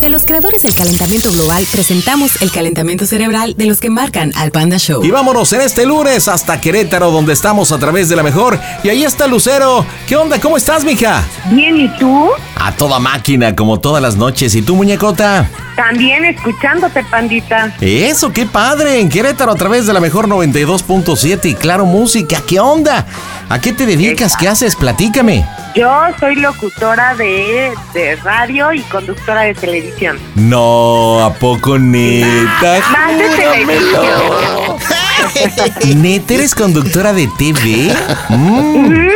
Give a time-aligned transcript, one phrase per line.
[0.00, 4.50] De los creadores del calentamiento global, presentamos el calentamiento cerebral de los que marcan al
[4.50, 5.02] Panda Show.
[5.02, 8.60] Y vámonos en este lunes hasta Querétaro, donde estamos a través de la mejor.
[8.82, 9.86] Y ahí está Lucero.
[10.06, 10.38] ¿Qué onda?
[10.40, 11.24] ¿Cómo estás, mija?
[11.50, 12.28] Bien, ¿y tú?
[12.54, 14.54] A toda máquina, como todas las noches.
[14.54, 15.48] ¿Y tú, muñecota?
[15.74, 17.74] También escuchándote, pandita.
[17.80, 19.00] Eso, qué padre.
[19.00, 22.42] En Querétaro a través de la mejor 92.7 y claro, música.
[22.46, 23.06] ¿Qué onda?
[23.48, 24.36] ¿A qué te dedicas?
[24.36, 24.76] ¿Qué haces?
[24.76, 25.46] Platícame.
[25.74, 30.18] Yo soy locutora de, de radio y conductora de televisión.
[30.34, 32.80] No, ¿a poco neta?
[32.92, 34.76] Más de televisión.
[36.02, 37.94] ¿Neta eres conductora de TV?
[38.28, 39.08] Mm.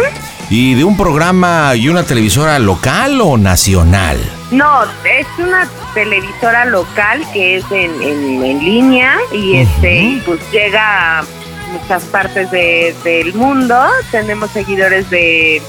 [0.51, 4.19] ¿Y de un programa y una televisora local o nacional?
[4.51, 11.19] No, es una televisora local que es en, en, en línea y este pues llega
[11.19, 11.25] a
[11.73, 13.79] muchas partes de- del mundo.
[14.11, 15.61] Tenemos seguidores de,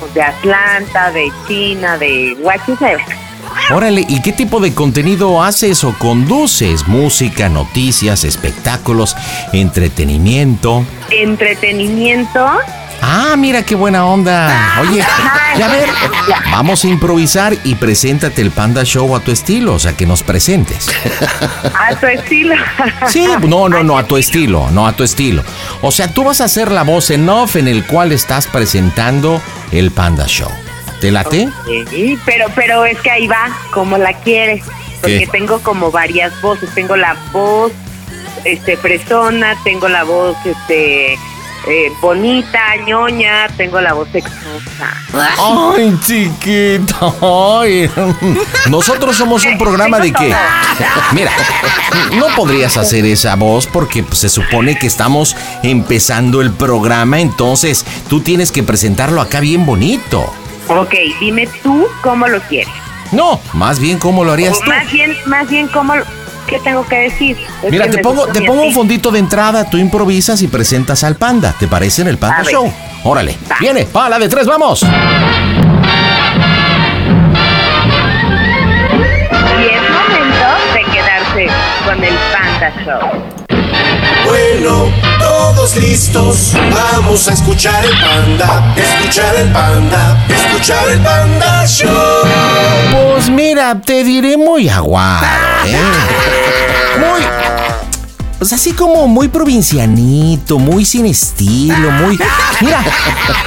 [0.00, 2.96] pues, de Atlanta, de China, de Washington.
[3.70, 6.86] Órale, ¿y qué tipo de contenido haces o conduces?
[6.86, 9.16] Música, noticias, espectáculos,
[9.52, 10.84] entretenimiento.
[11.10, 12.46] Entretenimiento.
[13.06, 14.80] Ah, mira qué buena onda.
[14.80, 15.04] Oye,
[15.58, 15.88] ya ver,
[16.50, 20.22] vamos a improvisar y preséntate el Panda Show a tu estilo, o sea, que nos
[20.22, 20.88] presentes.
[21.78, 22.54] A tu estilo.
[23.08, 25.42] Sí, no, no, no, a tu estilo, no a tu estilo.
[25.82, 29.40] O sea, tú vas a ser la voz en off en el cual estás presentando
[29.70, 30.50] el Panda Show.
[31.04, 31.50] ¿Te late?
[31.90, 34.64] Sí, pero, pero es que ahí va, como la quieres.
[35.02, 35.26] Porque ¿Qué?
[35.26, 36.70] tengo como varias voces.
[36.74, 37.72] Tengo la voz
[38.46, 44.96] este fresona, tengo la voz este eh, bonita, ñoña, tengo la voz sexosa.
[45.12, 47.12] Ay, chiquita.
[47.20, 47.90] ay.
[48.70, 50.34] Nosotros somos un programa de que.
[51.12, 51.32] Mira,
[52.14, 57.84] no podrías hacer esa voz porque pues, se supone que estamos empezando el programa, entonces
[58.08, 60.32] tú tienes que presentarlo acá bien bonito.
[60.68, 62.72] Ok, dime tú cómo lo quieres.
[63.12, 64.70] No, más bien cómo lo harías O tú.
[64.70, 66.04] más bien, más bien cómo lo-
[66.46, 67.38] ¿Qué tengo que decir?
[67.62, 71.02] Es Mira, que te pongo, te pongo un fondito de entrada, tú improvisas y presentas
[71.02, 71.54] al panda.
[71.58, 72.52] ¿Te parece en el Panda A ver.
[72.52, 72.70] Show?
[73.04, 73.56] Órale, Va.
[73.60, 74.82] viene, va, la de tres, vamos.
[74.82, 74.86] Y
[79.66, 81.46] es momento de quedarse
[81.86, 83.00] con el Panda Show.
[84.26, 91.90] Bueno, todos listos, vamos a escuchar el panda, escuchar el panda, escuchar el panda show.
[92.92, 95.26] Pues mira, te diré muy aguado,
[95.66, 95.76] ¿eh?
[96.98, 97.20] Muy.
[98.38, 102.18] Pues así como muy provincianito, muy sin estilo, muy.
[102.60, 102.84] Mira,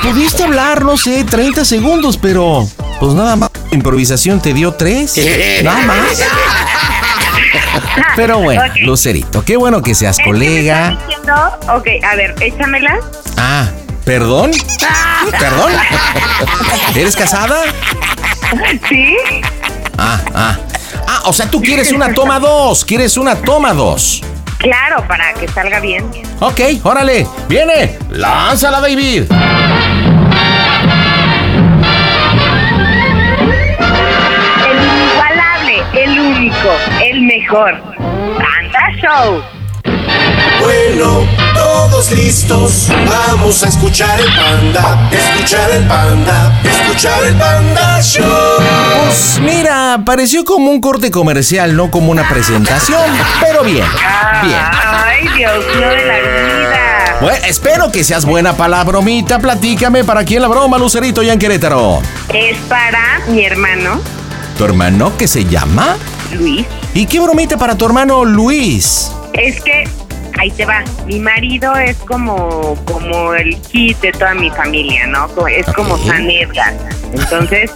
[0.01, 2.67] pudiste hablar, no sé, 30 segundos, pero.
[3.00, 3.51] Pues nada más.
[3.69, 5.13] la Improvisación te dio tres.
[5.63, 5.97] Nada más.
[8.16, 8.62] Pero bueno.
[8.81, 10.97] Lucerito, qué bueno que seas colega.
[11.07, 12.97] diciendo- Ok, a ver, échamela.
[13.38, 13.68] Ah,
[14.06, 14.51] ¿perdón?
[15.40, 15.72] ¿Perdón?
[16.95, 17.62] ¿Eres casada?
[18.90, 19.16] ¿Sí?
[19.97, 20.57] Ah, ah.
[21.07, 22.84] Ah, o sea, tú quieres una toma dos.
[22.85, 24.22] Quieres una toma dos.
[24.59, 26.09] Claro, para que salga bien.
[26.39, 27.97] Ok, órale, viene.
[28.09, 29.24] Lánzala, David.
[37.47, 37.81] Mejor.
[37.97, 39.44] Panda Show.
[40.59, 48.25] Bueno, todos listos, vamos a escuchar el panda, escuchar el panda, escuchar el panda show.
[49.05, 53.11] Pues mira, pareció como un corte comercial, no como una presentación.
[53.39, 53.85] Pero bien,
[54.43, 54.59] bien.
[54.83, 57.17] Ay, Dios mío de la vida.
[57.21, 59.39] Bueno, espero que seas buena para la bromita.
[59.39, 62.01] Platícame para quién la broma, Lucerito, ya en Querétaro.
[62.33, 64.01] Es para mi hermano,
[64.57, 65.98] ¿Tu hermano que se llama?
[66.33, 66.65] Luis.
[66.94, 69.12] ¿Y qué bromita para tu hermano Luis?
[69.33, 69.83] Es que,
[70.39, 75.27] ahí te va, mi marido es como, como el kit de toda mi familia, ¿no?
[75.48, 76.07] Es como Ok.
[76.07, 76.74] San Edgar.
[77.13, 77.71] Entonces,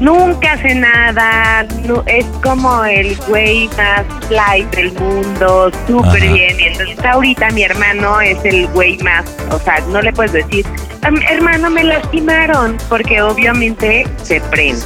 [0.00, 6.32] Nunca hace nada, no- es como el güey más light del mundo, súper Ajá.
[6.34, 6.60] bien.
[6.60, 10.64] Y entonces ahorita mi hermano es el güey más, o sea, no le puedes decir,
[11.02, 14.84] "Am- hermano, me lastimaron, porque obviamente se prende.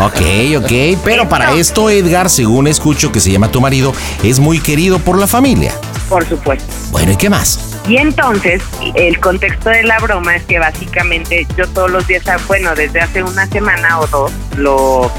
[0.00, 0.20] Ok,
[0.58, 0.98] ok.
[1.04, 3.92] Pero para esto, Edgar, según escucho que se llama tu marido,
[4.22, 5.72] es muy querido por la familia.
[6.08, 6.66] Por supuesto.
[6.90, 7.72] Bueno, ¿y qué más?
[7.88, 8.62] Y entonces,
[8.94, 13.22] el contexto de la broma es que básicamente yo todos los días, bueno, desde hace
[13.22, 15.10] una semana o dos, lo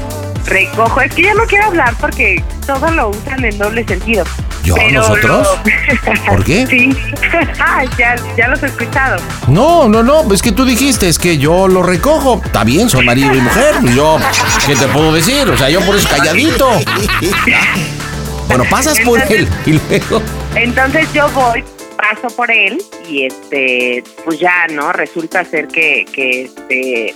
[0.46, 1.00] recojo.
[1.00, 4.24] Es que ya no quiero hablar porque todo lo usan en doble sentido.
[4.62, 4.74] ¿Yo?
[4.76, 5.48] Pero ¿Nosotros?
[6.06, 6.66] lo- ¿Por qué?
[6.66, 6.90] Sí.
[7.58, 9.16] Ah, ya, ya los he escuchado.
[9.48, 12.40] No, no, no, es que tú dijiste, es que yo lo recojo.
[12.44, 13.74] Está bien, son marido y mujer.
[13.94, 14.18] Yo,
[14.66, 15.48] ¿qué te puedo decir?
[15.48, 16.68] O sea, yo por eso calladito.
[18.48, 20.22] Bueno, pasas por él y luego.
[20.54, 21.64] Entonces yo voy,
[21.96, 24.92] paso por él y este, pues ya, ¿no?
[24.92, 27.14] Resulta ser que, que este,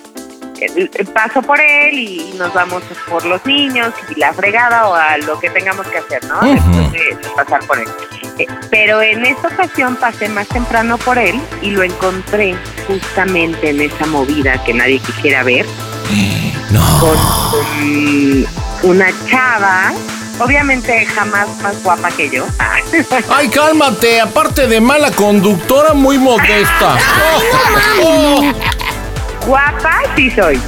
[1.14, 5.38] paso por él y nos vamos por los niños y la fregada o a lo
[5.38, 6.38] que tengamos que hacer, ¿no?
[6.38, 6.48] Ujú.
[6.54, 7.88] Después de, de pasar por él.
[8.38, 12.54] Eh, Pero en esta ocasión pasé más temprano por él y lo encontré
[12.86, 15.66] justamente en esa movida que nadie quisiera ver
[16.70, 16.80] No.
[17.00, 17.16] con
[17.82, 18.44] um,
[18.82, 19.92] una chava,
[20.38, 22.44] obviamente jamás más guapa que yo.
[23.30, 26.98] Ay, cálmate, aparte de mala conductora, muy modesta.
[28.02, 28.42] Oh.
[29.48, 30.60] Guapa sí soy.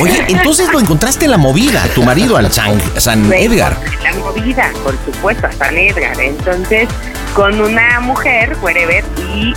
[0.00, 3.76] Oye, entonces lo encontraste en la movida, tu marido, al San, San Edgar.
[4.02, 6.18] La movida, por supuesto, a San Edgar.
[6.20, 6.88] Entonces,
[7.34, 9.52] con una mujer, wherever, y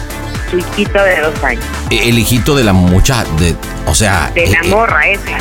[0.50, 1.64] su hijito de dos años.
[1.92, 3.56] El hijito de la mucha, de,
[3.86, 5.38] o sea, De la eh, eh, morra esa.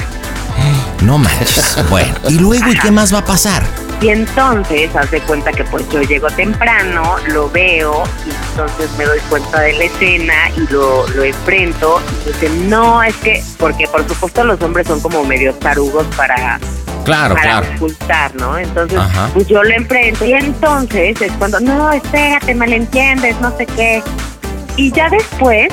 [1.03, 1.79] no manches.
[1.89, 3.65] Bueno, y luego, ¿y qué más va a pasar?
[4.01, 9.05] Y entonces, haz de cuenta que pues yo llego temprano, lo veo, y entonces me
[9.05, 12.01] doy cuenta de la escena y lo, lo enfrento.
[12.25, 16.61] Y dice, no, es que, porque por supuesto los hombres son como medio tarugos para,
[17.07, 17.77] Claro, para claro.
[17.77, 18.59] ocultar, ¿no?
[18.59, 19.31] Entonces, Ajá.
[19.33, 24.03] pues yo lo enfrento y entonces es cuando, no, espérate, malentiendes, no sé qué.
[24.77, 25.69] Y ya después,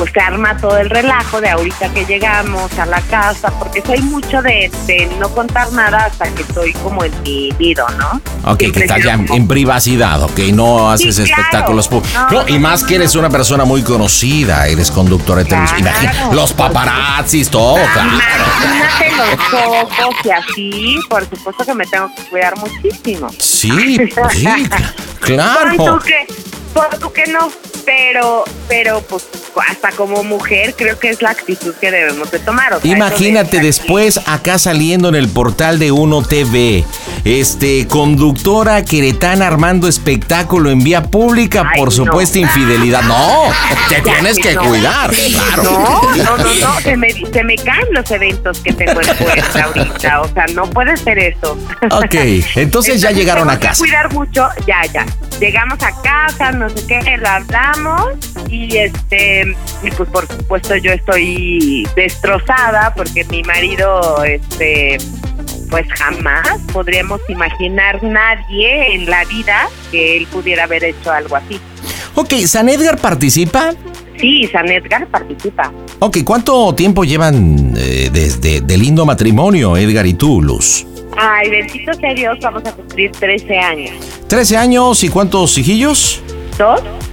[0.00, 3.98] pues se arma todo el relajo de ahorita que llegamos a la casa, porque soy
[4.00, 8.18] mucho de, de no contar nada hasta que estoy como en mi nido, ¿no?
[8.50, 11.42] Ok, que estás ya como- en privacidad, ok, no haces Sí, claro.
[11.42, 12.18] espectáculos públicos.
[12.32, 15.80] No, No, y más que eres una persona muy conocida, eres conductora de televisión.
[15.82, 15.98] Claro.
[16.02, 18.10] Imagina, los paparazzis, todo, claro.
[18.64, 23.28] Imagínate los ojos y así, por supuesto que me tengo que cuidar muchísimo.
[23.38, 23.98] Sí,
[24.30, 25.70] sí, cl- Pon claro.
[25.76, 26.26] tú que,
[26.72, 27.50] pon tú que no,
[27.84, 29.26] pero, pero pues
[29.68, 32.74] hasta como mujer creo que es la actitud que debemos de tomar.
[32.74, 36.84] o sea, Imagínate de- después acá saliendo en el portal de Uno TV,
[37.24, 41.90] este conductora queretana armando espectáculo en vía pública Ay, por no.
[41.92, 43.02] supuesta infidelidad.
[43.02, 43.44] No,
[43.88, 44.62] te tienes que no.
[44.62, 45.62] cuidar, claro.
[45.62, 49.64] No, no, no, no, se me, se me caen los eventos que tengo en puerta
[49.64, 51.58] ahorita, o sea, no puede ser eso.
[51.90, 52.14] Ok,
[52.56, 53.78] entonces ya llegaron a que casa.
[53.82, 55.06] cuidar mucho, ya, ya.
[55.40, 58.04] Llegamos a casa, no sé qué, lo hablamos
[58.48, 59.39] y este,
[59.82, 64.98] y pues por supuesto yo estoy destrozada porque mi marido, este,
[65.68, 71.60] pues jamás podríamos imaginar nadie en la vida que él pudiera haber hecho algo así.
[72.14, 73.72] Ok, ¿San Edgar participa?
[74.18, 75.72] Sí, San Edgar participa.
[76.00, 80.86] Ok, ¿cuánto tiempo llevan eh, desde de lindo matrimonio, Edgar y tú, Luz?
[81.16, 83.92] Ay, bendito sea Dios, vamos a cumplir 13 años.
[84.28, 86.22] 13 años y cuántos hijillos?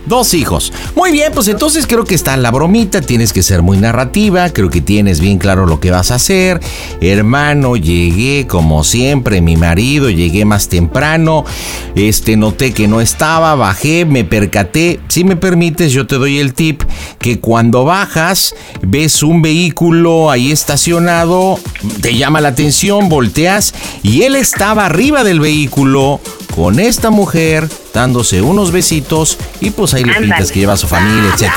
[0.06, 0.34] ¿Dos?
[0.34, 0.74] Hijos.
[0.96, 4.70] Muy bien, pues entonces creo que está la bromita, tienes que ser muy narrativa, creo
[4.70, 6.60] que tienes bien claro lo que vas a hacer.
[7.00, 11.46] Hermano, llegué como siempre, mi marido, llegué más temprano,
[11.96, 15.00] este noté que no estaba, bajé, me percaté.
[15.08, 16.84] Si me permites, yo te doy el tip
[17.20, 21.58] que cuando bajas, ves un vehículo ahí estacionado,
[22.02, 23.74] te llama la atención, volteas
[24.04, 26.20] y él estaba arriba del vehículo
[26.54, 30.28] con esta mujer dándose unos besitos y pues ahí le Ándale.
[30.28, 31.52] pintas que lleva a su familia, etc.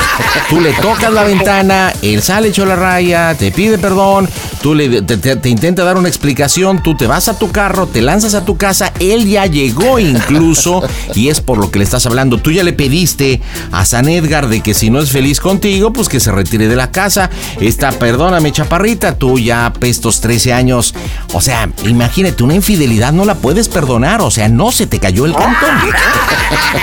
[0.49, 4.27] Tú le tocas la ventana, él sale hecho la raya, te pide perdón,
[4.63, 7.87] tú le te, te- te intenta dar una explicación, tú te vas a tu carro,
[7.87, 10.83] te lanzas a tu casa, él ya llegó incluso
[11.15, 12.39] y es por lo que le estás hablando.
[12.39, 16.09] Tú ya le pediste a San Edgar de que si no es feliz contigo, pues
[16.09, 17.29] que se retire de la casa.
[17.61, 20.95] Esta, perdóname, chaparrita, tú ya estos 13 años,
[21.35, 25.27] o sea, imagínate, una infidelidad no la puedes perdonar, o sea, no se te cayó
[25.27, 25.51] el cantón.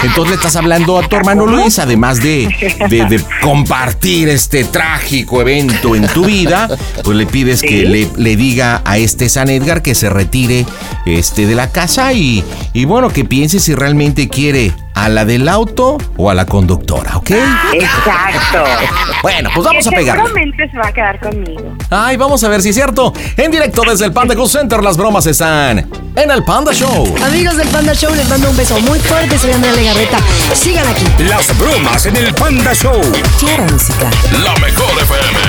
[0.03, 2.47] Entonces le estás hablando a tu hermano Luis, además de,
[2.89, 6.67] de- de compartir este trágico evento en tu vida,
[7.03, 10.65] pues le pides que le, le diga a este San Edgar que se retire
[11.05, 15.47] este, de la casa y, y bueno, que piense si realmente quiere a la del
[15.47, 17.31] auto o a la conductora, ¿ok?
[17.73, 18.63] Exacto.
[19.23, 20.15] Bueno, pues vamos Que a pegar.
[20.17, 21.75] Seguramente se va a quedar conmigo.
[21.89, 23.11] Ay, vamos a ver si es cierto.
[23.35, 27.15] En directo desde el Panda Cool Center, las bromas están en el Panda Show.
[27.25, 29.37] Amigos del Panda Show, les mando un beso muy fuerte.
[29.37, 30.19] Soy Andrea Legarreta.
[30.53, 31.05] Sigan aquí.
[31.23, 33.01] Las bromas en el Panda Show.
[33.39, 34.09] Quiero música.
[34.43, 35.39] La mejor FM.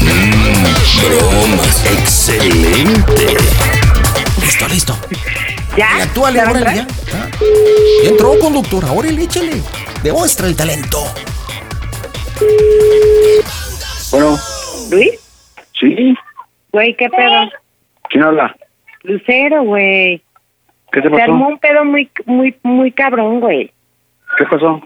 [0.00, 0.64] Mmm,
[1.02, 1.84] bromas.
[1.84, 3.36] Excelente.
[4.40, 4.97] Listo, listo.
[5.78, 5.86] ¿Ya?
[5.98, 6.86] Y actúale, ¿Ya va a órale, ya.
[7.14, 7.28] Ah.
[8.02, 8.90] Ya entró, conductora.
[8.92, 9.62] Órale, échale.
[10.02, 10.98] Demuestra el talento.
[14.10, 14.36] Bueno,
[14.90, 15.20] ¿Luis?
[15.78, 16.14] sí,
[16.72, 17.50] Güey, ¿qué pedo?
[18.10, 18.54] ¿quién habla?
[19.02, 20.22] Lucero, güey.
[20.92, 21.52] ¿Qué te Se armó pasó?
[21.52, 23.70] un pedo muy, muy, muy cabrón, güey.
[24.36, 24.80] ¿Qué pasó?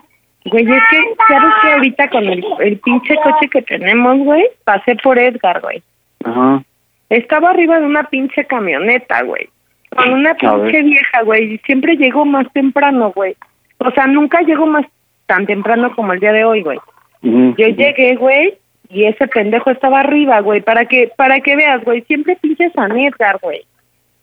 [0.47, 4.45] Güey, es que, ¿sabes que ahorita con el, el pinche coche que tenemos, güey?
[4.65, 5.83] Pasé por Edgar, güey.
[6.25, 6.63] Ajá.
[7.09, 9.49] Estaba arriba de una pinche camioneta, güey.
[9.97, 11.59] Con una pinche vieja, güey.
[11.67, 13.37] Siempre llego más temprano, güey.
[13.79, 14.87] O sea, nunca llego más
[15.27, 16.79] tan temprano como el día de hoy, güey.
[17.23, 18.59] Yo llegué, güey,
[18.89, 22.87] y ese pendejo estaba arriba, güey, para que para que veas, güey, siempre pinches a
[22.87, 23.63] Edgar, güey.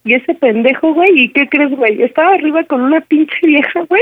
[0.06, 2.02] Y ese pendejo, güey, ¿y qué crees, güey?
[2.02, 4.02] Estaba arriba con una pinche vieja, güey,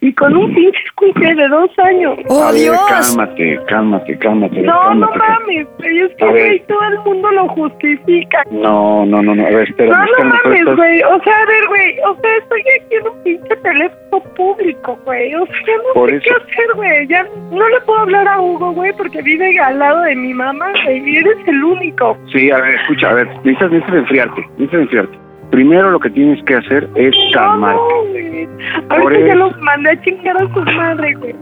[0.00, 2.16] y con un pinche escuche de dos años.
[2.28, 2.80] ¡Oh, A ver, Dios!
[2.88, 4.62] cálmate, cálmate, cálmate.
[4.62, 5.18] No, no cálmate.
[5.18, 8.44] mames, güey, es que, güey, todo el mundo lo justifica.
[8.52, 11.66] No, no, no, no, a ver, espérame, No, no mames, güey, o sea, a ver,
[11.68, 15.94] güey, o sea, estoy aquí en un pinche teléfono público, güey, o sea, ya no
[15.94, 16.24] Por sé eso.
[16.24, 20.02] qué hacer, güey, ya no le puedo hablar a Hugo, güey, porque vive al lado
[20.02, 22.16] de mi mamá, güey, y eres el único.
[22.32, 25.18] Sí, a ver, escucha, a ver, necesitas, necesitas enfriarte, necesitas enfriarte.
[25.52, 27.78] Primero lo que tienes que hacer es calmarte.
[27.78, 28.48] No, güey.
[28.88, 29.36] Por Ahorita ya eso.
[29.36, 31.34] los mandé a chingar a su madre, güey.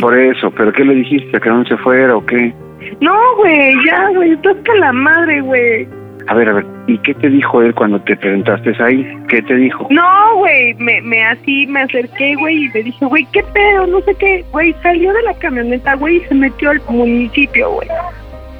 [0.00, 1.38] Por eso, ¿pero qué le dijiste?
[1.40, 2.52] ¿Que no se fuera o qué?
[3.00, 5.86] No, güey, ya, güey, tú hasta la madre, güey.
[6.28, 9.06] A ver, a ver, ¿y qué te dijo él cuando te presentaste ahí?
[9.28, 9.86] ¿Qué te dijo?
[9.90, 13.86] No, güey, me, me así, me acerqué, güey, y le dije, güey, ¿qué pedo?
[13.88, 14.44] No sé qué.
[14.52, 17.88] Güey, salió de la camioneta, güey, y se metió al municipio, güey.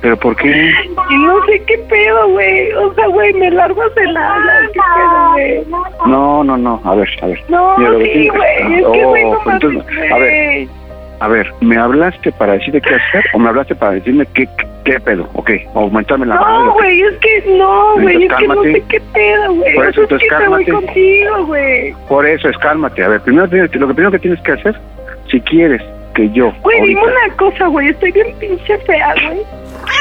[0.03, 0.49] ¿Pero por qué?
[1.11, 2.73] Y no sé qué pedo, güey.
[2.73, 4.41] O sea, güey, me largo a cenar,
[4.73, 5.65] ¿qué pedo, güey?
[6.07, 7.41] No, no, no, a ver, a ver.
[7.49, 10.69] No, Mira, sí, güey, es que, Oh, güey, no mames, entonces, a ver.
[11.23, 14.49] A ver, ¿me hablaste para decirte qué hacer o me hablaste para decirme qué,
[14.87, 15.29] qué pedo?
[15.35, 16.65] Ok, aumentarme la madre.
[16.65, 19.75] No, güey, es que no, güey, es que no sé qué pedo, güey.
[19.75, 21.95] Por O eso, sea, es entonces, que voy contigo, güey.
[22.09, 23.05] Por eso es cálmate.
[23.05, 24.75] A ver, primero tienes- lo que primero que tienes que hacer,
[25.31, 25.83] si quieres
[26.15, 26.53] que yo.
[26.63, 29.41] Güey, dime una cosa, güey, estoy bien pinche fea, güey.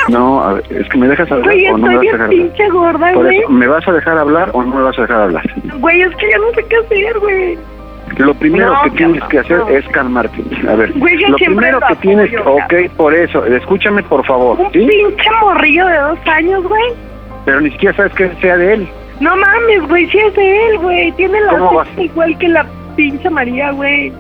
[0.10, 2.12] No, a ver, es que me dejas hablar Güey, o no me vas a bien
[2.14, 2.30] dejar hablar.
[2.48, 3.38] pinche gorda, Por güey.
[3.40, 5.44] eso, ¿me vas a dejar hablar o no me vas a dejar hablar?
[5.80, 7.58] Güey, es que ya no sé qué hacer, güey.
[8.18, 9.70] Lo primero No, que tienes que hacer no.
[9.70, 10.42] es calmarte.
[10.68, 12.90] A ver, Güey, yo lo primero que tienes, ok, cabrón.
[12.98, 14.80] por eso, escúchame por favor, Un ¿sí?
[14.80, 16.84] pinche morrillo de dos años, güey.
[17.46, 18.90] Pero ni siquiera sabes que sea de él.
[19.20, 21.12] No mames, güey, sí es de él, güey.
[21.14, 24.12] Tiene la igual que la pinche María, güey.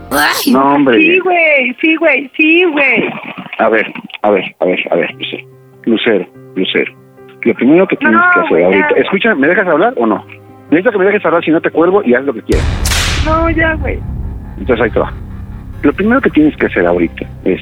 [0.51, 0.97] No, hombre.
[0.97, 3.09] Sí, güey, sí, güey, sí, güey.
[3.57, 5.47] A ver, a ver, a ver, a ver, Lucero,
[5.85, 6.93] Lucero, Lucero.
[7.41, 9.01] Lo primero que tienes No, que hacer ahorita, ya.
[9.01, 10.25] escucha, ¿me dejas hablar o no?
[10.71, 13.23] Necesito que me dejes hablar, si no te cuelgo y haz lo que quieras.
[13.25, 13.99] No, ya, güey.
[14.57, 15.13] Entonces ahí te va.
[15.83, 17.61] Lo primero que tienes que hacer ahorita es,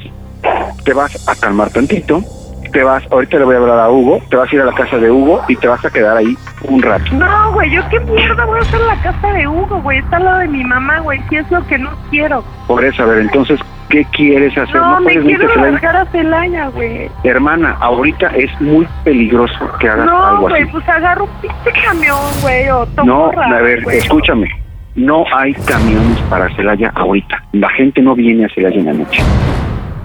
[0.84, 2.22] te vas a calmar tantito,
[2.68, 4.74] te vas, ahorita le voy a hablar a Hugo, te vas a ir a la
[4.74, 7.06] casa de Hugo y te vas a quedar ahí un rato.
[7.14, 10.00] No, güey, yo qué mierda voy a hacer en la casa de Hugo, güey.
[10.00, 11.20] Está al lado de mi mamá, güey.
[11.30, 12.44] Si es lo que no quiero.
[12.68, 13.60] Por eso, a ver, entonces,
[13.90, 14.76] ¿qué quieres hacer?
[14.76, 17.10] No, me puedes quiero largar a Celaya, güey.
[17.24, 20.72] Hermana, ahorita es muy peligroso que hagas No, algo güey, así.
[20.72, 23.98] pues agarro un pinche camión, güey, o tomo No, raro, a ver, güey.
[23.98, 24.48] escúchame.
[24.96, 27.44] No hay camiones para Celaya ahorita.
[27.54, 29.22] La gente no viene a Celaya en la noche.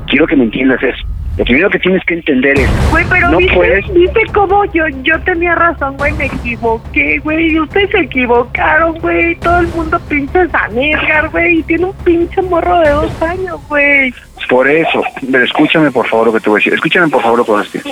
[0.07, 1.03] Quiero que me entiendas eso.
[1.39, 5.19] Lo primero que tienes que entender es, Güey, pero no puedes- viste cómo yo, yo
[5.21, 10.47] tenía razón, güey, me equivoqué, güey, y ustedes se equivocaron, güey, todo el mundo pinche
[10.51, 14.13] San Edgar, güey, y tiene un pinche morro de dos años, güey.
[14.51, 16.75] por eso, pero escúchame por favor lo que te voy a decir.
[16.75, 17.83] Escúchame por favor lo que voy a decir.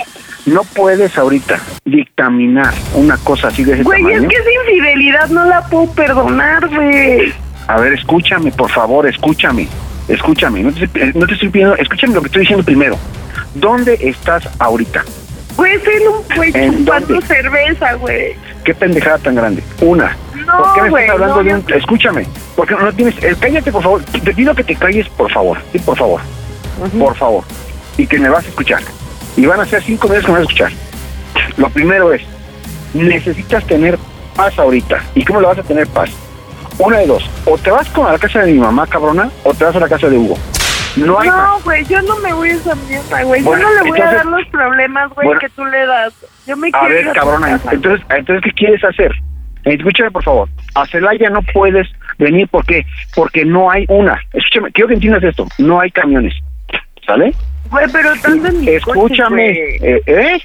[0.45, 5.45] No puedes ahorita dictaminar una cosa así de ese Güey, es que esa infidelidad no
[5.47, 7.33] la puedo perdonar, güey.
[7.69, 9.67] A ver, escúchame, por favor, escúchame.
[10.09, 12.99] Escúchame, no te, estoy- no te estoy pidiendo, escúchame lo que estoy diciendo primero.
[13.55, 15.05] ¿Dónde estás ahorita?
[15.57, 17.27] Güey, soy un ¿En chupando dónde?
[17.27, 18.35] cerveza, güey.
[18.65, 19.63] ¿Qué pendejada tan grande?
[19.81, 20.17] Una.
[20.47, 21.73] No, ¿Por qué me estás hablando no, de yo- un...
[21.75, 22.27] Escúchame,
[22.57, 23.15] porque no tienes...
[23.23, 24.03] eh, cállate, por favor.
[24.05, 25.59] Te pido que te calles, por favor.
[25.73, 26.21] Sí, por favor.
[26.99, 27.45] Por favor.
[27.99, 28.81] Y que me vas a escuchar.
[29.37, 30.73] Y van a ser cinco minutos que me vas a escuchar.
[31.57, 32.23] Lo primero es,
[32.95, 33.99] necesitas tener
[34.37, 35.03] paz ahorita.
[35.15, 36.11] ¿Y cómo le vas a tener paz?
[36.79, 37.29] Una de dos.
[37.45, 39.81] O te vas con a la casa de mi mamá, cabrona, o te vas a
[39.81, 40.39] la casa de Hugo.
[40.97, 41.37] No hay más.
[41.49, 43.43] No, güey, yo no me voy a esa mierda, güey.
[43.43, 45.41] Bueno, yo no le voy a dar los problemas, güey, Bueno.
[45.41, 46.15] que tú le das.
[46.47, 47.71] Yo me A quiero ir ver, a tu cabrona, casa.
[47.73, 49.13] entonces, entonces, ¿qué quieres hacer?
[49.65, 50.49] Escúchame, por favor.
[50.75, 51.87] A Celaya no puedes
[52.19, 52.85] venir, ¿por qué?
[53.15, 54.19] Porque no hay una.
[54.33, 55.47] Escúchame, quiero que entiendas esto.
[55.59, 56.35] No hay camiones.
[57.07, 57.35] ¿Sale?
[57.71, 59.49] Güey, pero ando en mi Escúchame.
[59.49, 60.43] coche, eh, ¿eh?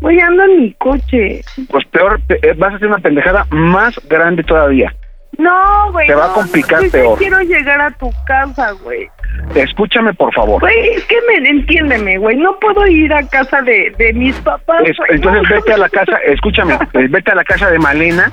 [0.00, 1.40] Güey, ando en mi coche.
[1.70, 4.94] Pues peor, pe- eh, vas a hacer una pendejada más grande todavía.
[5.38, 6.06] No, güey.
[6.06, 7.18] Te va a no, complicar no, yo peor.
[7.18, 9.08] quiero llegar a tu casa, güey.
[9.54, 10.60] Escúchame, por favor.
[10.60, 12.36] Güey, es que me entiéndeme, güey.
[12.36, 14.82] No puedo ir a casa de, de mis papás.
[14.84, 18.30] Es- entonces No, vete a la casa, escúchame, eh, vete a la casa de Malena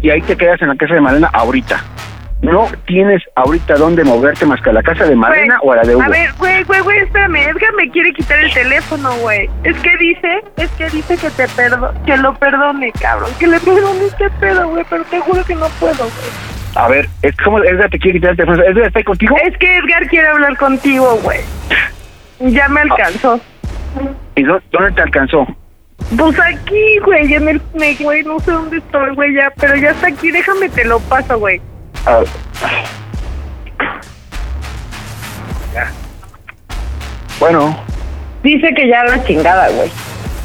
[0.00, 1.82] y ahí te quedas en la casa de Malena ahorita.
[2.42, 5.76] No tienes ahorita dónde moverte más que a la casa de Malena Güey, o a
[5.76, 6.04] la de Hugo.
[6.04, 7.36] A ver, güey, güey, güey, espérame.
[7.36, 9.48] Edgar me quiere quitar el teléfono, güey.
[9.62, 13.30] Es que dice, es que dice que te perdo, que lo perdone, cabrón.
[13.38, 14.84] Que le perdone este pedo, güey.
[14.90, 16.53] Pero te juro que no puedo, güey.
[16.76, 18.62] A ver, es como Edgar te quiere quitar el teléfono.
[18.64, 19.36] ¿Edgar está ahí contigo?
[19.44, 21.40] Es que Edgar quiere hablar contigo, güey.
[22.40, 23.40] Ya me alcanzó.
[24.34, 25.46] ¿Y dó- dónde te alcanzó?
[26.18, 29.90] Pues aquí, güey, en el, me- güey, no sé dónde estoy, güey, ya, pero ya
[29.90, 31.60] está aquí, déjame te lo paso, güey.
[32.06, 32.28] A ver.
[35.72, 35.90] Ya.
[37.38, 37.76] Bueno,
[38.42, 39.90] Dice que ya la chingada, güey.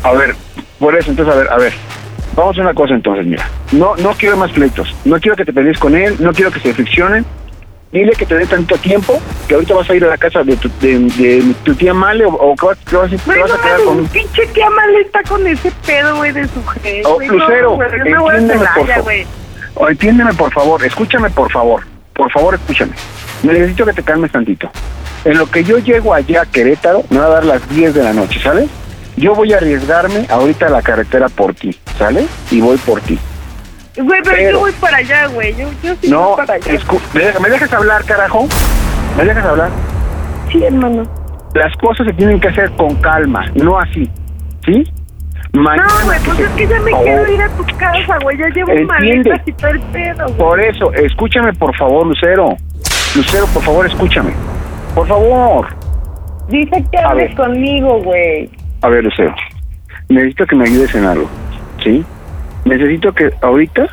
[0.03, 0.33] a ver,
[0.79, 1.74] por eso, entonces, a ver, a ver.
[2.36, 3.48] Vamos a una cosa entonces, mira.
[3.71, 4.93] No, no quiero más pleitos.
[5.05, 7.25] No quiero que te pelees con él, no quiero que se friccionen.
[7.91, 10.55] Dile que te dé tanto tiempo, que ahorita vas a ir a la casa de
[10.57, 13.81] tu, de, de tu tía Male o, o que vas, que vas, a- vas quedar
[13.83, 14.05] con...
[14.09, 17.01] pinche tía mal está con ese pedo, güey, de su jefe.
[17.05, 19.89] Oh, no, Lucero, entiéndeme, por favor.
[19.89, 21.81] entiéndeme, por favor, escúchame, por favor.
[22.13, 22.91] Por favor, escúchame.
[23.41, 24.69] Necesito que te calmes tantito.
[25.25, 28.03] En lo que yo llego allá a Querétaro, me va a dar las 10 de
[28.03, 28.67] la noche, ¿sale?
[29.19, 32.25] Yo voy a arriesgarme ahorita a la carretera por ti, ¿sale?
[32.51, 33.19] Y voy por ti.
[33.97, 35.53] Güey, pero, Pero- yo voy para allá, güey.
[35.57, 36.65] Yo, yo sí No, voy para allá.
[37.13, 38.47] ¿me dejas- ¿me dejas hablar, carajo?
[39.17, 39.69] ¿Me dejas hablar?
[40.51, 41.03] Sí, hermano.
[41.53, 44.09] Las cosas se tienen que hacer con calma, no así,
[44.65, 44.83] ¿sí?
[45.51, 48.17] Mañana No, güey, pues se- es que ya me Oh, quiero ir a tu casa,
[48.21, 48.38] güey.
[48.38, 50.38] Ya llevo maletas y todo el pedo, güey.
[50.38, 52.55] Por eso, escúchame, por favor, Lucero.
[53.15, 54.31] Lucero, por favor, escúchame.
[54.95, 55.67] Por favor.
[56.47, 58.49] Dice que hables conmigo, güey.
[58.81, 59.36] A ver, Lucero.
[60.07, 61.29] Necesito que me ayudes en algo,
[61.83, 62.03] ¿sí?
[62.65, 63.88] Necesito que ahorita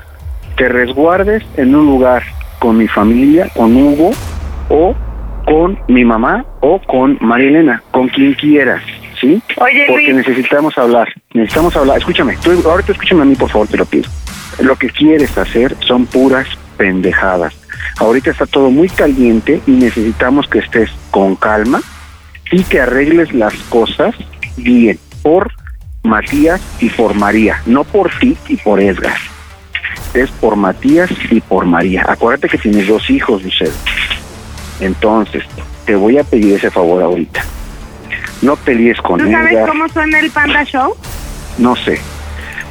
[0.56, 2.22] te resguardes en un lugar
[2.58, 4.10] con mi familia, con Hugo,
[4.68, 4.94] o
[5.44, 8.82] con mi mamá, o con María Elena, con quien quieras,
[9.20, 9.40] ¿sí?
[9.58, 10.26] Oye, Porque Luis.
[10.26, 11.98] necesitamos hablar, necesitamos hablar.
[11.98, 14.08] Escúchame, tú, ahorita escúchame a mí, por favor, te lo pido.
[14.60, 17.54] Lo que quieres hacer son puras pendejadas.
[17.98, 21.80] Ahorita está todo muy caliente y necesitamos que estés con calma
[22.50, 24.14] y que arregles las cosas
[24.56, 25.52] bien por
[26.02, 29.16] Matías y por María, no por ti y por Edgar.
[30.14, 32.04] Es por Matías y por María.
[32.08, 33.72] Acuérdate que tienes dos hijos, Lucero.
[34.80, 35.44] Entonces,
[35.84, 37.44] te voy a pedir ese favor ahorita.
[38.42, 40.96] No pelees con ¿Tú sabes Edgar, cómo suena el Panda Show?
[41.58, 42.00] no sé.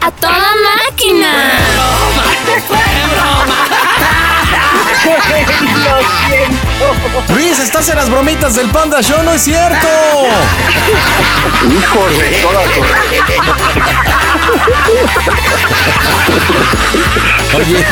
[0.01, 0.37] ¡A toda
[0.87, 1.31] máquina!
[7.33, 9.87] Luis, estás en las bromitas del Panda Show, no es cierto.
[11.69, 12.83] Hijo de toda tu-
[17.57, 17.85] Oye,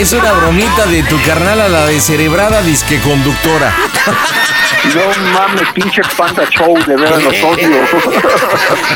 [0.00, 3.72] es una bromita de tu carnal a la descerebrada disque conductora.
[4.94, 7.68] No mames, pinche panda show, de veras los odio.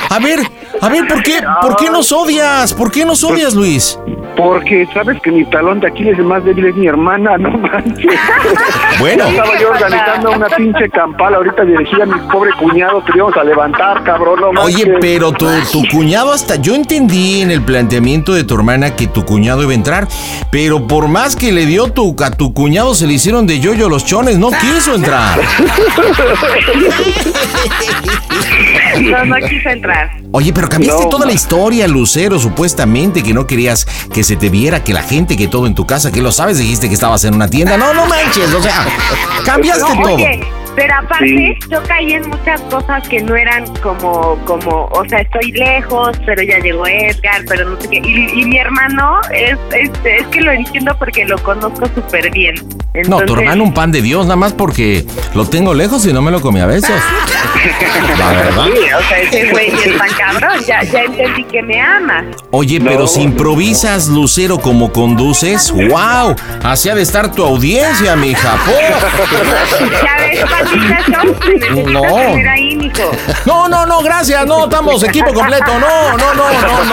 [0.08, 0.40] A ver,
[0.80, 2.72] a ver, ¿por qué, ¿por qué nos odias?
[2.74, 3.98] ¿Por qué nos odias, Luis?
[4.42, 8.06] Porque sabes que mi talón de Aquiles es más débil es mi hermana, no manches.
[8.98, 9.24] Bueno.
[9.28, 13.44] Estaba yo organizando una pinche campal ahorita dirigida a mi pobre cuñado que íbamos a
[13.44, 14.84] levantar, cabrón, no manches.
[14.84, 16.56] Oye, pero tu, tu cuñado hasta...
[16.56, 20.08] Yo entendí en el planteamiento de tu hermana que tu cuñado iba a entrar,
[20.50, 23.88] pero por más que le dio tu, a tu cuñado se le hicieron de yoyo
[23.88, 25.40] los chones, no quiso entrar.
[29.00, 30.10] No, no quiso entrar.
[30.32, 34.48] Oye, pero cambiaste No, toda la historia, Lucero, supuestamente, que no querías que se te
[34.48, 37.24] viera, que la gente, que todo en tu casa, que lo sabes, dijiste que estabas
[37.24, 37.76] en una tienda.
[37.76, 38.86] No, no manches, o sea,
[39.44, 40.14] cambiaste No, todo.
[40.14, 40.40] oye,
[40.80, 41.54] pero aparte Sí.
[41.70, 46.42] yo caí en muchas cosas que no eran como, como, o sea, estoy lejos, pero
[46.42, 47.98] ya llegó Edgar, pero no sé qué.
[48.02, 52.54] Y, y mi hermano es, es, es que lo entiendo porque lo conozco súper bien.
[53.08, 56.22] No, tu hermano un pan de Dios, nada más porque lo tengo lejos y no
[56.22, 56.90] me lo comí a besos.
[58.18, 58.64] La verdad.
[58.64, 62.24] Sí, o sea, ese güey es tan cabrón, ya, ya entendí que me ama.
[62.52, 68.16] Oye, pero No, si improvisas, Lucero, como conduces, wow, así ha de estar tu audiencia,
[68.16, 68.56] mija.
[68.66, 69.80] ¡Oh!
[70.02, 70.40] Ya ves,
[71.90, 72.02] No.
[72.02, 73.10] tener ahí, mijo.
[73.46, 74.46] No, no, no, gracias.
[74.46, 75.72] No, estamos equipo completo.
[75.78, 76.84] No, no, no, no,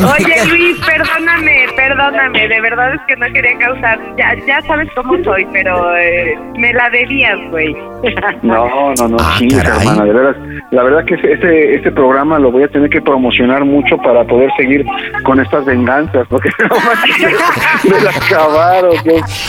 [0.00, 0.12] no.
[0.12, 2.48] Oye, Luis, perdóname, perdóname.
[2.48, 3.98] De verdad es que no quería causar.
[4.16, 7.74] Ya, ya sabes cómo soy, pero eh, me la debías, güey.
[8.42, 9.78] No, no, no, Ah, sí, caray.
[9.86, 10.36] hermana, de veras.
[10.70, 14.50] La verdad que este, este programa lo voy a tener que promocionar mucho para poder
[14.56, 14.86] seguir
[15.24, 16.76] con estas venganzas, porque no
[17.96, 18.92] me la acabaron.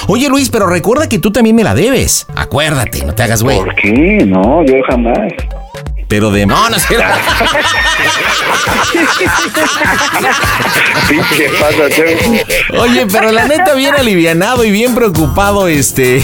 [0.08, 2.28] Oye, Luis, pero recuerda que tú también me la debes.
[2.36, 3.58] Acuérdate, no te hagas güey.
[3.58, 4.24] ¿Por qué?
[4.28, 5.32] No, yo jamás.
[6.08, 6.46] Pero de.
[6.46, 6.96] No, no sé.
[11.08, 11.90] Sí, ¿qué pasa?
[11.90, 12.78] Che?
[12.78, 16.24] Oye, pero la neta, bien alivianado y bien preocupado, este.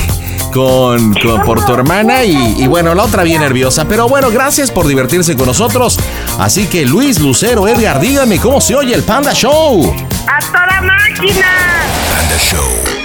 [0.54, 3.86] Con, con- por tu hermana y, y bueno, la otra bien nerviosa.
[3.88, 6.00] Pero bueno, gracias por divertirse con nosotros.
[6.40, 9.94] Así que Luis, Lucero, Edgar, díganme cómo se oye el Panda Show.
[10.28, 11.46] ¡A toda máquina!
[12.10, 12.97] Panda Show.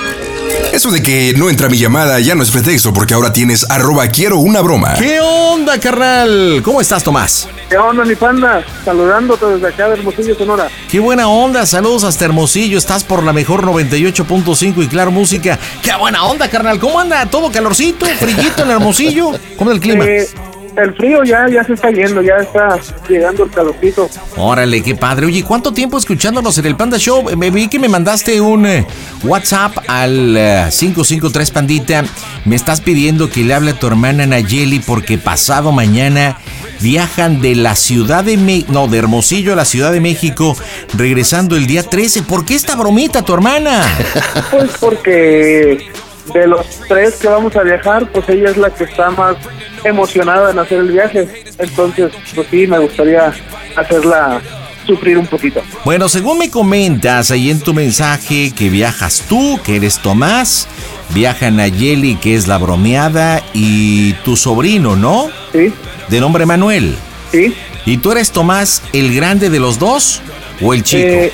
[0.70, 4.08] Eso de que no entra mi llamada ya no es pretexto porque ahora tienes arroba
[4.08, 4.94] quiero una broma.
[4.98, 6.60] ¿Qué onda, carnal?
[6.64, 7.48] ¿Cómo estás, Tomás?
[7.68, 8.64] ¿Qué onda, mi panda?
[8.84, 10.68] Saludándote desde acá de Hermosillo, Sonora.
[10.90, 15.58] Qué buena onda, saludos hasta Hermosillo, estás por la mejor 98.5 y claro música.
[15.82, 16.78] Qué buena onda, carnal.
[16.78, 17.26] ¿Cómo anda?
[17.26, 19.32] ¿Todo calorcito, frillito en Hermosillo?
[19.56, 20.04] ¿Cómo es el clima?
[20.06, 20.28] Eh,
[20.76, 24.08] el frío ya, ya se está yendo, ya está llegando el calorcito.
[24.36, 25.26] Órale, qué padre.
[25.26, 27.24] Oye, ¿cuánto tiempo escuchándonos en el Panda Show?
[27.36, 28.86] Me vi que me mandaste un eh,
[29.24, 32.04] WhatsApp al eh, 553 Pandita.
[32.44, 36.38] Me estás pidiendo que le hable a tu hermana Nayeli porque pasado mañana
[36.80, 40.56] viajan de la Ciudad de México, no, de Hermosillo a la Ciudad de México,
[40.94, 42.22] regresando el día 13.
[42.22, 43.82] ¿Por qué esta bromita, tu hermana?
[44.50, 45.90] Pues porque
[46.32, 49.36] de los tres que vamos a viajar, pues ella es la que está más
[49.84, 51.44] emocionada en hacer el viaje.
[51.58, 53.32] Entonces, pues sí, me gustaría
[53.76, 54.40] hacerla
[54.86, 55.62] sufrir un poquito.
[55.84, 60.68] Bueno, según me comentas ahí en tu mensaje que viajas tú, que eres Tomás,
[61.10, 65.28] viaja Nayeli, que es la bromeada, y tu sobrino, ¿no?
[65.52, 65.72] ¿Sí?
[66.08, 66.96] De nombre Manuel.
[67.30, 67.54] ¿Sí?
[67.86, 70.20] ¿Y tú eres Tomás el grande de los dos
[70.60, 71.08] o el chico?
[71.08, 71.32] Eh,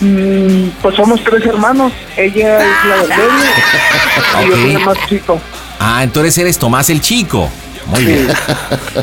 [0.00, 1.92] mm, pues somos tres hermanos.
[2.16, 3.30] Ella es la del medio
[4.44, 5.40] y yo soy el más chico.
[5.78, 7.50] Ah, entonces eres Tomás el chico.
[7.88, 8.26] Muy bien.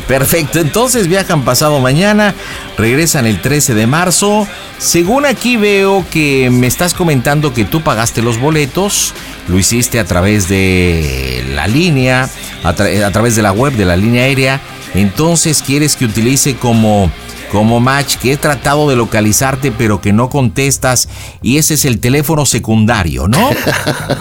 [0.08, 0.58] Perfecto.
[0.58, 2.34] Entonces viajan pasado mañana,
[2.76, 4.46] regresan el 13 de marzo.
[4.78, 9.14] Según aquí veo que me estás comentando que tú pagaste los boletos,
[9.48, 12.28] lo hiciste a través de la línea,
[12.64, 14.60] a, tra- a través de la web de la línea aérea.
[14.94, 17.10] Entonces quieres que utilice como
[17.50, 21.10] como match que he tratado de localizarte pero que no contestas
[21.42, 23.50] y ese es el teléfono secundario, ¿no?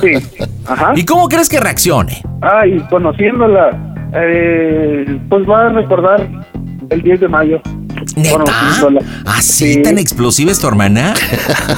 [0.02, 0.12] Sí.
[0.68, 0.92] Ajá.
[0.98, 2.22] ¿Y cómo crees que reaccione?
[2.42, 6.28] Ay, conociéndola, eh, pues va a recordar
[6.90, 7.62] el 10 de mayo.
[8.16, 8.32] ¿Neta?
[8.32, 9.02] Conociéndola.
[9.26, 9.82] ¿Así Sí.
[9.84, 11.14] tan explosiva es tu hermana?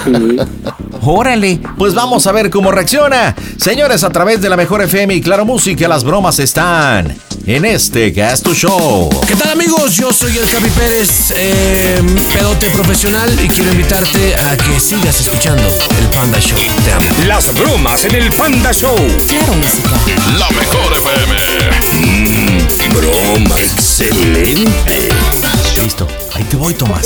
[0.05, 0.37] Sí.
[1.05, 3.35] Órale, pues vamos a ver cómo reacciona.
[3.57, 7.13] Señores, a través de la mejor FM y Claro Música, las bromas están
[7.45, 9.09] en este es tu show.
[9.27, 9.97] ¿Qué tal amigos?
[9.97, 12.01] Yo soy el Capi Pérez, eh,
[12.33, 15.61] pedote profesional y quiero invitarte a que sigas escuchando
[15.99, 16.57] el Panda Show.
[16.85, 17.23] Te amo.
[17.27, 18.95] Las bromas en el Panda Show.
[19.27, 19.89] Claro, música.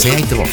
[0.08, 0.50] 92.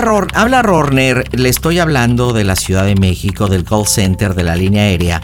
[0.62, 4.84] Rorner, le estoy hablando de la Ciudad de México, del call center, de la línea
[4.84, 5.20] aérea.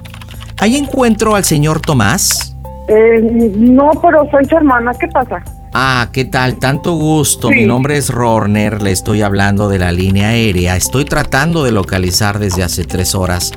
[0.59, 2.55] ¿Ahí encuentro al señor Tomás?
[2.89, 5.43] Eh, no, pero soy su hermana, ¿qué pasa?
[5.77, 6.61] Ah, ¿qué tal?
[6.61, 7.49] Tanto gusto.
[7.49, 7.57] Sí.
[7.57, 10.77] Mi nombre es Rorner, le estoy hablando de la línea aérea.
[10.77, 13.51] Estoy tratando de localizar desde hace tres horas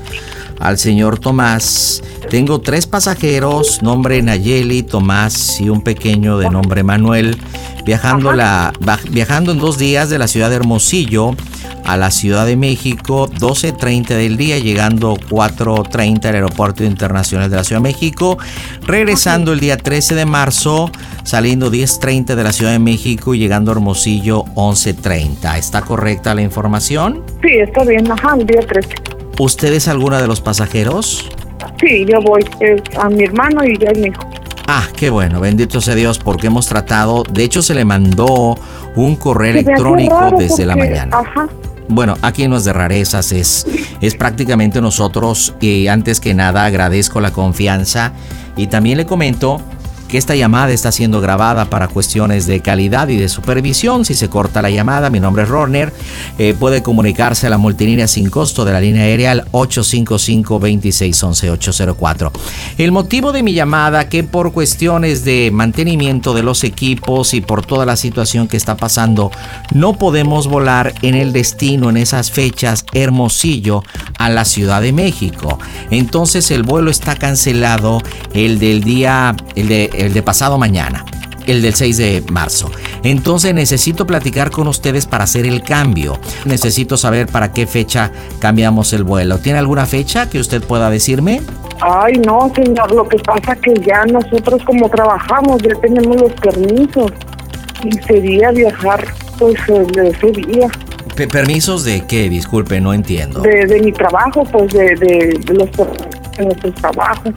[0.60, 2.02] al señor Tomás.
[2.28, 7.38] Tengo tres pasajeros, nombre Nayeli, Tomás y un pequeño de nombre Manuel,
[7.86, 8.74] viajando, la,
[9.12, 11.36] viajando en dos días de la ciudad de Hermosillo
[11.84, 17.64] a la Ciudad de México, 12.30 del día, llegando 4.30 al Aeropuerto Internacional de la
[17.64, 18.38] Ciudad de México,
[18.86, 20.92] regresando el día 13 de marzo,
[21.24, 25.58] saliendo 10.30 de la Ciudad de México y llegando a Hermosillo 11.30.
[25.58, 27.24] ¿Está correcta la información?
[27.42, 28.12] Sí, está bien.
[28.12, 28.90] Ajá, el día 13.
[29.40, 31.30] ¿Usted es alguna de los pasajeros?
[31.80, 32.44] Sí, yo voy.
[32.60, 34.28] Es a mi hermano y yo a mi hijo.
[34.68, 38.58] Ah, qué bueno, bendito sea Dios, porque hemos tratado, de hecho se le mandó
[38.98, 41.18] un correo electrónico desde la mañana.
[41.18, 41.48] Ajá.
[41.88, 43.66] Bueno, aquí no es de rarezas, es,
[44.02, 48.12] es prácticamente nosotros y antes que nada agradezco la confianza
[48.58, 49.62] y también le comento
[50.08, 54.06] que esta llamada está siendo grabada para cuestiones de calidad y de supervisión.
[54.06, 55.92] Si se corta la llamada, mi nombre es Rorner.
[56.38, 62.32] Eh, puede comunicarse a la multilínea sin costo de la línea aérea al 855-2611-804.
[62.78, 67.66] El motivo de mi llamada, que por cuestiones de mantenimiento de los equipos y por
[67.66, 69.32] toda la situación que está pasando,
[69.74, 73.84] no podemos volar en el destino en esas fechas Hermosillo
[74.18, 75.60] a la Ciudad de México.
[75.92, 78.02] Entonces el vuelo está cancelado,
[78.34, 81.06] el del día, el de, el de pasado mañana
[81.46, 82.70] el del 6 de marzo.
[83.04, 86.20] Entonces necesito platicar con ustedes para hacer el cambio.
[86.44, 89.38] Necesito saber para qué fecha cambiamos el vuelo.
[89.38, 91.40] ¿Tiene alguna fecha que usted pueda decirme?
[91.80, 97.14] Ay, no, señor, lo que pasa que ya nosotros como trabajamos, ya tenemos los permisos
[97.82, 99.06] y sería viajar
[99.40, 99.56] pues
[99.94, 100.68] de ese día.
[101.16, 102.28] Pe- ¿Permisos de qué?
[102.28, 103.40] Disculpe, no entiendo.
[103.40, 105.70] De, de mi trabajo, pues de, de, de los
[106.38, 107.34] de nuestros trabajos.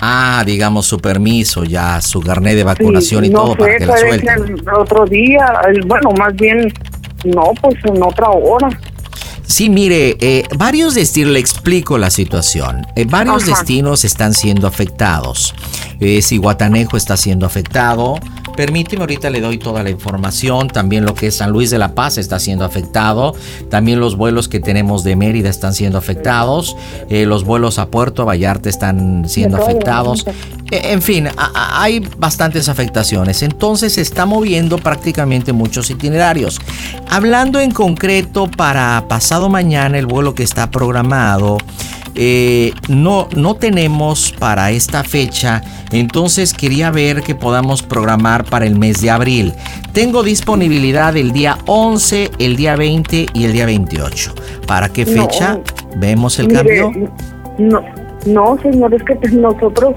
[0.00, 3.86] Ah, digamos su permiso, ya su carnet de vacunación y no todo sé, para que
[3.86, 4.56] la suelten.
[4.58, 6.72] ser otro día, el- bueno, más bien,
[7.24, 8.68] no, pues en otra hora.
[9.46, 12.86] Sí, mire, eh, varios destinos, le explico la situación.
[12.94, 13.52] Eh, varios Ajá.
[13.52, 15.54] destinos están siendo afectados.
[16.00, 18.16] Eh, Cihuatanejo está siendo afectado.
[18.58, 20.66] Permíteme, ahorita le doy toda la información.
[20.66, 23.32] También lo que es San Luis de la Paz está siendo afectado.
[23.70, 26.76] También los vuelos que tenemos de Mérida están siendo afectados.
[27.08, 30.26] Eh, los vuelos a Puerto Vallarta están siendo afectados.
[30.72, 33.42] Eh, En fin, a- a- hay bastantes afectaciones.
[33.42, 36.60] Entonces se está moviendo prácticamente muchos itinerarios.
[37.08, 41.58] Hablando en concreto para pasado mañana, el vuelo que está programado,
[42.20, 45.62] eh, no, no tenemos para esta fecha.
[45.92, 49.54] Entonces quería ver que podamos programar para el mes de abril.
[49.92, 54.34] Tengo disponibilidad el día 11, el día 20 y el día 28.
[54.66, 55.22] ¿Para qué No.
[55.22, 55.60] fecha
[55.96, 57.12] vemos el Mire, cambio?
[57.56, 57.80] No,
[58.26, 59.94] no, señor, es que pues, nosotros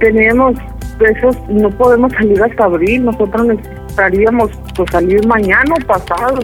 [0.00, 0.56] tenemos
[0.98, 6.40] esos, no podemos salir hasta abril, nosotros necesitaríamos pues salir mañana o pasado.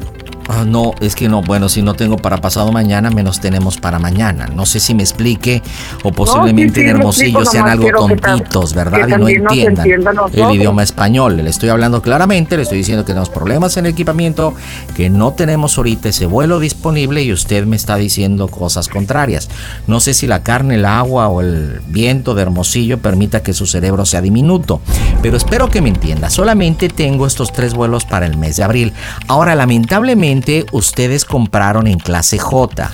[0.49, 3.99] Ah, no, es que no, bueno, si no tengo para pasado mañana, menos tenemos para
[3.99, 4.47] mañana.
[4.47, 5.61] No sé si me explique
[6.05, 9.09] o posiblemente sí, en Hermosillo sean algo tontitos, ¿verdad?
[9.09, 9.87] Y no entiendan
[10.33, 11.39] el idioma español.
[11.39, 14.55] Le estoy hablando claramente, le estoy diciendo que tenemos problemas en el equipamiento,
[14.95, 19.49] que no tenemos ahorita ese vuelo disponible y usted me está diciendo cosas contrarias.
[19.89, 23.67] No sé si la carne, el agua o el viento de Hermosillo permita que su
[23.67, 24.81] cerebro sea diminuto,
[25.23, 26.31] pero espero que me entienda.
[26.31, 28.93] Solamente tengo estos tres vuelos para el mes de abril.
[29.27, 30.36] Ahora, lamentablemente,
[30.73, 32.91] ustedes compraron en clase J.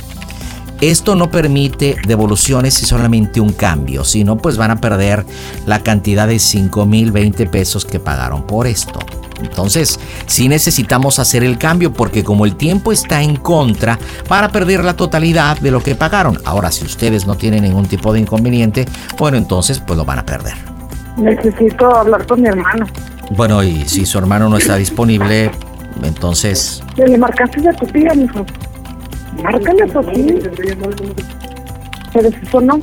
[0.81, 5.25] Esto no permite devoluciones y solamente un cambio, si no, pues van a perder
[5.65, 8.99] la cantidad de 5 mil 20 pesos que pagaron por esto.
[9.41, 14.85] Entonces, sí necesitamos hacer el cambio porque como el tiempo está en contra, para perder
[14.85, 16.39] la totalidad de lo que pagaron.
[16.45, 18.87] Ahora, si ustedes no tienen ningún tipo de inconveniente,
[19.19, 20.55] bueno, entonces pues lo van a perder.
[21.17, 22.87] Necesito hablar con mi hermano.
[23.31, 25.51] Bueno, y si su hermano no está disponible,
[26.03, 28.45] entonces ¿Le marcaste a tu tía, mijo?
[29.43, 30.35] Márcale a tu tía.
[32.13, 32.81] Pero eso no.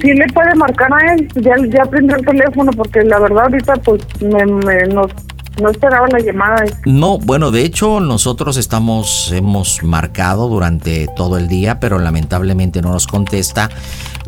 [0.00, 3.74] Sí le puede marcar a él, ya, ya prendió el teléfono porque la verdad ahorita
[3.84, 5.06] pues me, me- no,
[5.60, 6.64] no esperaba la llamada.
[6.84, 12.92] No, bueno, de hecho nosotros estamos, hemos marcado durante todo el día, pero lamentablemente no
[12.92, 13.70] nos contesta.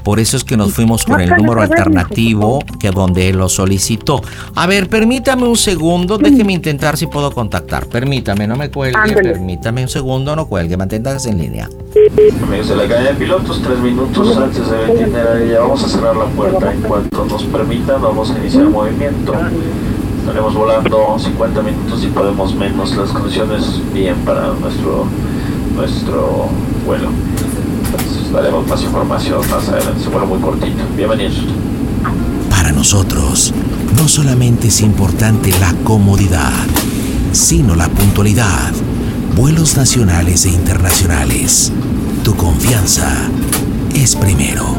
[0.02, 4.22] Por eso es que nos fuimos con el número alternativo que donde él lo solicitó.
[4.54, 7.86] A ver, permítame un segundo, déjeme intentar si puedo contactar.
[7.86, 9.32] Permítame, no me cuelgue, Ándale.
[9.32, 11.68] permítame un segundo, no cuelgue, manténgase en línea.
[12.42, 14.62] Amigos de la calle de pilotos, tres minutos antes
[14.94, 16.72] itinerario ya vamos a cerrar la puerta.
[16.72, 19.34] En cuanto nos permitan, vamos a iniciar el movimiento.
[20.28, 22.94] Estaremos volando 50 minutos y podemos menos.
[22.94, 25.06] Las condiciones bien para nuestro,
[25.74, 26.50] nuestro
[26.84, 27.08] vuelo.
[27.86, 30.04] Entonces, daremos más información más adelante.
[30.04, 30.84] Un vuelo muy cortito.
[30.94, 31.32] Bienvenidos.
[32.50, 33.54] Para nosotros,
[33.96, 36.52] no solamente es importante la comodidad,
[37.32, 38.74] sino la puntualidad.
[39.34, 41.72] Vuelos nacionales e internacionales.
[42.22, 43.30] Tu confianza
[43.94, 44.76] es primero.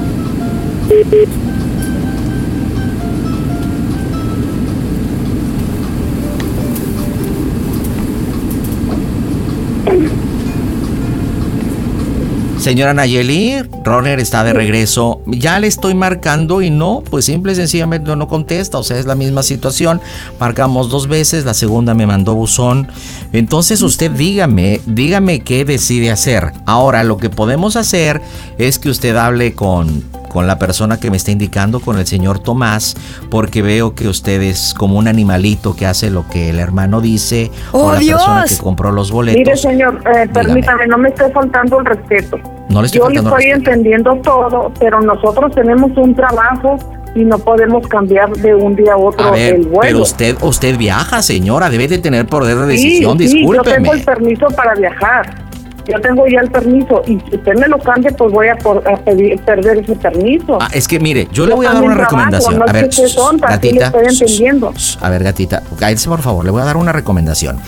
[12.60, 15.22] Señora Nayeli, Roner está de regreso.
[15.26, 18.78] Ya le estoy marcando y no, pues simple y sencillamente no contesta.
[18.78, 20.02] O sea, es la misma situación.
[20.42, 22.90] Marcamos dos veces, la segunda me mandó buzón.
[23.32, 26.52] Entonces usted dígame, dígame qué decide hacer.
[26.66, 28.22] Ahora, lo que podemos hacer
[28.58, 32.40] es que usted hable con, con la persona que me está indicando, con el señor
[32.40, 32.96] Tomás,
[33.30, 37.52] porque veo que usted es como un animalito que hace lo que el hermano dice
[37.74, 38.58] o ¡Oh, la persona Dios!
[38.58, 39.40] que compró los boletos.
[39.40, 42.38] Mire, señor, eh, permítame, no me esté faltando el respeto.
[42.70, 46.78] No le estoy Yo le estoy entendiendo todo, pero nosotros tenemos un trabajo
[47.16, 49.80] y no podemos cambiar de un día a otro A ver, el vuelo.
[49.82, 53.76] pero usted, usted viaja, señora, debe de tener poder de Sí, decisión, sí, yo discúlpeme.
[53.78, 55.49] tengo el permiso para viajar.
[55.92, 58.88] Yo tengo ya el permiso y si usted me lo cambia, pues voy a, por-
[58.88, 60.58] a pedir- perder ese permiso.
[60.62, 62.60] Ah, es que mire, yo le voy a dar una trabajo, recomendación.
[62.60, 63.86] no a ver, tonta, le gatita.
[63.88, 64.74] estoy entendiendo.
[65.02, 67.60] A ver, gatita, cállese por favor, le voy a dar una recomendación.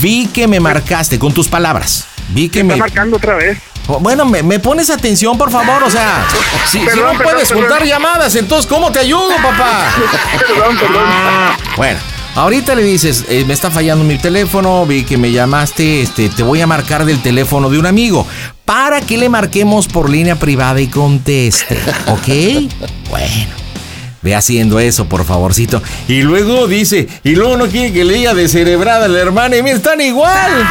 [0.01, 2.07] Vi que me marcaste con tus palabras.
[2.31, 2.79] Vi que Está me.
[2.81, 3.59] marcando otra vez.
[3.87, 5.83] Bueno, me, me pones atención, por favor.
[5.85, 6.27] O sea,
[6.71, 7.65] si, no perdón, puedes perdón.
[7.65, 9.89] juntar llamadas, entonces, ¿cómo te ayudo, papá?
[10.49, 11.03] Perdón, perdón.
[11.77, 11.99] Bueno,
[12.35, 16.43] ahorita le dices, eh, me está fallando mi teléfono, vi que me llamaste, este, te
[16.43, 18.27] voy a marcar del teléfono de un amigo
[18.65, 22.71] para que le marquemos por línea privada y conteste, ¿ok?
[23.11, 23.63] Bueno.
[24.21, 25.83] Ve haciendo eso, por favorcito.
[26.07, 29.63] Y luego dice, y luego no quiere que le diga descerebrada a la hermana y
[29.65, 30.69] mira, están igual.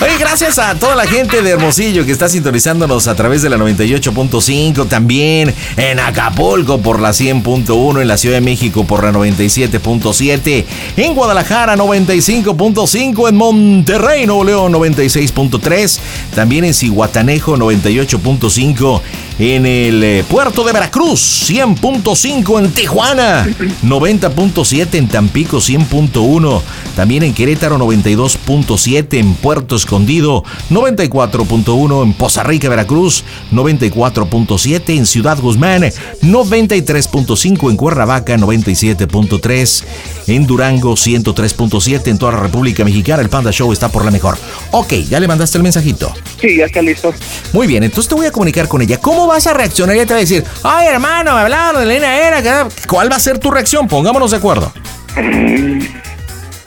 [0.00, 4.86] Gracias a toda la gente de Hermosillo que está sintonizándonos a través de la 98.5,
[4.86, 10.64] también en Acapulco por la 100.1, en la Ciudad de México por la 97.7,
[10.96, 15.98] en Guadalajara 95.5, en Monterrey, Nuevo León 96.3,
[16.34, 19.00] también en Cihuatanejo 98.5,
[19.38, 23.46] en el eh, puerto de Veracruz 100.5, en Tijuana
[23.84, 26.62] 90.7, en Tampico 100.1,
[26.96, 33.22] también en Querétaro 92.7, en Puerto Escondido 94.1, en Poza Rica, Veracruz
[33.52, 39.84] 94.7, en Ciudad Guzmán 93.5, en Cuernavaca 97.3,
[40.26, 44.36] en Durango 103.7, en toda la República Mexicana el Panda Show está por la mejor.
[44.72, 46.12] Ok, ya le mandaste el mensajito.
[46.40, 47.14] Sí, ya está listo.
[47.52, 48.98] Muy bien, entonces te voy a comunicar con ella.
[48.98, 49.94] ¿Cómo vas a reaccionar?
[49.94, 52.86] Ella te va a decir, ay hermano, me hablaron de la línea que-".
[52.86, 53.88] ¿Cuál va a ser tu reacción?
[53.88, 54.72] Pongámonos de acuerdo.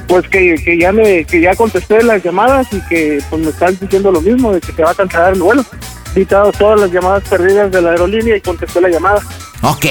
[0.07, 3.77] Pues que, que ya me que ya contesté las llamadas y que pues me están
[3.79, 5.63] diciendo lo mismo de que te va a cancelar el vuelo.
[6.27, 9.21] Todas todas las llamadas perdidas de la aerolínea y contesté la llamada.
[9.63, 9.85] Ok,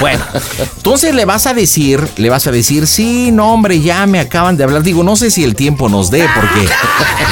[0.00, 0.22] bueno.
[0.76, 4.56] Entonces le vas a decir, le vas a decir, sí, no, hombre, ya me acaban
[4.56, 4.82] de hablar.
[4.82, 6.68] Digo, no sé si el tiempo nos dé, porque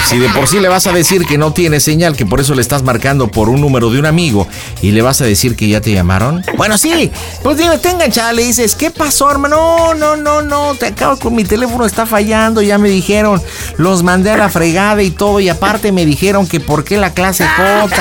[0.08, 2.54] si de por sí le vas a decir que no tiene señal, que por eso
[2.54, 4.48] le estás marcando por un número de un amigo,
[4.80, 6.42] y le vas a decir que ya te llamaron.
[6.56, 7.10] Bueno, sí,
[7.42, 9.54] pues digo, te enganchada, le dices, ¿qué pasó, hermano?
[9.54, 13.42] No, no, no, no, te acabo con mi teléfono, está fallando, ya me dijeron,
[13.76, 17.12] los mandé a la fregada y todo, y aparte me dijeron que por qué la
[17.12, 17.94] clase J.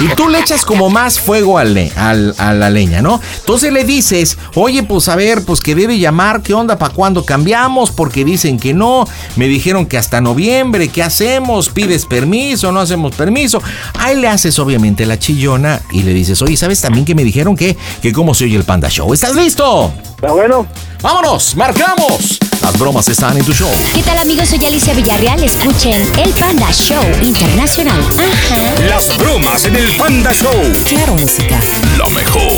[0.00, 3.20] Y tú le echas como más fuego al, al- a la leña, ¿no?
[3.38, 6.78] Entonces le dices, oye, pues a ver, pues que debe llamar, ¿qué onda?
[6.78, 7.90] ¿Para cuándo cambiamos?
[7.90, 11.68] Porque dicen que no, me dijeron que hasta noviembre, ¿qué hacemos?
[11.68, 12.72] ¿Pides permiso?
[12.72, 13.62] ¿No hacemos permiso?
[13.98, 17.56] Ahí le haces obviamente la chillona y le dices, oye, ¿sabes también que me dijeron
[17.56, 19.12] que, que cómo se oye el Panda Show?
[19.12, 19.92] ¿Estás listo?
[20.16, 20.66] Está bueno.
[21.02, 21.54] ¡Vámonos!
[21.54, 22.38] ¡Marcamos!
[22.62, 23.70] Las bromas están en tu show.
[23.94, 24.48] ¿Qué tal amigos?
[24.48, 25.42] Soy Alicia Villarreal.
[25.42, 28.00] Escuchen el Panda Show Internacional.
[28.16, 28.80] Ajá.
[28.88, 30.72] Las bromas en el Panda Show.
[30.88, 31.58] Claro, música.
[31.96, 32.52] Lo mejor.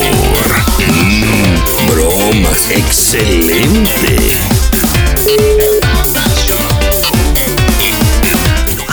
[0.86, 2.70] Mm, bromas.
[2.70, 4.18] Excelente.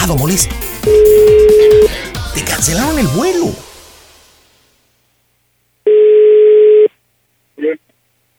[0.08, 0.56] estado molesto.
[2.34, 3.48] Te cancelaron el vuelo.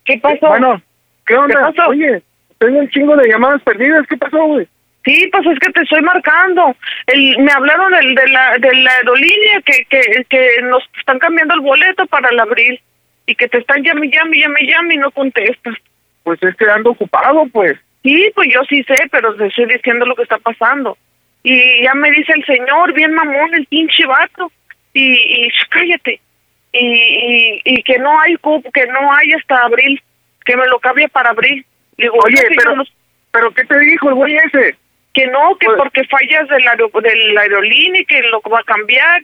[0.03, 0.47] ¿Qué pasó?
[0.47, 0.81] Bueno,
[1.27, 1.61] ¿qué onda?
[1.61, 1.89] pasó?
[1.89, 2.23] Oye,
[2.59, 4.05] tengo un chingo de llamadas perdidas.
[4.07, 4.67] ¿Qué pasó, güey?
[5.05, 6.75] Sí, pues es que te estoy marcando.
[7.07, 11.55] El, me hablaron del, de, la, de la aerolínea que, que, que nos están cambiando
[11.55, 12.79] el boleto para el abril
[13.25, 15.75] y que te están llame, llame, llame, llame y no contestas.
[16.23, 17.77] Pues es que ando ocupado, pues.
[18.03, 20.97] Sí, pues yo sí sé, pero te estoy diciendo lo que está pasando.
[21.43, 24.51] Y ya me dice el señor, bien mamón, el pinche vato.
[24.93, 26.19] Y, y cállate.
[26.73, 30.01] Y, y, y que no hay cupo, que no hay hasta abril,
[30.45, 31.65] que me lo cambie para abril.
[31.99, 32.83] Digo, Oye, "No, que yo pero, no-
[33.31, 34.75] pero ¿qué te dijo el güey ese?
[35.13, 38.59] que no, que Pues- porque fallas del aero, de la aerolínea y que lo va
[38.59, 39.23] a cambiar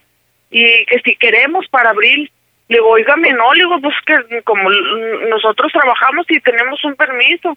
[0.50, 2.30] y que si queremos para abril.
[2.68, 4.68] Le digo, oígame, no, le digo, pues que como
[5.30, 7.56] nosotros trabajamos y tenemos un permiso.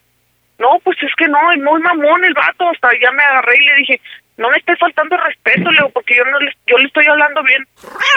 [0.59, 3.67] No, pues es que no, es muy mamón el vato, hasta ya me agarré y
[3.67, 4.01] le dije,
[4.37, 7.43] no me esté faltando respeto, le digo, porque yo no le, yo le estoy hablando
[7.45, 7.65] bien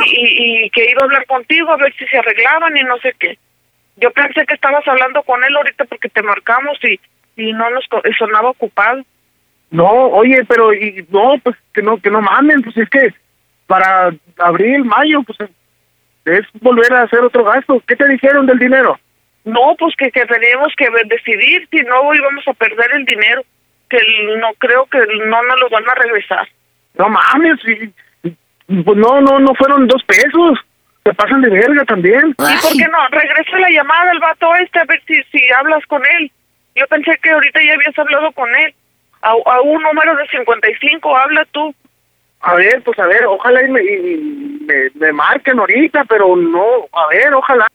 [0.06, 2.97] y, y, y que iba a hablar contigo a ver si se arreglaban y no
[2.97, 3.38] sé qué.
[4.02, 6.99] Yo pensé que estabas hablando con él ahorita porque te marcamos y,
[7.38, 7.86] y no nos
[8.18, 9.04] sonaba ocupado.
[9.70, 13.14] No, oye, pero y, no, pues que no, que no mamen, pues es que
[13.68, 15.38] para abril, mayo, pues
[16.26, 17.82] es volver a hacer otro gasto.
[17.88, 18.99] ¿Qué te dijeron del dinero?
[19.45, 23.43] No, pues que, que teníamos que decidir, si no íbamos a perder el dinero,
[23.89, 23.99] que
[24.39, 26.47] no creo que no nos lo van a regresar.
[26.95, 27.93] No mames, y,
[28.84, 30.60] pues no, no, no fueron dos pesos.
[31.04, 32.30] Te pasan de verga también.
[32.30, 32.97] ¿Y por qué no?
[33.10, 36.32] Regresa la llamada al vato este a ver si, si hablas con él.
[36.76, 38.74] Yo pensé que ahorita ya habías hablado con él.
[39.24, 41.74] A, a un número de 55, habla tú.
[42.41, 44.18] A ver, pues a ver, ojalá y me, y
[44.66, 47.68] me, me marquen ahorita, pero no, a ver, ojalá.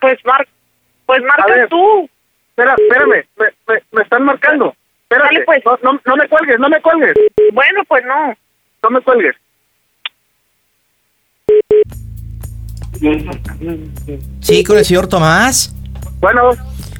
[0.00, 0.46] Pues mar,
[1.06, 1.68] pues marca ver.
[1.68, 2.08] tú.
[2.50, 4.74] Espera, espérame, me, me, me están marcando.
[5.02, 5.64] Espérate, Dale, pues.
[5.66, 7.14] no, no, no me cuelgues, no me cuelgues,
[7.52, 8.34] Bueno, pues no.
[8.82, 9.36] no me cuelgues.
[14.40, 15.74] Sí, con el señor Tomás.
[16.20, 16.50] Bueno,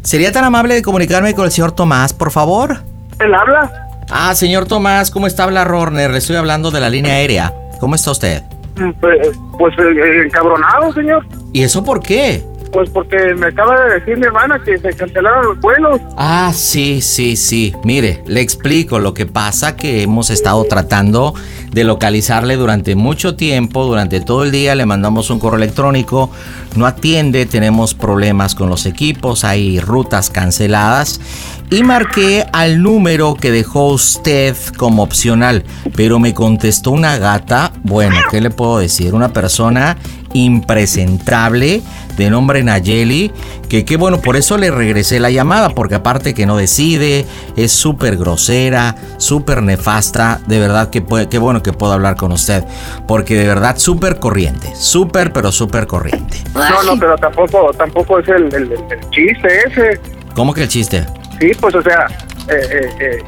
[0.02, 2.76] ¿Sería tan amable de comunicarme con el señor Tomás, por favor?
[3.20, 3.72] ¿él habla?
[4.10, 5.44] Ah, señor Tomás, ¿cómo está?
[5.44, 7.54] Habla Rorner, le estoy hablando de la línea aérea.
[7.80, 8.42] ¿Cómo está usted?
[8.76, 9.16] Mm, Pues,
[9.58, 11.24] pues eh, encabronado, señor.
[11.54, 12.44] ¿Y eso por qué?
[12.74, 16.00] Pues porque me acaba de decir mi hermana que se cancelaron los vuelos.
[16.16, 17.72] Ah, sí, sí, sí.
[17.84, 18.98] Mire, le explico.
[18.98, 21.34] Lo que pasa que hemos estado tratando
[21.70, 26.30] de localizarle durante mucho tiempo, durante todo el día le mandamos un correo electrónico,
[26.76, 31.20] no atiende, tenemos problemas con los equipos, hay rutas canceladas
[31.74, 35.64] y marqué al número que dejó usted como opcional,
[35.96, 39.14] pero me contestó una gata, bueno, ¿qué le puedo decir?
[39.14, 39.96] Una persona
[40.32, 41.80] impresentable
[42.16, 43.32] de nombre Nayeli,
[43.68, 47.24] que qué bueno, por eso le regresé la llamada, porque aparte que no decide,
[47.56, 52.30] es súper grosera, súper nefasta, de verdad que puede, qué bueno que puedo hablar con
[52.32, 52.64] usted,
[53.08, 56.38] porque de verdad súper corriente, súper pero súper corriente.
[56.54, 60.00] No, no, pero tampoco, tampoco es el, el, el- el chiste ese.
[60.34, 61.04] ¿Cómo que el chiste?
[61.44, 62.06] Sí, pues o sea,
[62.48, 63.18] eh, eh, eh,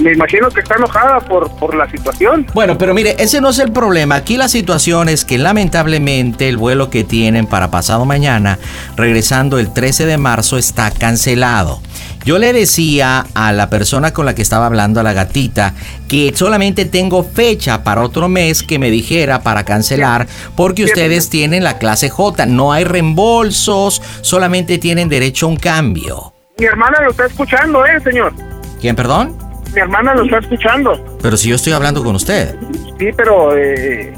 [0.00, 2.46] me imagino que está enojada por, por la situación.
[2.52, 4.16] Bueno, pero mire, ese no es el problema.
[4.16, 8.58] Aquí la situación es que lamentablemente el vuelo que tienen para pasado mañana,
[8.94, 11.80] regresando el 13 de marzo, está cancelado.
[12.26, 15.72] Yo le decía a la persona con la que estaba hablando, a la gatita,
[16.08, 21.64] que solamente tengo fecha para otro mes que me dijera para cancelar, porque ustedes tienen
[21.64, 22.44] la clase J.
[22.44, 26.31] No hay reembolsos, solamente tienen derecho a un cambio.
[26.58, 28.32] Mi hermana lo está escuchando, ¿eh, señor?
[28.80, 29.36] ¿Quién, perdón?
[29.74, 31.02] Mi hermana lo está escuchando.
[31.22, 32.54] Pero si yo estoy hablando con usted.
[32.98, 34.12] Sí, pero eh,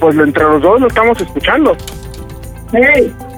[0.00, 1.76] pues entre los dos lo estamos escuchando.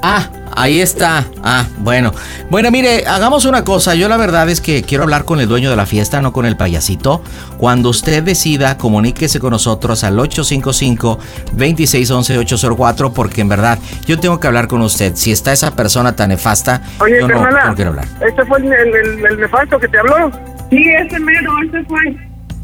[0.03, 1.27] Ah, ahí está.
[1.43, 2.13] Ah, bueno.
[2.51, 3.95] Bueno, mire, hagamos una cosa.
[3.95, 6.47] Yo la verdad es que quiero hablar con el dueño de la fiesta, no con
[6.47, 7.23] el payasito.
[7.59, 14.69] Cuando usted decida, comuníquese con nosotros al 855-2611-804 porque en verdad yo tengo que hablar
[14.69, 15.13] con usted.
[15.15, 18.07] Si está esa persona tan nefasta, Oye, yo no, quiero hablar.
[18.27, 20.31] ¿este fue el, el, el- el nefasto que te habló?
[20.71, 22.17] Sí, ese mero, ese fue.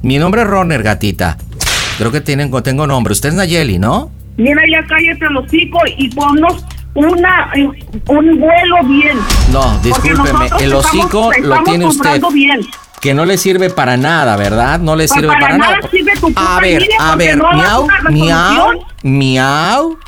[0.03, 1.36] Mi nombre es Roner, gatita.
[1.99, 3.12] Creo que tienen, tengo nombre.
[3.12, 4.11] Usted es Nayeli, ¿no?
[4.36, 6.64] Mira, ya cállate los hocico y ponnos
[6.99, 7.51] una,
[8.09, 9.18] un vuelo bien.
[9.53, 10.46] No, discúlpeme.
[10.61, 12.20] El estamos- hocico lo tiene usted.
[12.32, 12.61] bien.
[13.01, 14.80] Que no le sirve para nada, ¿verdad?
[14.80, 18.84] No le Pues sirve para para, nada sirve tu a ver, a ver, miau, miau.
[19.03, 19.99] Miau.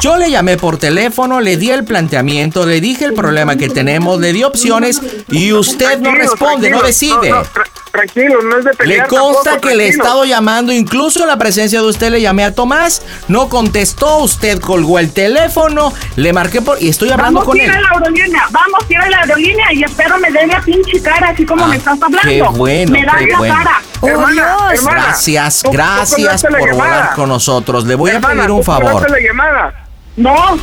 [0.00, 4.20] Yo le llamé por teléfono, le di el planteamiento, le dije el problema que tenemos,
[4.20, 7.30] le di opciones y usted no responde, no decide.
[7.30, 10.24] No, no, tra- tranquilo, no es de Le pelear consta tampoco, que le he estado
[10.24, 15.00] llamando, incluso en la presencia de usted le llamé a Tomás, no contestó, usted colgó
[15.00, 17.68] el teléfono, le marqué por y estoy hablando Vamos con él.
[17.70, 21.00] a la aerolínea, vamos a ir a la aerolínea y espero me dé la pinche
[21.02, 22.20] cara así como me estás hablando.
[22.22, 23.54] Ah, qué bueno, me das qué la bueno.
[23.56, 23.82] cara.
[24.02, 24.80] Hermana, Oh, Dios.
[24.80, 27.84] Hermana, gracias, tú- gracias por volar con nosotros.
[27.86, 28.92] Le voy a pedir un favor.
[28.92, 29.74] colgaste la llamada.
[30.16, 30.58] No.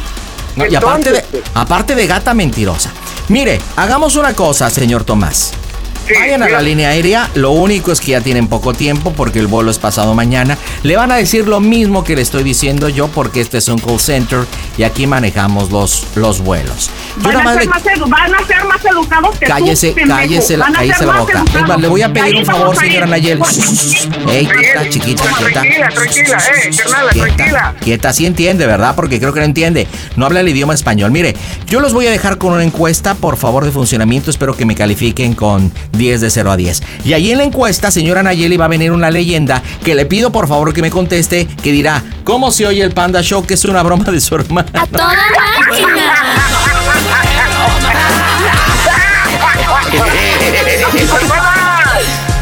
[0.55, 2.91] No, y aparte de, Entonces, aparte de gata mentirosa.
[3.27, 5.51] Mire, hagamos una cosa, señor Tomás.
[6.13, 9.47] Vayan a la línea aérea, lo único es que ya tienen poco tiempo porque el
[9.47, 10.57] vuelo es pasado mañana.
[10.83, 13.79] Le van a decir lo mismo que le estoy diciendo yo porque este es un
[13.79, 14.45] call center
[14.77, 16.91] y aquí manejamos los, los vuelos.
[17.17, 20.75] Van a, ser más van a ser más educados que Cállese, tú, cállese, la, Van
[20.75, 21.33] a cállese ser la boca.
[21.39, 21.61] educados.
[21.61, 23.39] Es más, le voy a pedir un favor, señora Nayel.
[24.29, 25.61] Ey, quieta, chiquita, quieta.
[25.61, 27.35] Tranquila, tranquila, eh, carnala, tranquila.
[27.35, 28.95] Quieta, quieta, sí entiende, ¿verdad?
[28.95, 29.87] Porque creo que no entiende.
[30.15, 31.11] No habla el idioma español.
[31.11, 31.35] Mire,
[31.67, 34.29] yo los voy a dejar con una encuesta, por favor, de funcionamiento.
[34.29, 36.83] Espero que me califiquen con 10 de 0 a 10.
[37.03, 40.31] Y ahí en la encuesta, señora Nayeli, va a venir una leyenda que le pido,
[40.31, 43.45] por favor, que me conteste, que dirá, ¿cómo se oye el Panda Show?
[43.45, 44.67] Que es una broma de su hermana.
[44.73, 45.15] ¡A toda
[45.69, 46.13] máquina!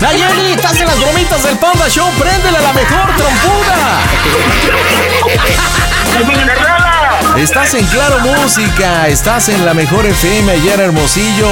[0.01, 2.09] Nayeli, estás en las bromitas del Panda Show.
[2.19, 3.99] Préndele a la mejor trompuda.
[7.37, 11.47] Estás en Claro Música, estás en la mejor FM allá en Hermosillo.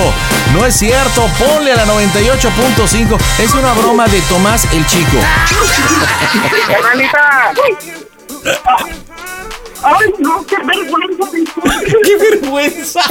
[0.53, 3.17] No es cierto, ponle a la 98.5.
[3.39, 5.17] Es una broma de Tomás el Chico.
[9.83, 11.25] Ay, no, qué vergüenza.
[12.03, 13.01] ¡Qué vergüenza!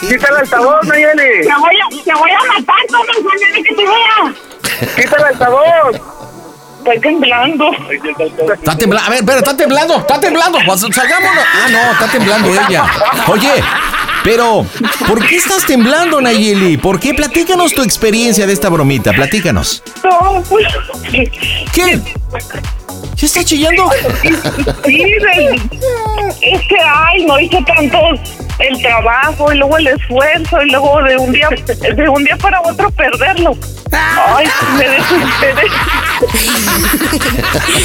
[0.00, 1.42] Quita el altavoz, Nayeli.
[1.42, 3.16] Te voy a, te voy a matar, Tomás,
[3.52, 4.94] que te vea.
[4.94, 6.19] Quita el altavoz.
[6.92, 7.70] Estoy temblando.
[8.52, 9.06] Está temblando.
[9.06, 10.58] A ver, pero está temblando, está temblando.
[10.66, 11.44] Pues, Salgámonos.
[11.54, 12.84] Ah, no, está temblando ella.
[13.28, 13.62] Oye,
[14.24, 14.66] pero,
[15.06, 16.76] ¿por qué estás temblando, Nayeli?
[16.78, 17.14] ¿Por qué?
[17.14, 19.82] Platícanos tu experiencia de esta bromita, platícanos.
[20.02, 20.66] No, pues.
[21.72, 22.00] ¿Qué?
[23.16, 23.88] ¿Ya está chillando?
[24.84, 25.04] Sí,
[26.42, 27.98] es que, ay, no hice tanto
[28.60, 32.60] el trabajo y luego el esfuerzo y luego de un día de un día para
[32.60, 33.56] otro perderlo.
[33.92, 34.46] Ay,
[34.76, 35.68] me desesperé.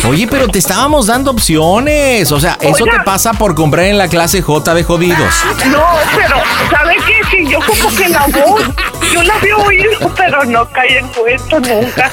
[0.07, 2.32] Oye, pero te estábamos dando opciones.
[2.32, 2.97] O sea, eso Oiga.
[2.97, 5.34] te pasa por comprar en la clase J de jodidos.
[5.67, 5.84] No,
[6.15, 6.36] pero
[6.69, 7.21] ¿sabe qué?
[7.32, 8.61] Sí, yo como que la voz,
[9.11, 12.11] yo la había oído, pero no caí en cuenta nunca.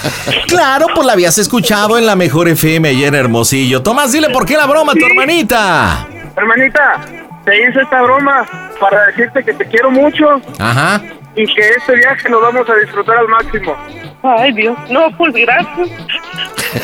[0.49, 3.83] Claro, pues la habías escuchado en la mejor FM ayer Hermosillo.
[3.83, 6.07] Tomás, dile por qué la broma a tu hermanita.
[6.37, 7.01] Hermanita,
[7.45, 8.47] te hice esta broma
[8.81, 11.01] para decirte que te quiero mucho Ajá.
[11.35, 13.77] y que este viaje lo vamos a disfrutar al máximo.
[14.23, 15.91] Ay, Dios, no, pues gracias.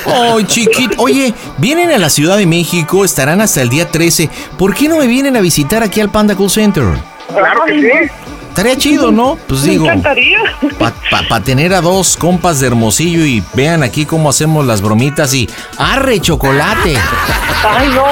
[0.06, 0.96] Ay, chiquito.
[0.98, 4.28] Oye, vienen a la Ciudad de México, estarán hasta el día 13.
[4.58, 6.84] ¿Por qué no me vienen a visitar aquí al Panda Cool Center?
[7.28, 8.10] Claro que sí.
[8.58, 9.38] Estaría chido, ¿no?
[9.46, 10.38] Pues Me digo, encantaría.
[11.28, 15.48] para tener a dos compas de Hermosillo y vean aquí cómo hacemos las bromitas y
[15.78, 16.96] arre chocolate.
[17.64, 18.04] Ay, no,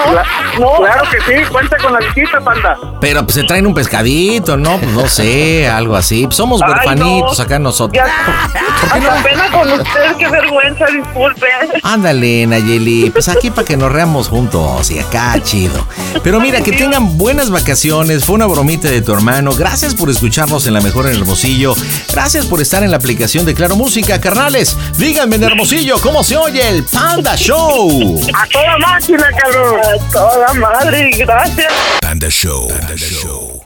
[0.61, 0.85] no.
[0.85, 2.77] Claro que sí, cuenta con la visita, panda.
[3.01, 4.79] Pero pues se traen un pescadito, ¿no?
[4.79, 6.25] Pues no sé, algo así.
[6.25, 7.45] Pues somos Ay, huerfanitos no.
[7.45, 8.05] acá nosotros.
[8.05, 8.07] Ya,
[8.93, 11.47] hasta pena con usted, qué vergüenza, disculpe.
[11.83, 15.87] Ándale, Nayeli, pues aquí para que nos reamos juntos y acá chido.
[16.23, 19.53] Pero mira, que tengan buenas vacaciones, fue una bromita de tu hermano.
[19.55, 21.75] Gracias por escucharnos en La Mejor en Hermosillo.
[22.13, 24.77] Gracias por estar en la aplicación de Claro Música, carnales.
[24.99, 28.21] Díganme en Hermosillo cómo se oye el Panda Show.
[28.35, 29.81] A toda máquina, cabrón.
[29.81, 31.73] A toda madre, gracias.
[32.03, 32.69] Panda Show.
[32.69, 33.65] Panda Show.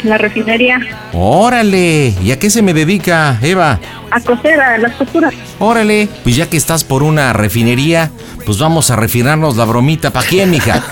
[0.05, 0.79] la refinería,
[1.13, 2.15] Órale.
[2.23, 3.79] ¿Y a qué se me dedica, Eva?
[4.11, 5.33] a coser a las costuras.
[5.59, 6.09] Órale.
[6.23, 8.11] Pues ya que estás por una refinería,
[8.47, 10.11] pues vamos a refinarnos la bromita.
[10.11, 10.83] ¿Para quién, mija?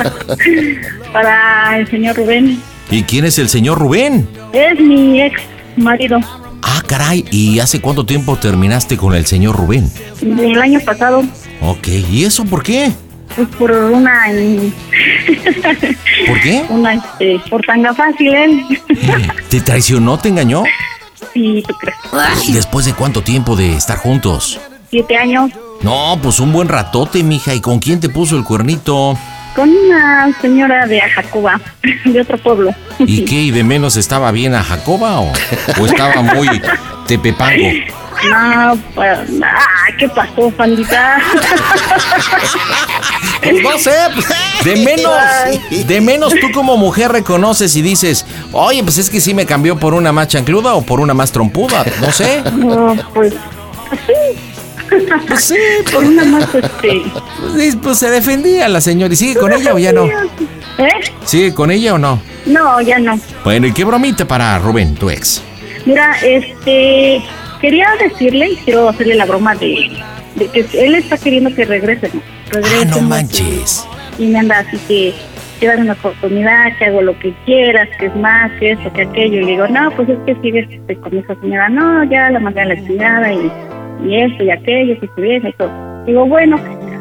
[1.12, 2.60] Para el señor Rubén.
[2.90, 4.28] ¿Y quién es el señor Rubén?
[4.52, 5.40] Es mi ex
[5.76, 6.18] marido.
[6.62, 7.24] Ah, caray.
[7.30, 9.90] ¿Y hace cuánto tiempo terminaste con el señor Rubén?
[10.20, 11.22] El año pasado,
[11.60, 11.88] Ok.
[12.10, 12.90] ¿Y eso por qué?
[13.36, 14.24] pues por una.
[16.26, 16.64] ¿Por qué?
[16.68, 18.62] Una, este, por tanga fácil, él.
[19.48, 20.18] ¿Te traicionó?
[20.18, 20.64] ¿Te engañó?
[21.32, 22.48] Sí, ¿tú crees?
[22.48, 24.58] ¿Y después de cuánto tiempo de estar juntos?
[24.90, 25.52] Siete años.
[25.82, 27.54] No, pues un buen ratote, mija.
[27.54, 29.16] ¿Y con quién te puso el cuernito?
[29.54, 31.60] Con una señora de Ajacuba,
[32.04, 32.74] de otro pueblo.
[32.98, 33.34] ¿Y qué?
[33.34, 35.32] ¿Y de menos estaba bien a Jacoba o,
[35.80, 36.48] o estaba muy
[37.06, 37.68] tepepango?
[38.28, 39.64] No, pues, ah,
[39.98, 41.18] ¿qué pasó, pandita?
[43.42, 43.92] Pues no sé,
[44.64, 45.14] de menos,
[45.86, 49.78] de menos tú como mujer reconoces y dices, oye, pues es que sí me cambió
[49.78, 52.42] por una más chancluda o por una más trompuda, no sé.
[52.54, 53.32] No, pues,
[53.88, 54.49] pues sí.
[55.28, 55.56] Pues sí,
[55.92, 57.02] por una más, este...
[57.52, 59.12] Pues, pues se defendía la señora.
[59.12, 60.06] ¿Y sigue con ella o ya no?
[60.06, 61.00] ¿Eh?
[61.24, 62.20] ¿Sigue con ella o no?
[62.46, 63.18] No, ya no.
[63.44, 65.42] Bueno, ¿y qué bromita para Rubén, tu ex?
[65.86, 67.22] Mira, este,
[67.60, 70.02] quería decirle, quiero hacerle la broma de,
[70.36, 72.22] de que él está queriendo que regrese, ¿no?
[72.50, 73.86] Regrese, Ah, no manches.
[74.18, 75.14] Y me anda así que,
[75.60, 79.02] que dame una oportunidad, que hago lo que quieras, que es más, que esto, que
[79.02, 79.40] aquello.
[79.40, 81.68] Y le digo, no, pues es que sigues este, con esa señora.
[81.68, 83.50] No, ya la mandé a la chingada y,
[84.04, 85.70] y esto y aquello, que se viene y todo.
[86.06, 86.56] Digo, bueno,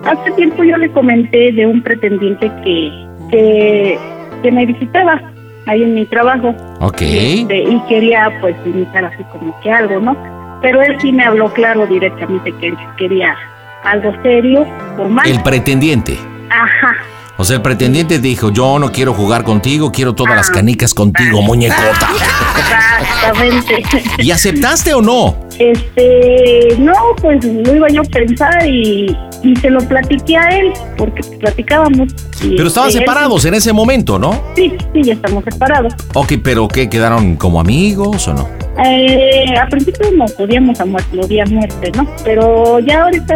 [0.05, 2.91] hace tiempo yo le comenté de un pretendiente que,
[3.31, 3.99] que,
[4.43, 5.21] que me visitaba
[5.65, 6.53] ahí en mi trabajo.
[6.79, 7.01] Ok.
[7.01, 10.17] Este, y quería pues invitar así como que algo, ¿no?
[10.61, 13.35] Pero él sí me habló claro directamente que él quería
[13.83, 14.65] algo serio,
[14.97, 15.27] formal.
[15.27, 16.17] El pretendiente.
[16.49, 16.95] Ajá.
[17.37, 21.41] O sea, el pretendiente dijo, yo no quiero jugar contigo, quiero todas las canicas contigo,
[21.41, 22.09] muñecota.
[22.57, 23.83] Exactamente.
[24.17, 25.47] ¿Y aceptaste o no?
[25.59, 30.71] Este, no, pues lo iba yo a pensar y, y se lo platiqué a él,
[30.97, 32.13] porque platicábamos.
[32.41, 34.41] y, Pero estaban este, él- separados en ese momento, ¿no?
[34.55, 35.93] Sí, sí, ya estamos separados.
[36.13, 36.89] Ok, pero ¿qué?
[36.89, 38.47] ¿Quedaron como amigos o no?
[38.85, 42.07] Eh, al principio no podíamos a muerte, a muerte, ¿no?
[42.23, 43.35] Pero ya ahorita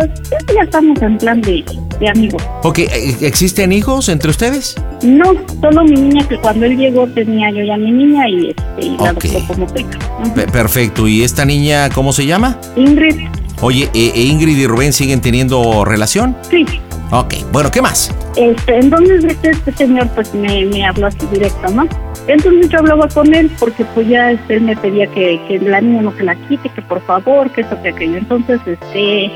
[0.55, 1.65] ya estamos en plan de,
[2.03, 2.43] de amigos.
[2.63, 4.75] Ok, ¿e- ¿existen hijos entre ustedes?
[5.01, 8.85] No, solo mi niña, que cuando él llegó tenía yo ya mi niña y, este,
[8.85, 9.97] y la adoptó como peca.
[10.35, 12.57] Pe- perfecto, ¿y esta niña cómo se llama?
[12.75, 13.15] Ingrid,
[13.61, 16.35] Oye, ¿e- e Ingrid y Rubén siguen teniendo relación?
[16.49, 16.65] sí.
[17.11, 18.09] Ok, bueno, ¿qué más?
[18.35, 21.87] Este, entonces este, este señor pues me, me habló así directo, ¿no?
[22.27, 25.79] Entonces yo hablaba con él porque pues ya este, él me pedía que, que la
[25.79, 28.17] niña no se la quite, que por favor, que esto, que aquello.
[28.17, 29.29] Entonces, este,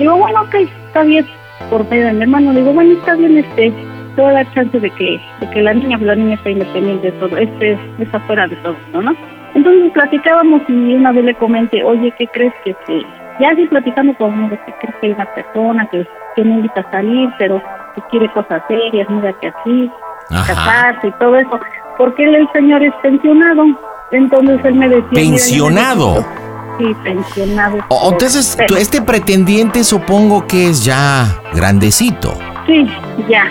[0.00, 0.54] digo, bueno, ok,
[0.88, 1.24] está bien,
[1.68, 3.72] por medio de mi hermano, digo, bueno, está bien, este,
[4.16, 6.50] te voy a dar chance de que, de que la niña, pues, la niña está
[6.50, 9.14] independiente de todo, este, está fuera de todo, esto, ¿no?
[9.54, 13.02] Entonces platicábamos y una vez le comenté, oye, ¿qué crees que este,
[13.40, 16.06] ya así platicando conmigo, ¿qué crees que hay una persona que,
[16.36, 17.60] que me invita a salir, pero
[17.94, 19.90] que quiere cosas serias, mira que así,
[20.28, 21.60] casarse y todo eso?
[21.98, 23.64] Porque él, el señor es pensionado.
[24.12, 25.08] Entonces él me decía...
[25.10, 26.14] "Mira, yo ¿Pensionado?
[26.16, 26.49] necesito-".
[26.80, 27.78] Sí, pensionado.
[27.88, 32.38] O- entonces, tú- este pretendiente supongo que es ya grandecito.
[32.66, 32.86] Sí,
[33.28, 33.44] ya.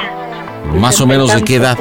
[0.75, 1.77] Más o menos de qué edad.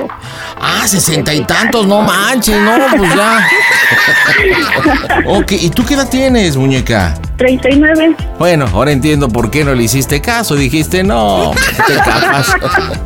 [0.60, 3.46] Ah, sesenta y tantos, no manches, no, pues ya.
[5.26, 7.14] Ok, ¿y tú qué edad tienes, muñeca?
[7.36, 8.16] 39.
[8.38, 10.54] Bueno, ahora entiendo por qué no le hiciste caso.
[10.56, 11.52] Dijiste, no,
[12.04, 12.46] capaz,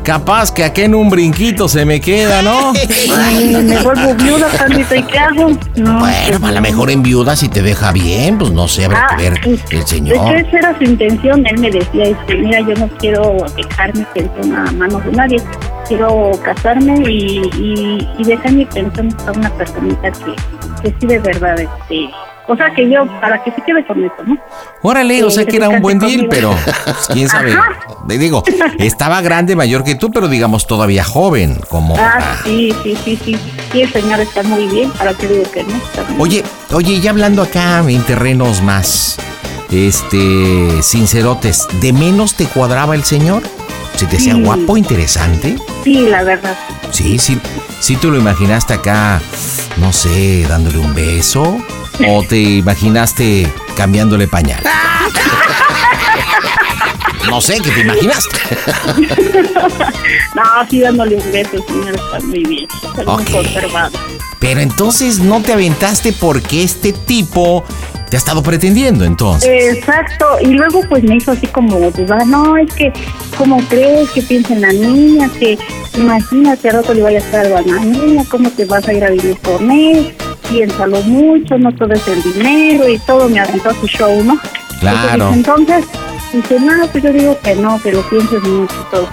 [0.03, 2.73] capaz que aquí en un brinquito se me queda, ¿no?
[3.15, 5.51] Ay, me vuelvo viuda, Pandita, ¿y qué hago?
[5.75, 9.07] No, Bueno, a lo mejor en viuda si te deja bien, pues no sé, habrá
[9.11, 9.39] Ah, que ver
[9.71, 10.35] el señor.
[10.35, 14.55] esa era su intención, él me decía, este, mira, yo no quiero dejar mi pensión
[14.55, 15.41] a manos de nadie,
[15.87, 20.35] quiero casarme y, y, y dejar mi pensión a una personita que,
[20.81, 22.09] que sí de verdad, este,
[22.47, 24.37] o sea que yo, para que se quede con eso, ¿no?
[24.81, 26.53] Órale, o sea que era un buen deal, pero
[26.83, 27.55] pues, quién sabe.
[28.07, 28.43] Te digo,
[28.79, 31.95] estaba grande, mayor que tú, pero digamos todavía joven, como...
[31.97, 33.37] Ah, sí, sí, sí, sí,
[33.71, 35.79] sí, el señor está muy bien, para que digo que no.
[36.19, 39.17] Oye, oye, ya hablando acá en terrenos más,
[39.71, 43.41] este, sincerotes, ¿de menos te cuadraba el señor?
[43.95, 44.41] ¿Se te hacía Sí.
[44.41, 45.55] guapo, interesante?
[45.83, 46.57] Sí, la verdad.
[46.91, 47.39] Sí, sí,
[47.79, 49.21] sí tú lo imaginaste acá,
[49.77, 51.57] no sé, dándole un beso,
[52.07, 54.61] o te imaginaste cambiándole pañal.
[57.29, 58.37] No sé, ¿qué te imaginaste?
[60.35, 63.97] no, sí, dándole un beso, señor está muy bien, está muy conservado.
[64.39, 67.63] Pero entonces no te aventaste porque este tipo
[68.13, 69.75] te ha estado pretendiendo, entonces.
[69.75, 72.93] Exacto, y luego pues me hizo así como dudar, no, es que,
[73.39, 75.31] ¿cómo crees que piensa en la niña?
[75.39, 75.57] Que
[75.97, 78.93] imagínate, al rato le vaya a estar algo a la niña, ¿cómo te vas a
[78.93, 80.13] ir a vivir con él?
[80.47, 84.39] Piénsalo mucho, no todo es el dinero y todo, me aventó a su show, ¿no?
[84.79, 85.33] Claro.
[85.33, 85.83] Entonces,
[86.31, 89.09] dice, no, pues yo digo que no, que lo pienses mucho y todo.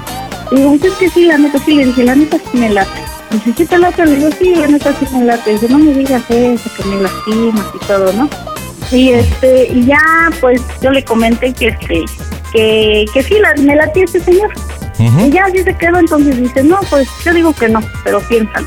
[0.50, 2.68] Y digo, pues es que sí, la neta, sí, le dije, la neta sí me
[2.68, 3.00] late.
[3.30, 4.04] Dice, ¿sí te late?
[4.04, 5.52] Le digo, sí, la neta sí me late.
[5.52, 8.28] Dice, no me digas eso, que me lastimas y todo, ¿no?
[8.92, 10.00] Y este, y ya
[10.40, 12.04] pues yo le comenté que este,
[12.52, 14.50] que, que sí la, me latía este señor.
[14.98, 18.66] Y ya así se quedó, entonces dice, no, pues yo digo que no, pero piénsalo.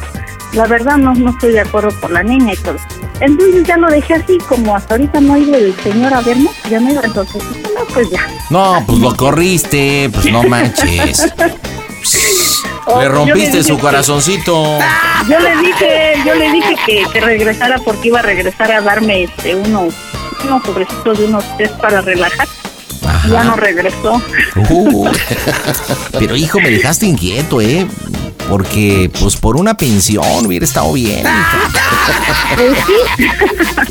[0.53, 2.77] La verdad no, no estoy de acuerdo por la niña y todo.
[3.19, 6.49] Entonces ya lo dejé así, como hasta ahorita no ha ido el señor a verme,
[6.69, 7.43] ya no iba, entonces
[7.75, 8.27] no, pues ya.
[8.49, 11.31] No, pues lo corriste, pues no manches.
[12.85, 14.77] Oh, le rompiste su que- corazoncito.
[15.29, 19.23] Yo le dije, yo le dije que, que regresara porque iba a regresar a darme
[19.23, 19.93] este unos,
[20.43, 22.47] unos sobrecitos de unos test para relajar.
[23.29, 24.21] Ya no regresó.
[24.69, 25.09] Uh,
[26.19, 27.87] pero hijo, me dejaste inquieto, ¿eh?
[28.49, 31.25] Porque, pues, por una pensión hubiera estado bien.
[32.55, 33.25] Pues sí.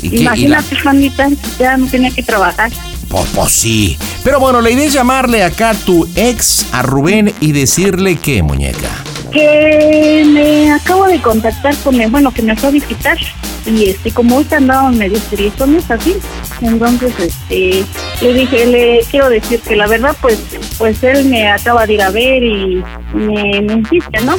[0.03, 0.17] ¿Y qué?
[0.17, 1.29] ¿Y Imagínate, Juanita,
[1.59, 2.71] ya no tenía que trabajar.
[3.09, 3.97] Pues, pues sí.
[4.23, 8.43] Pero bueno, la idea es llamarle acá a tu ex, a Rubén, y decirle qué,
[8.43, 8.89] muñeca.
[9.33, 13.17] Que me acabo de contactar con él, bueno, que me fue a visitar.
[13.65, 16.15] Y este, como ahorita andaban medio seriosones así,
[16.61, 17.85] entonces este,
[18.21, 20.37] le dije, le quiero decir que la verdad, pues,
[20.77, 24.35] pues él me acaba de ir a ver y me, me insiste, ¿no?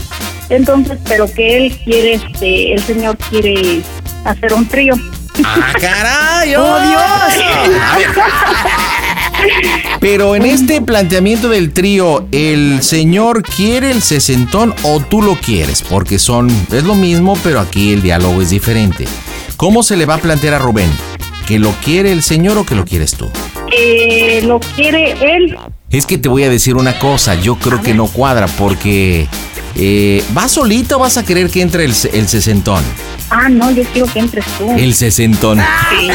[0.50, 3.80] Entonces, pero que él quiere, este, el señor quiere
[4.24, 4.94] hacer un trío.
[5.42, 6.54] ¡Ah, caray!
[6.54, 6.78] ¡Oh,
[7.98, 9.03] ver.
[10.00, 15.82] Pero en este planteamiento del trío, ¿el señor quiere el sesentón o tú lo quieres?
[15.82, 19.06] Porque son, es lo mismo, pero aquí el diálogo es diferente.
[19.56, 20.90] ¿Cómo se le va a plantear a Rubén?
[21.46, 23.30] ¿Que lo quiere el señor o que lo quieres tú?
[23.70, 25.56] Que lo quiere él.
[25.90, 29.28] Es que te voy a decir una cosa, yo creo que no cuadra porque...
[29.76, 32.84] Eh, ¿Vas solito o vas a querer que entre el, el sesentón?
[33.30, 34.70] Ah, no, yo quiero que entres tú.
[34.70, 35.58] El sesentón.
[35.58, 36.08] Sí.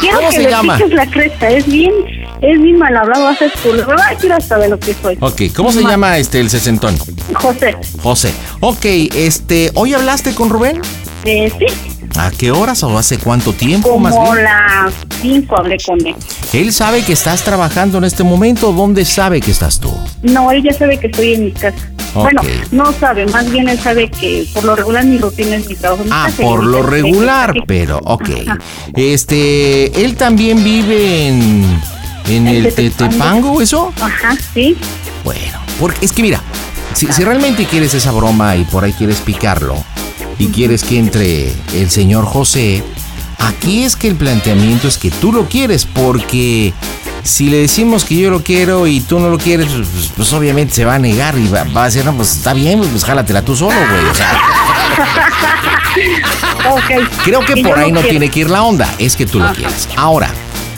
[0.00, 0.76] Quiero ¿Cómo que se le llama?
[0.76, 1.92] piques la cresta, es bien,
[2.40, 3.72] es bien mal hablado, haces tú.
[3.74, 5.16] La verdad, quiero hasta de lo que soy.
[5.20, 6.96] Ok, ¿cómo se llama este el sesentón?
[7.34, 8.32] José, José.
[8.60, 10.80] Ok, este, ¿hoy hablaste con Rubén?
[11.24, 11.66] eh, sí,
[12.16, 14.44] ¿A qué horas o hace cuánto tiempo más como bien?
[14.44, 16.14] las 5 hablé con él.
[16.52, 18.72] ¿Él sabe que estás trabajando en este momento?
[18.72, 19.92] ¿Dónde sabe que estás tú?
[20.22, 21.76] No, él ya sabe que estoy en mi casa.
[22.14, 22.40] Bueno,
[22.72, 26.04] no sabe, más bien él sabe que por lo regular mi rutina es mi trabajo.
[26.04, 28.28] mi Ah, casa por lo regular, pero ok.
[28.46, 28.58] Ajá.
[28.96, 31.80] Este, él también vive en
[32.28, 33.08] en el Tetepango.
[33.10, 33.92] Tetepango, ¿eso?
[34.00, 34.76] Ajá, sí.
[35.24, 36.42] Bueno, porque es que mira,
[36.94, 39.76] si, si realmente quieres esa broma y por ahí quieres picarlo
[40.38, 42.82] y quieres que entre el señor José,
[43.38, 46.72] aquí es que el planteamiento es que tú lo quieres porque
[47.22, 50.74] si le decimos que yo lo quiero y tú no lo quieres, pues, pues obviamente
[50.74, 53.42] se va a negar y va, va a decir, no, pues está bien, pues jálatela
[53.42, 54.04] tú solo, güey.
[54.10, 54.38] O sea,
[56.70, 57.08] Ok.
[57.24, 58.10] Creo que Y por ahí no quiero.
[58.10, 59.54] tiene que ir la onda, es que tú lo Ajá.
[59.54, 59.88] quieres.
[59.96, 60.30] Ahora,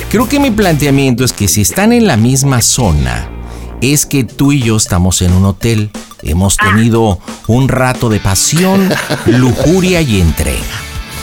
[0.09, 3.29] creo que mi planteamiento es que si están en la misma zona,
[3.81, 5.91] es que tú y yo estamos en un hotel.
[6.23, 6.67] Hemos Ah.
[6.71, 8.91] tenido un rato de pasión,
[9.27, 10.61] lujuria y entrega.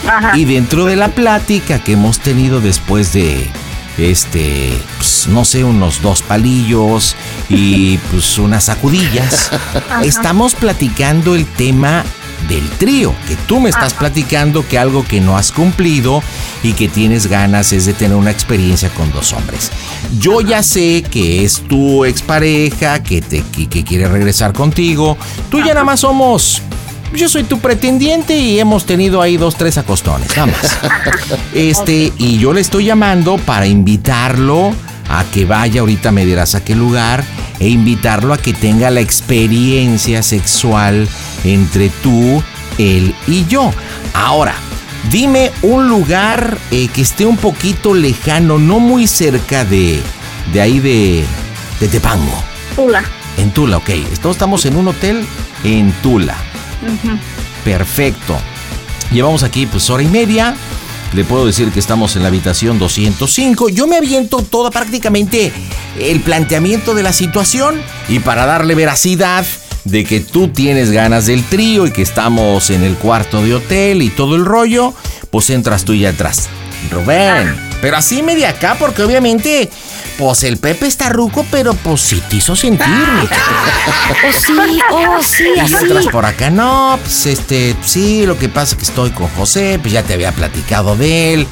[0.05, 0.37] Ajá.
[0.37, 3.49] Y dentro de la plática que hemos tenido después de,
[3.97, 7.15] este, pues, no sé, unos dos palillos
[7.49, 10.03] y pues unas sacudillas, Ajá.
[10.03, 12.03] estamos platicando el tema
[12.47, 16.23] del trío, que tú me estás platicando que algo que no has cumplido
[16.63, 19.71] y que tienes ganas es de tener una experiencia con dos hombres.
[20.19, 25.17] Yo ya sé que es tu expareja, que, te, que, que quiere regresar contigo.
[25.49, 26.61] Tú ya nada más somos
[27.13, 30.77] yo soy tu pretendiente y hemos tenido ahí dos, tres acostones, nada más.
[31.53, 34.73] Este, y yo le estoy llamando para invitarlo
[35.09, 37.23] a que vaya, ahorita me dirás a qué lugar,
[37.59, 41.07] e invitarlo a que tenga la experiencia sexual
[41.43, 42.43] entre tú,
[42.77, 43.71] él y yo.
[44.13, 44.53] Ahora,
[45.09, 49.99] dime un lugar eh, que esté un poquito lejano, no muy cerca de,
[50.53, 51.25] de ahí de,
[51.79, 52.43] de Tepango.
[52.75, 53.03] Tula.
[53.37, 53.89] En Tula, ok.
[54.21, 55.25] Todos estamos en un hotel
[55.63, 56.35] en Tula.
[57.63, 58.37] Perfecto.
[59.11, 60.55] Llevamos aquí pues hora y media.
[61.13, 63.69] Le puedo decir que estamos en la habitación 205.
[63.69, 65.53] Yo me aviento toda prácticamente
[65.99, 69.45] el planteamiento de la situación y para darle veracidad
[69.85, 74.01] de que tú tienes ganas del trío y que estamos en el cuarto de hotel
[74.01, 74.93] y todo el rollo,
[75.31, 76.49] pues entras tú y atrás.
[76.91, 79.69] Rubén, pero así media acá porque obviamente
[80.17, 82.85] pues el Pepe está ruco, pero pues sí te hizo sentir.
[82.87, 85.75] Oh, sí, oh, sí, Y así.
[85.75, 89.79] entras por acá, no, pues este, sí, lo que pasa es que estoy con José,
[89.81, 91.47] pues ya te había platicado de él.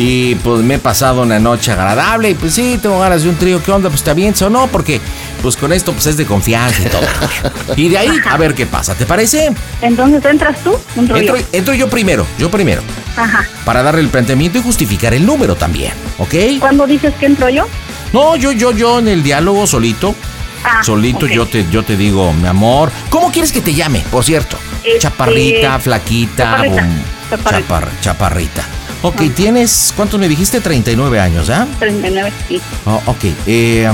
[0.00, 3.36] Y pues me he pasado una noche agradable y pues sí, tengo ganas de un
[3.36, 3.88] trío, ¿qué onda?
[3.88, 5.00] Pues está bien, o no, porque
[5.42, 7.02] pues con esto pues es de confianza y todo.
[7.76, 9.50] Y de ahí, a ver qué pasa, ¿te parece?
[9.82, 11.34] Entonces entras tú, un rollo.
[11.34, 12.80] Entro, entro yo primero, yo primero,
[13.16, 13.44] Ajá.
[13.64, 16.60] para darle el planteamiento y justificar el número también, ¿ok?
[16.60, 17.66] ¿Cuándo dices que entro yo?
[18.12, 20.14] No, yo, yo, yo en el diálogo solito.
[20.64, 22.90] Ah, solito yo te, yo te digo, mi amor.
[23.10, 24.02] ¿Cómo quieres que te llame?
[24.10, 24.56] Por cierto.
[24.84, 27.68] Este, Chaparrita, flaquita, chaparrita, bom- chaparrita.
[27.68, 28.62] chapar- chaparrita.
[29.02, 30.60] Ok, tienes, ¿cuántos me dijiste?
[30.60, 31.66] 39 años, ¿ah?
[31.78, 32.60] 39, sí.
[32.86, 33.24] Oh, ok.
[33.46, 33.88] Eh,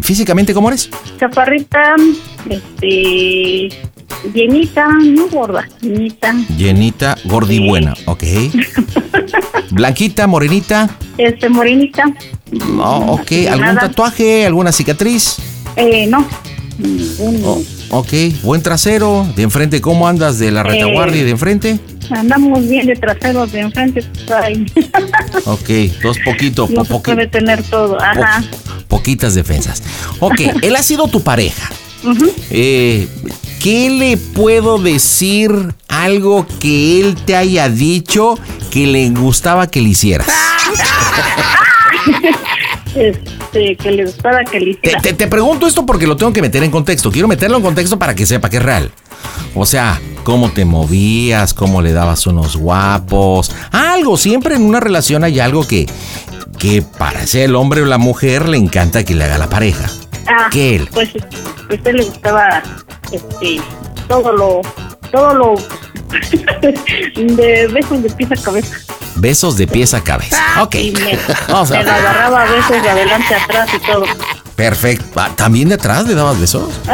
[0.00, 0.88] ¿Físicamente cómo eres?
[1.18, 1.94] Chaparrita,
[2.48, 3.68] este,
[4.34, 7.66] llenita, no gorda, llenita, Llenita, gordi Sí.
[7.68, 8.22] buena, ok.
[9.70, 10.88] Blanquita, morenita.
[11.18, 12.04] este, morenita,
[12.78, 13.30] Oh, ok.
[13.48, 13.80] ¿Algún Nada.
[13.82, 14.44] tatuaje?
[14.46, 15.36] ¿Alguna cicatriz?
[15.76, 16.26] eh, no,
[17.44, 19.26] Oh, Ok, buen trasero.
[19.36, 21.78] De enfrente, ¿cómo andas de la retaguardia y de enfrente?
[22.10, 24.04] Andamos bien de traseros de enfrente.
[24.42, 24.64] ay.
[25.44, 25.68] Ok,
[26.02, 28.00] dos poquito, no po- se poqui- puede tener todo.
[28.00, 28.42] Ajá.
[28.88, 29.82] poquitas defensas.
[30.20, 31.70] Ok, él ha sido tu pareja.
[32.50, 33.08] Eh,
[33.60, 35.50] ¿Qué le puedo decir
[35.88, 38.38] algo que él te haya dicho
[38.70, 40.26] que le gustaba que le hicieras?
[42.94, 45.00] Este, que le gustaba que le Te, hiciera.
[45.00, 47.12] te- te pregunto esto porque lo tengo que meter en contexto.
[47.12, 48.90] Quiero meterlo en contexto para que sepa que es real.
[49.54, 53.52] O sea, cómo te movías, cómo le dabas unos guapos.
[53.70, 55.86] Algo, siempre en una relación hay algo que,
[56.58, 59.88] que para ser el hombre o la mujer le encanta que le haga la pareja.
[60.30, 60.88] Ah, ¿Qué él?
[60.92, 62.62] Pues, a él le gustaba
[63.10, 63.60] este,
[64.08, 64.60] todo lo,
[65.10, 65.54] todo lo
[67.16, 68.76] de besos de pies a cabeza.
[69.16, 70.40] Besos de pies a cabeza.
[70.62, 70.74] Ok.
[70.76, 71.18] Y me,
[71.48, 71.88] Vamos a ver.
[71.88, 74.04] agarraba a veces de adelante atrás y todo.
[74.54, 75.20] Perfecto.
[75.20, 76.68] Ah, ¿También de atrás le dabas besos?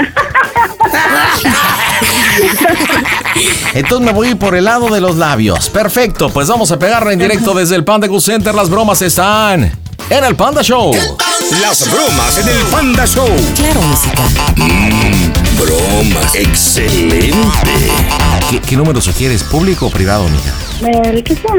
[3.75, 5.69] Entonces me voy por el lado de los labios.
[5.71, 8.55] Perfecto, pues vamos a pegarla en directo desde el Panda Cool Center.
[8.55, 9.71] Las bromas están
[10.11, 10.93] en el Panda Show.
[11.61, 13.29] Las bromas en el Panda Show.
[13.55, 14.23] Claro, música.
[14.57, 16.35] Mmm, bromas.
[16.35, 17.31] Excelente.
[18.51, 19.43] ¿Qué, qué número sugieres?
[19.43, 20.53] ¿Público o privado, mija?
[21.09, 21.53] El que sea.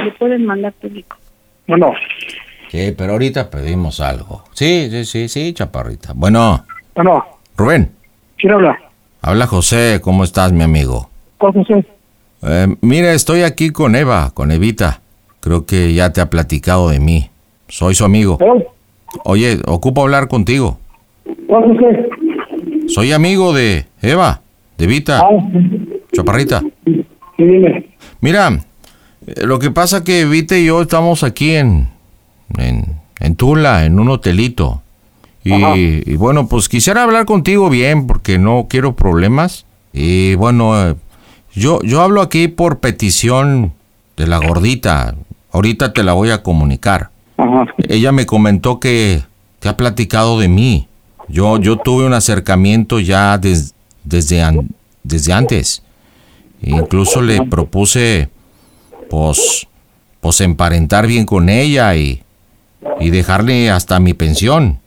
[0.04, 1.16] Le pueden mandar público.
[1.68, 1.92] Bueno,
[2.70, 4.42] Sí, pero ahorita pedimos algo.
[4.54, 6.12] Sí, sí, sí, sí, chaparrita.
[6.14, 6.64] Bueno,
[6.94, 7.22] bueno,
[7.56, 7.90] Rubén,
[8.38, 8.78] ¿quién habla?
[9.20, 10.00] habla José.
[10.02, 11.10] ¿Cómo estás, mi amigo?
[11.36, 11.84] ¿Cuál José?
[12.42, 15.02] Eh, mira, estoy aquí con Eva, con Evita.
[15.40, 17.28] Creo que ya te ha platicado de mí.
[17.68, 18.38] Soy su amigo.
[19.24, 20.78] Oye, ocupo hablar contigo.
[21.46, 22.08] ¿Cuál José?
[22.88, 24.42] Soy amigo de Eva,
[24.78, 25.26] de Evita.
[26.12, 26.62] Chaparrita.
[26.84, 27.04] Sí,
[27.36, 27.90] dime.
[28.20, 28.60] Mira,
[29.26, 31.88] eh, lo que pasa que Evita y yo estamos aquí en,
[32.56, 34.82] en, en Tula, en un hotelito.
[35.48, 39.64] Y, bueno, pues quisiera hablar contigo bien porque no quiero problemas.
[39.92, 40.96] Y bueno, eh,
[41.54, 43.72] yo, yo hablo aquí por petición
[44.16, 45.14] de la gordita.
[45.52, 47.10] Ahorita te la voy a comunicar.
[47.36, 47.66] Ajá.
[47.88, 49.22] Ella me comentó que
[49.60, 50.88] te ha platicado de mí.
[51.28, 53.74] Yo, yo tuve un acercamiento ya des-
[54.04, 54.68] desde, an-
[55.02, 55.82] desde antes.
[56.62, 58.28] Incluso le propuse,
[59.10, 59.66] pues,
[60.20, 62.22] pues emparentar bien con ella y,
[63.00, 64.78] y dejarle hasta mi pensión.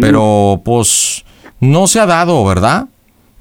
[0.00, 1.24] Pero, pues,
[1.58, 2.86] no se ha dado, ¿verdad?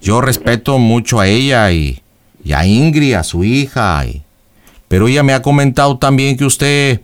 [0.01, 2.01] Yo respeto mucho a ella y,
[2.43, 4.03] y a Ingrid, a su hija.
[4.05, 4.23] y-
[4.87, 7.01] pero ella me ha comentado también que usted,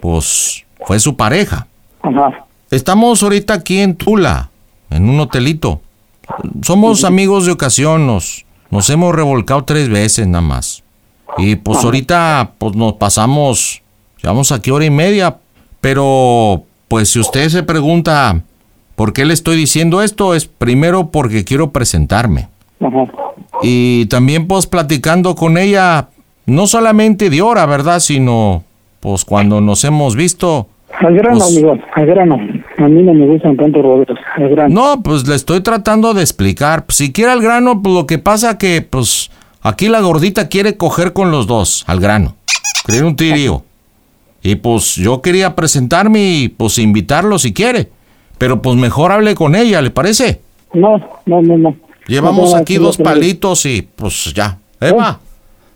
[0.00, 1.66] pues, fue su pareja.
[2.02, 2.44] Ajá.
[2.70, 4.50] Estamos ahorita aquí en Tula,
[4.90, 5.80] en un hotelito.
[6.62, 10.82] Somos amigos de ocasión, nos, nos hemos revolcado tres veces nada más.
[11.38, 13.80] Y pues ahorita pues nos pasamos,
[14.22, 15.38] llevamos aquí hora y media.
[15.80, 18.42] Pero pues si usted se pregunta
[18.96, 22.48] por qué le estoy diciendo esto, es primero porque quiero presentarme.
[22.80, 23.06] Ajá.
[23.62, 26.08] Y también pues platicando con ella,
[26.44, 28.00] no solamente de hora, ¿verdad?
[28.00, 28.64] Sino
[29.00, 30.68] pues cuando nos hemos visto.
[31.00, 32.34] Al grano, Pues- amigo, al grano.
[32.78, 34.74] A mí no me gustan tanto rodeos, al grano.
[34.74, 36.84] No, pues le estoy tratando de explicar.
[36.88, 39.30] Si quiere al grano, pues lo que pasa que, pues,
[39.60, 42.36] aquí la gordita quiere coger con los dos, al grano.
[42.84, 43.64] Quiere un tirío.
[44.42, 47.90] Y pues yo quería presentarme y pues invitarlo si quiere.
[48.38, 50.40] Pero pues mejor hable con ella, ¿le parece?
[50.72, 51.76] No, no, no, no.
[52.06, 54.58] Llevamos No, no, aquí dos palitos y pues ya.
[54.80, 55.18] Eva,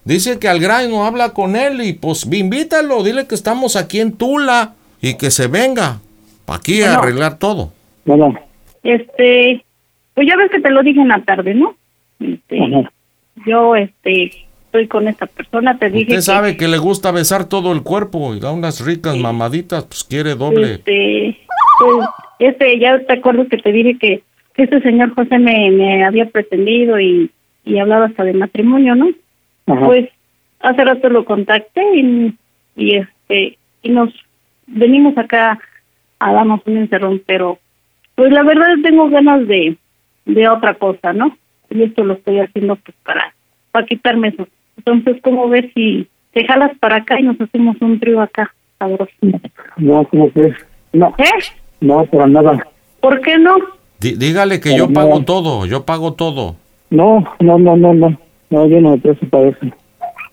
[0.05, 4.13] dice que al grano habla con él y pues invítalo, dile que estamos aquí en
[4.13, 5.99] Tula y que se venga.
[6.47, 7.03] pa' Aquí a Bueno.
[7.03, 7.73] arreglar todo.
[8.07, 8.35] Bueno,
[8.83, 9.65] Este,
[10.15, 11.75] pues ya ves que te lo dije en la tarde, ¿no?
[12.19, 12.59] Este,
[13.47, 14.33] yo, este,
[14.67, 17.83] estoy con esta persona, te dije Usted que, sabe que le gusta besar todo el
[17.83, 20.75] cuerpo y da unas ricas mamaditas, pues quiere doble.
[20.75, 21.39] este,
[21.79, 22.07] pues,
[22.41, 24.23] este, ya te acuerdas que te dije que,
[24.55, 27.31] que este señor José me, me había pretendido y,
[27.65, 29.11] y hablaba hasta de matrimonio, ¿no?
[29.67, 29.85] Ajá.
[29.87, 30.09] Pues
[30.61, 32.35] hace rato lo contacté y,
[32.77, 34.13] y este, y nos
[34.73, 35.59] venimos acá
[36.19, 37.59] a darnos un encerrón, pero
[38.15, 39.77] pues la verdad tengo ganas de,
[40.27, 41.37] de otra cosa, ¿no?
[41.71, 43.35] Y esto lo estoy haciendo pues para,
[43.71, 44.47] para quitarme eso.
[44.77, 49.13] Entonces, ¿cómo ves si te jalas para acá y nos hacemos un trío acá, sabroso?
[49.77, 50.57] no, ¿cómo crees?
[50.93, 51.25] No, ¿Eh?
[51.81, 52.67] no, para nada.
[53.01, 53.57] ¿Por qué no?
[54.01, 56.57] Dí- dígale que yo pago todo, yo pago todo.
[56.91, 58.19] No, no, no, no, no.
[58.51, 59.59] No, yo no me presto para eso.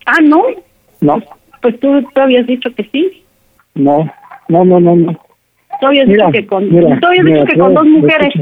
[0.04, 0.42] Ah, ¿no?
[1.00, 1.22] No,
[1.62, 3.22] Pues tú, tú habías dicho que sí.
[3.74, 4.10] no,
[4.50, 5.12] no, no, no, no.
[5.80, 8.34] Tú habías Mira, dicho que con, mira, habías mira, dicho que con dos mujeres.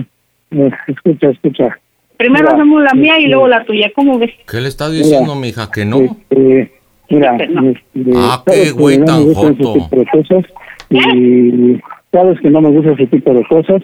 [0.51, 1.79] Escucha, escucha, escucha.
[2.17, 3.93] Primero Mira, hacemos la mía y este, luego la tuya.
[3.95, 4.31] ¿Cómo ves?
[4.51, 5.71] ¿Qué le estás diciendo, mija?
[5.71, 5.99] Que no.
[6.01, 6.73] Este,
[7.11, 9.75] mira, este, Ah, sabes qué que güey no tan joto.
[10.91, 11.81] y
[12.13, 13.83] sabes que no me gusta ese tipo de cosas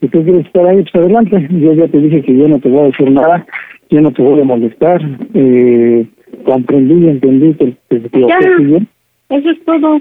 [0.00, 1.48] y tú quieres estar ahí, pues adelante.
[1.50, 3.46] Yo ya te dije que yo no te voy a decir nada,
[3.90, 5.00] yo no te voy a molestar.
[5.34, 6.06] Eh,
[6.44, 8.06] comprendí y entendí que te Ya.
[8.06, 8.88] equivocaste bien.
[9.30, 10.00] Eso es todo.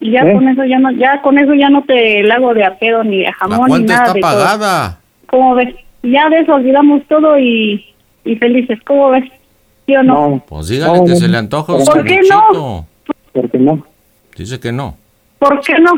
[0.00, 0.32] Y ya ¿Eh?
[0.32, 3.02] con eso ya no, ya con eso ya no te la hago de a pedo
[3.04, 4.30] ni de La jamón ni nada está de todo.
[4.30, 5.00] pagada.
[5.26, 5.74] ¿Cómo ves?
[6.02, 7.84] Ya de eso olvidamos todo y,
[8.24, 8.78] y felices.
[8.86, 9.24] ¿Cómo ves?
[9.86, 10.42] ¿Sí o no?
[10.48, 12.86] Pues dígale No, que no, se le antoja un ¿Por qué no?
[13.32, 13.84] ¿Por qué no?
[14.36, 14.96] Dice que no.
[15.38, 15.92] ¿Por qué no?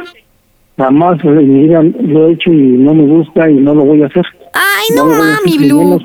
[0.78, 4.24] Jamás vida lo he hecho y no me gusta y no lo voy a hacer.
[4.54, 5.98] Ay, no, mami, Blue.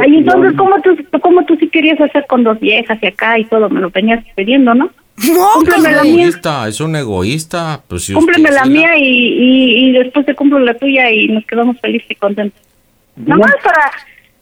[0.00, 3.44] Ay, entonces, ¿cómo tú, cómo tú sí querías hacer con dos viejas y acá y
[3.46, 3.68] todo?
[3.68, 4.90] Me lo venías pidiendo, ¿no?
[5.54, 7.82] Cúmpleme Es la mía, egoísta, es un egoísta.
[7.86, 11.28] Pues si cúmpleme usted la mía y, y, y después te cumplo la tuya y
[11.28, 12.60] nos quedamos felices y contentos.
[13.16, 13.90] Nada más para,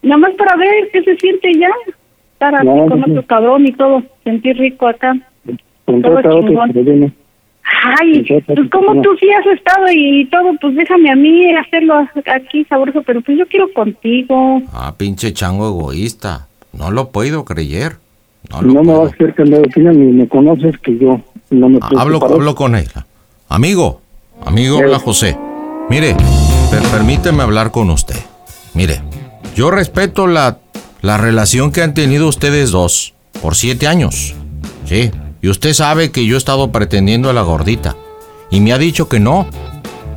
[0.03, 1.71] nada más para ver qué se siente ya.
[2.35, 5.17] Estar así No, con no, otro cabrón y todo, sentir rico acá.
[5.85, 7.15] Todo chingón.
[8.01, 12.65] Ay, pues como tú sí has estado y todo, pues déjame a mí hacerlo aquí
[12.65, 14.63] sabroso, pero pues yo quiero contigo.
[14.73, 16.49] Ah, pinche chango egoísta.
[16.73, 17.97] No lo puedo creer.
[18.63, 21.21] No me vas a hacer cambiar de opinión ni me conoces que yo
[21.51, 22.89] no me presto Hablo, hablo con él.
[23.49, 24.01] Amigo,
[24.45, 25.37] amigo, habla José.
[25.91, 26.15] Mire,
[26.71, 28.17] per- permíteme hablar con usted.
[28.75, 29.01] Mire,
[29.55, 30.59] yo respeto la,
[31.03, 34.35] la relación que han tenido ustedes dos por siete años.
[34.85, 35.11] Sí,
[35.43, 37.97] y usted sabe que yo he estado pretendiendo a la gordita.
[38.51, 39.47] Y me ha dicho que no.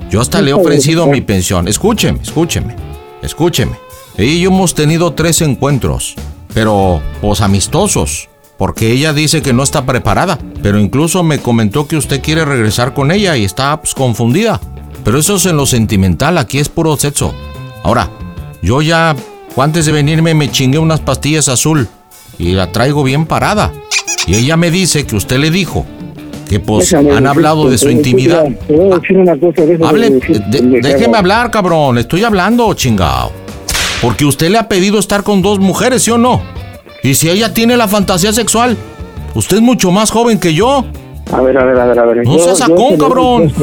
[0.09, 1.67] Yo hasta le he ofrecido mi pensión.
[1.67, 2.75] Escúcheme, escúcheme,
[3.21, 3.73] escúcheme.
[4.17, 6.15] Y yo hemos tenido tres encuentros,
[6.53, 11.97] pero pues amistosos, porque ella dice que no está preparada, pero incluso me comentó que
[11.97, 14.59] usted quiere regresar con ella y está pues, confundida.
[15.03, 17.33] Pero eso es en lo sentimental, aquí es puro sexo.
[17.83, 18.09] Ahora,
[18.61, 19.15] yo ya,
[19.57, 21.87] antes de venirme, me chingué unas pastillas azul
[22.37, 23.71] y la traigo bien parada.
[24.27, 25.85] Y ella me dice que usted le dijo
[26.47, 28.45] que pues Déjame han hablado de su intimidad.
[28.67, 30.99] Te voy a decir una cosa de eso Hable, de decir de- pendejadas.
[30.99, 31.97] déjeme hablar, cabrón.
[31.97, 33.31] Estoy hablando, chingao.
[34.01, 36.41] Porque usted le ha pedido estar con dos mujeres, ¿sí o no?
[37.03, 38.75] Y si ella tiene la fantasía sexual,
[39.35, 40.85] usted es mucho más joven que yo.
[41.31, 42.25] A ver, a ver, a ver, a ver.
[42.25, 43.53] No seas sacón, cabrón.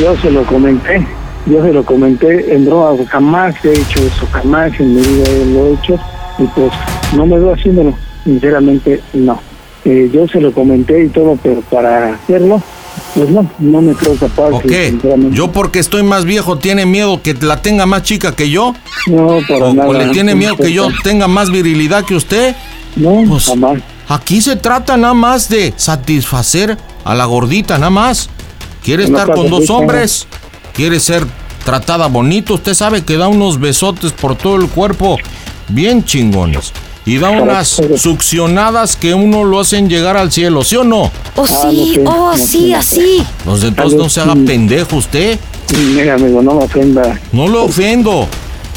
[0.00, 1.06] Yo se lo comenté,
[1.46, 5.66] yo se lo comenté en droga, jamás he hecho eso, jamás en mi vida lo
[5.66, 5.98] he hecho
[6.38, 6.72] y pues
[7.14, 7.94] no me veo haciéndolo,
[8.24, 9.38] sinceramente no.
[9.84, 12.62] Eh, yo se lo comenté y todo, pero para hacerlo,
[13.14, 14.50] pues no, no me creo capaz.
[14.50, 14.96] ¿O qué?
[15.32, 18.74] ¿Yo porque estoy más viejo tiene miedo que la tenga más chica que yo?
[19.06, 19.88] No, para ¿O, nada.
[19.88, 22.54] o le tiene miedo que yo tenga más virilidad que usted?
[22.96, 23.50] No, pues,
[24.08, 28.28] Aquí se trata nada más de satisfacer a la gordita, nada más.
[28.82, 30.26] Quiere No estar con dos hombres,
[30.74, 31.24] quiere ser
[31.64, 32.54] tratada bonito.
[32.54, 35.16] Usted sabe que da unos besotes por todo el cuerpo,
[35.68, 36.72] bien chingones.
[37.04, 41.10] Y da unas succionadas que uno lo hacen llegar al cielo, ¿sí o no?
[41.34, 43.24] Oh, sí, oh, sí, así.
[43.44, 45.38] Los de entonces no se haga pendejo usted.
[45.94, 47.20] Mira, amigo, no me ofenda.
[47.32, 48.28] No lo ofendo.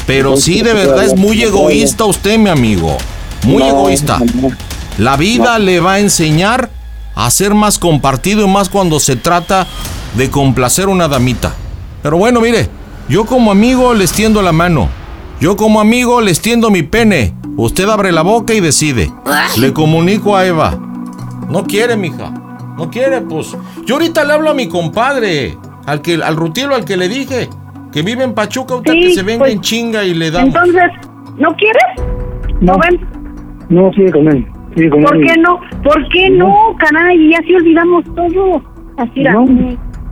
[0.06, 2.96] Pero sí, de verdad es muy egoísta usted, mi amigo.
[3.44, 4.20] Muy egoísta.
[4.98, 6.70] La vida le va a enseñar
[7.14, 9.66] a ser más compartido y más cuando se trata
[10.16, 11.54] de complacer una damita.
[12.02, 12.68] Pero bueno, mire,
[13.08, 14.88] yo como amigo les tiendo la mano.
[15.40, 17.34] Yo como amigo les tiendo mi pene.
[17.56, 19.10] Usted abre la boca y decide.
[19.58, 20.78] Le comunico a Eva.
[21.50, 22.30] No quiere, mija.
[22.76, 23.56] No quiere, pues.
[23.84, 25.56] Yo ahorita le hablo a mi compadre.
[25.86, 27.48] Al que, al rutiero al que le dije.
[27.92, 30.48] Que vive en Pachuca, ahorita Sí, que se venga pues, en chinga y le damos.
[30.54, 30.90] Entonces,
[31.38, 31.84] ¿no quieres?
[32.60, 33.00] ¿No ven?
[33.70, 34.46] No, sigue con él.
[34.74, 35.26] Sigue con ¿Por él.
[35.26, 35.60] qué no?
[35.82, 37.30] ¿Por qué no, caray?
[37.30, 38.62] Ya sí olvidamos todo.
[38.98, 39.32] Así era.
[39.32, 39.46] No.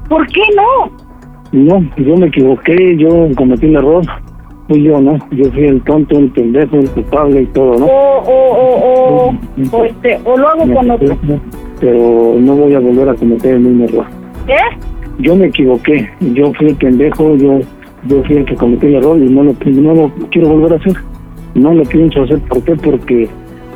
[0.09, 0.91] ¿Por qué no?
[1.53, 4.03] No, yo me equivoqué, yo cometí un error.
[4.69, 5.19] Fui yo, ¿no?
[5.31, 7.87] Yo fui el tonto, el pendejo, el culpable y todo, ¿no?
[7.87, 9.35] O, o, o, o,
[9.73, 11.17] o, este, o lo hago con otro.
[11.81, 14.07] Pero no voy a volver a cometer el mismo error.
[14.49, 14.79] ¿Eh?
[15.19, 17.61] Yo me equivoqué, yo fui el pendejo, yo,
[18.09, 20.77] yo fui el que cometí el error y no lo, no lo quiero volver a
[20.77, 20.95] hacer.
[21.55, 22.75] No lo pienso hacer, ¿por qué?
[22.75, 23.29] Porque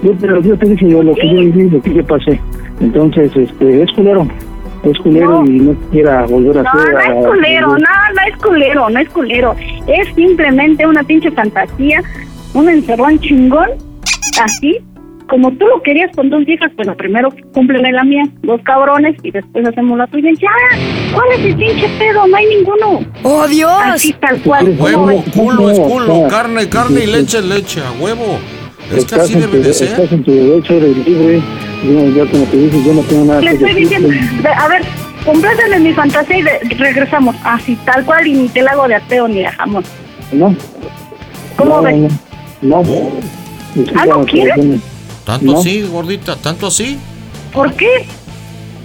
[0.02, 2.40] yo, pero yo te dije yo lo que yo viví, lo que yo pasé.
[2.80, 4.26] Entonces, este, es culero,
[4.84, 6.92] es culero y no quiera volver a No, hacer.
[6.92, 9.56] no a- es culero, no, no es culero, no es culero.
[9.86, 12.02] Es simplemente una pinche fantasía,
[12.54, 13.68] un encerrón chingón,
[14.42, 14.78] así,
[15.28, 19.30] como tú lo querías con dos viejas, bueno, primero cúmpleme la mía, dos cabrones, y
[19.30, 20.30] después hacemos la tuya.
[20.40, 20.48] Ya,
[21.14, 22.26] ¿cuál es el pinche pedo?
[22.26, 23.00] No hay ninguno.
[23.24, 23.70] ¡Oh, Dios!
[23.84, 24.64] Así tal cual.
[24.78, 26.28] ¿cómo Huevo, culo es No, culo, no.
[26.28, 28.38] carne, carne y leche es leche, a huevo.
[28.86, 29.88] Es que estás así en debe tu- de ser.
[29.88, 31.42] Estás en tu derecho, eres libre.
[31.84, 34.08] Yo, ya como te dije, yo no tengo nada Le que estoy diciendo,
[34.56, 34.82] a ver,
[35.24, 37.36] complétame mi fantasía y de- regresamos.
[37.44, 39.84] Así, tal cual, y ni te la hago de ateo ni de jamón.
[40.32, 40.54] No.
[41.56, 42.12] ¿Cómo no, ves?
[42.62, 42.82] No.
[42.82, 44.00] no.
[44.00, 44.56] ¿Algo pero quieres?
[44.64, 44.80] no-
[45.24, 45.58] ¿Tanto No.
[45.60, 46.36] así, gordita?
[46.36, 46.98] ¿Tanto así?
[47.52, 48.06] ¿Por qué?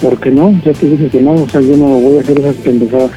[0.01, 2.55] Porque no, ya te dije que no, o sea, yo no voy a hacer esas
[2.57, 3.11] pendejadas.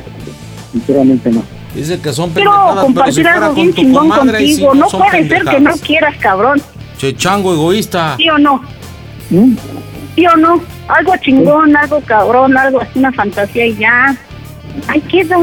[0.72, 1.43] Sinceramente no.
[1.74, 4.74] Dice que son Quiero pendejadas, pero si compartir algo con bien tu chingón contigo.
[4.74, 6.62] No son puede ser que no quieras, cabrón.
[6.99, 8.16] Che, chango egoísta.
[8.16, 8.62] ¿Sí o no?
[9.30, 9.55] ¿Mm?
[10.14, 10.62] ¿Sí o no?
[10.88, 14.16] Algo chingón, algo cabrón, algo así, una fantasía y ya.
[14.88, 15.36] Ay, queda.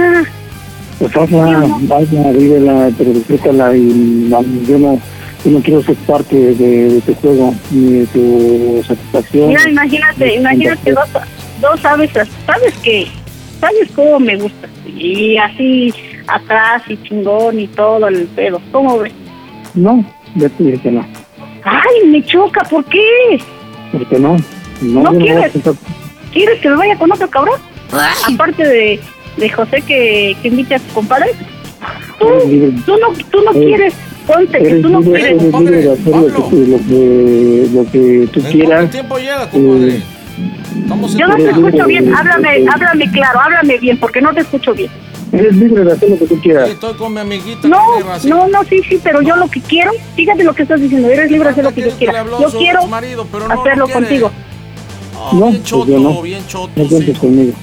[0.99, 4.99] Pues hazla, hazla, vívela, pero disfrútala y no, yo no,
[5.43, 9.49] yo no quiero ser parte de, de tu juego ni de tu satisfacción.
[9.49, 11.09] Mira, imagínate, imagínate dos,
[11.61, 12.11] dos sabes,
[12.45, 13.07] sabes que,
[13.59, 14.67] sabes cómo me gusta.
[14.85, 15.93] Y así
[16.27, 18.61] atrás y chingón y todo el pedo.
[18.71, 19.13] ¿Cómo ves?
[19.73, 21.05] No, ya te dije que no.
[21.65, 23.39] Ay, me choca, ¿por qué?
[23.91, 24.37] Porque no.
[24.81, 25.51] No, ¿No yo voy a quieres?
[26.31, 27.59] ¿Quieres que me vaya con otro cabrón?
[28.33, 28.99] Aparte de,
[29.37, 31.27] de José que, que invite a tu compadre.
[32.19, 32.25] Tú,
[32.85, 33.93] tú no, tú no Eh, quieres,
[34.25, 35.41] ponte que tú no libre, quieres.
[35.43, 38.89] eres libre de hacer lo que, lo que, lo que tú quieras.
[38.89, 40.01] tiempo llega, Eh,
[41.17, 44.89] Yo no te escucho bien, háblame, háblame claro, háblame bien, porque no te escucho bien.
[45.33, 46.69] Eres libre de hacer lo que tú quieras.
[46.69, 47.67] Estoy con mi amiguita.
[47.67, 51.09] No, no, no, sí, sí, pero yo lo que quiero, fíjate lo que estás diciendo,
[51.09, 52.23] eres libre de hacer lo que yo quiera.
[52.39, 52.81] Yo quiero
[53.31, 54.31] pero no hacerlo contigo.
[55.33, 56.21] No, bien pues yo no.
[56.21, 57.53] bien choto, No cuentes conmigo.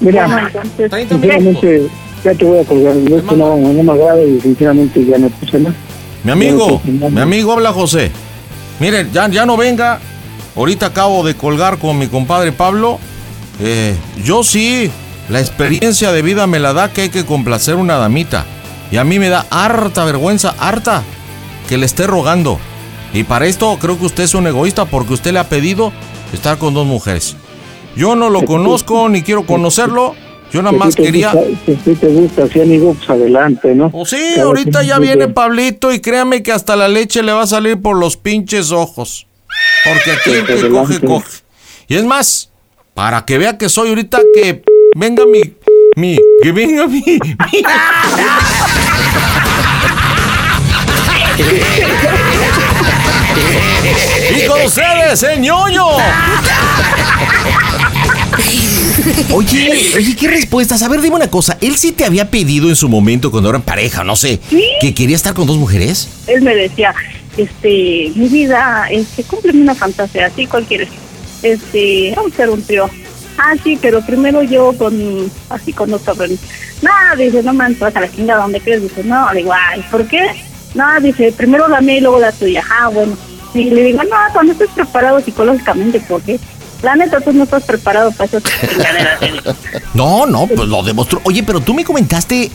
[0.00, 1.86] Mira, Bueno, entonces, sinceramente,
[2.24, 2.96] ya te voy a colgar.
[2.96, 5.74] No, es que no, no me agrada y sinceramente ya no puse más.
[6.24, 8.10] Mi amigo, mi amigo habla José.
[8.80, 10.00] Miren, ya, ya no venga.
[10.56, 12.98] Ahorita acabo de colgar con mi compadre Pablo.
[13.60, 13.94] Eh,
[14.24, 14.90] yo sí,
[15.28, 18.46] la experiencia de vida me la da que hay que complacer una damita.
[18.90, 21.02] Y a mí me da harta vergüenza, harta,
[21.68, 22.58] que le esté rogando.
[23.12, 25.92] Y para esto creo que usted es un egoísta porque usted le ha pedido
[26.32, 27.36] estar con dos mujeres.
[27.96, 30.14] Yo no lo conozco ni quiero conocerlo.
[30.52, 31.32] Yo nada más quería...
[31.32, 33.90] gusta- si a te gusta, si amigo, pues adelante, ¿no?
[33.90, 37.42] Pues sí, Cada ahorita ya viene Pablito y créame que hasta la leche le va
[37.42, 39.26] a salir por los pinches ojos.
[39.84, 41.28] Porque aquí el que coge, coge.
[41.86, 42.50] Y es más,
[42.94, 44.62] para que vea que soy ahorita que
[44.98, 45.40] venga mi...
[45.96, 47.02] mi que venga mi...
[47.06, 47.36] mi-
[54.36, 55.84] y con ustedes, el ñoño.
[59.32, 60.82] Oye, oye, ¿qué respuestas?
[60.82, 61.56] A ver, dime una cosa.
[61.60, 64.40] ¿Él sí te había pedido en su momento cuando eran pareja, no sé,
[64.80, 66.08] que quería estar con dos mujeres?
[66.26, 66.94] Él me decía,
[67.36, 70.86] este, mi vida, este, cúmpleme una fantasía, así cualquiera.
[71.42, 72.90] Este, vamos a hacer un trío.
[73.38, 76.40] Ah, sí, pero primero yo con, así con dos cabrones.
[76.82, 78.82] No, dice, no me vas a la chingada, ¿dónde crees?
[78.82, 80.26] Dice, no, le digo, ay, ¿por qué?
[80.74, 82.64] No, dice, primero la mía y luego la tuya.
[82.68, 83.16] Ah, bueno.
[83.54, 86.38] Y le digo, no, cuando estés preparado psicológicamente, porque
[86.82, 89.20] la neta tú no estás preparado para esas chingaderas.
[89.20, 89.56] digo.
[89.94, 91.20] No, no, pues lo demostró.
[91.24, 92.50] Oye, pero tú me comentaste,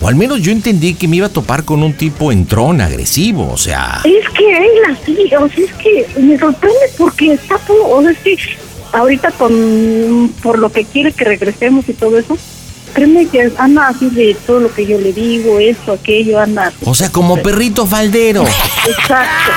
[0.00, 3.50] o al menos yo entendí que me iba a topar con un tipo entrón, agresivo,
[3.50, 4.00] o sea...
[4.04, 8.12] Es que él así, o sea, es que me sorprende porque está todo, o sea,
[8.12, 8.38] es que
[8.92, 12.36] ahorita con, por lo que quiere que regresemos y todo eso,
[12.94, 16.72] créeme que anda así de todo lo que yo le digo, esto, aquello, anda.
[16.84, 18.44] O sea, como perrito faldero.
[18.86, 19.52] Exacto.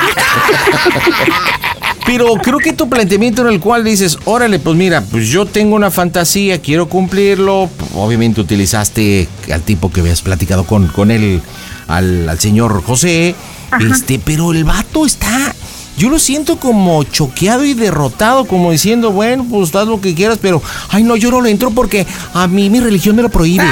[2.06, 5.76] Pero creo que tu planteamiento en el cual dices, órale, pues mira, pues yo tengo
[5.76, 7.70] una fantasía, quiero cumplirlo.
[7.94, 11.40] Obviamente utilizaste al tipo que habías platicado con, con él,
[11.86, 13.34] al, al señor José.
[13.78, 15.54] Este, pero el vato está.
[16.00, 20.38] Yo lo siento como choqueado y derrotado, como diciendo, bueno, pues haz lo que quieras,
[20.40, 23.66] pero ay no, yo no le entro porque a mí mi religión me lo prohíbe.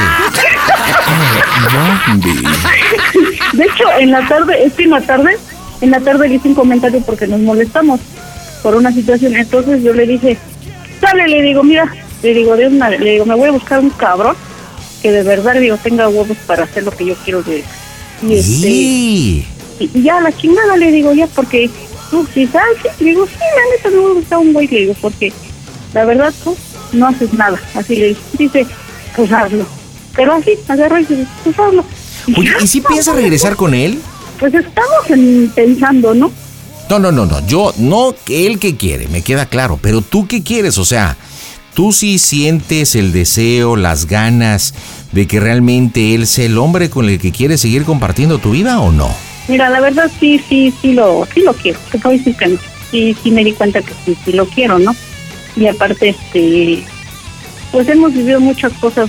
[3.54, 5.38] De hecho, en la tarde, es que en la tarde,
[5.80, 7.98] en la tarde le hice un comentario porque nos molestamos
[8.62, 9.34] por una situación.
[9.34, 10.36] Entonces yo le dije,
[11.00, 11.90] sale, le digo, mira,
[12.22, 14.36] le digo, de una, le digo, me voy a buscar un cabrón
[15.00, 17.64] que de verdad, le digo, tenga huevos para hacer lo que yo quiero de
[18.20, 19.46] y este, y,
[19.80, 21.70] y ya la chingada le digo ya porque
[22.10, 24.94] tú si sabes, sí, le digo, sí, la neta me gusta un güey, le digo,
[25.00, 25.32] porque
[25.94, 26.56] la verdad tú
[26.92, 27.58] no haces nada.
[27.74, 28.66] Así le digo, dice,
[29.16, 29.66] pues hazlo.
[30.16, 31.84] Pero así, agarra y dice, pues hazlo.
[32.36, 33.98] Oye, ¿y si piensas regresar con él?
[34.38, 36.30] Pues estamos en- pensando, ¿no?
[36.90, 37.46] No, no, no, no.
[37.46, 39.78] Yo, no él que quiere, me queda claro.
[39.80, 41.16] Pero tú qué quieres, o sea,
[41.74, 44.74] tú sí sientes el deseo, las ganas
[45.12, 48.80] de que realmente él sea el hombre con el que quieres seguir compartiendo tu vida
[48.80, 49.10] o no?
[49.48, 51.78] Mira, la verdad sí, sí, sí lo, sí lo quiero.
[51.90, 52.58] Te puedo decir que no.
[52.90, 54.94] sí, sí me di cuenta que sí, sí lo quiero, ¿no?
[55.56, 56.84] Y aparte, este,
[57.72, 59.08] pues hemos vivido muchas cosas.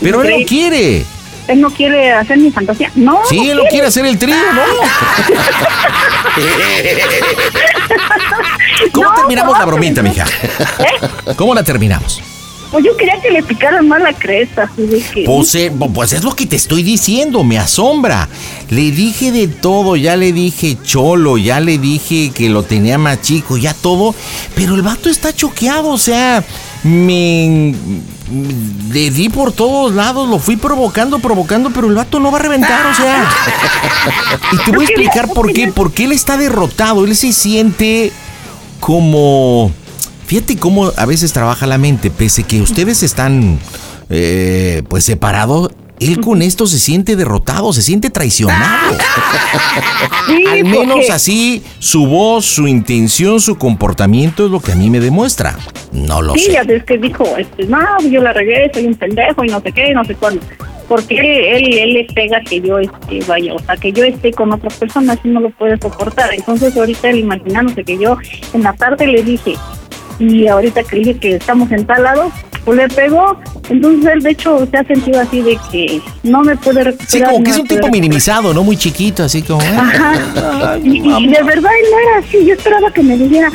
[0.00, 1.04] Pero él no quiere.
[1.48, 2.90] Él no quiere hacer mi fantasía.
[2.96, 3.20] No.
[3.28, 4.62] Sí, no él no quiere hacer el trío, ¿no?
[8.92, 10.24] ¿Cómo No, terminamos no, la bromita, mija?
[11.36, 12.20] ¿Cómo la terminamos?
[12.70, 15.24] Pues yo quería que le picaran más la cresta, así de que...
[15.24, 18.28] Pues, eh, pues es lo que te estoy diciendo, me asombra.
[18.70, 23.22] Le dije de todo, ya le dije cholo, ya le dije que lo tenía más
[23.22, 24.14] chico, ya todo.
[24.54, 26.44] Pero el vato está choqueado, o sea,
[26.82, 27.74] me...
[28.90, 32.42] Le di por todos lados, lo fui provocando, provocando, pero el vato no va a
[32.42, 33.30] reventar, o sea.
[34.52, 35.70] Y te voy a explicar por qué.
[35.72, 38.12] Porque él está derrotado, él se siente
[38.80, 39.70] como...
[40.26, 43.58] Fíjate cómo a veces trabaja la mente, pese que ustedes están
[44.10, 45.70] eh, pues separados,
[46.00, 48.96] él con esto se siente derrotado, se siente traicionado.
[50.50, 55.00] Al menos así, su voz, su intención, su comportamiento es lo que a mí me
[55.00, 55.56] demuestra.
[55.92, 56.52] No lo sí, sé.
[56.52, 57.78] ya ves que dijo, este, no,
[58.10, 60.40] yo la regué, soy un pendejo y no sé qué, no sé cuándo.
[60.88, 64.52] Porque él, él le pega que yo este, vaya, o sea, que yo esté con
[64.52, 66.34] otras personas y no lo puede soportar.
[66.34, 68.18] Entonces ahorita él imaginándose que yo
[68.52, 69.54] en la tarde le dije,
[70.18, 72.32] y ahorita que le dije que estamos en tal lado,
[72.64, 73.38] pues le pegó.
[73.68, 77.10] Entonces él de hecho se ha sentido así de que no me puede recuperar.
[77.10, 78.64] Sí, como no que es un tipo minimizado, ¿no?
[78.64, 79.62] Muy chiquito, así como...
[79.62, 79.76] ¿eh?
[79.76, 80.78] Ajá.
[80.82, 82.44] Y, y de verdad él no era así.
[82.44, 83.50] Yo esperaba que me dijera,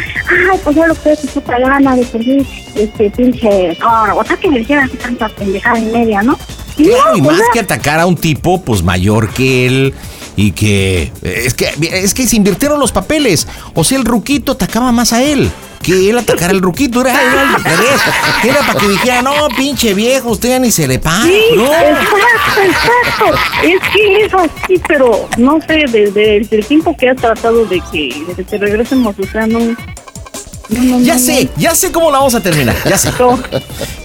[0.52, 3.78] ay, pues ya lo que es puta gana de pedir este pinche.
[4.16, 6.38] O sea, que me dijera así tanta pendejada y media, ¿no?
[6.78, 9.94] Y Claro, no, y pues más que atacar a un tipo, pues mayor que él.
[10.38, 13.48] Y que es que es que se invirtieron los papeles.
[13.74, 15.52] O sea, el ruquito atacaba más a él
[15.82, 17.02] que él atacara al ruquito.
[17.02, 17.14] Era,
[17.66, 18.52] era.
[18.52, 21.24] Era para que dijera, no, pinche viejo, usted ya ni se le paga.
[21.24, 21.66] Sí, no.
[21.66, 23.40] exacto, exacto.
[23.64, 28.26] Es que es así, pero no sé, desde, el tiempo que has tratado de que,
[28.36, 29.60] de que regresemos, o sea, no.
[29.60, 29.76] no,
[30.70, 32.76] no, Ya no, sé, ya sé cómo la vamos a terminar.
[32.86, 33.12] Ya sé.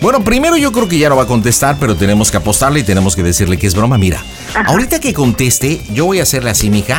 [0.00, 2.82] Bueno, primero yo creo que ya no va a contestar, pero tenemos que apostarle y
[2.84, 3.98] tenemos que decirle que es broma.
[3.98, 4.22] Mira,
[4.66, 6.98] ahorita que conteste, yo voy a hacerle así, mija,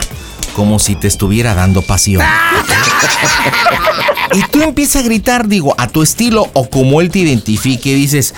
[0.56, 2.24] como si te estuviera dando pasión.
[4.34, 8.34] Y tú empiezas a gritar, digo, a tu estilo o como él te identifique, dices,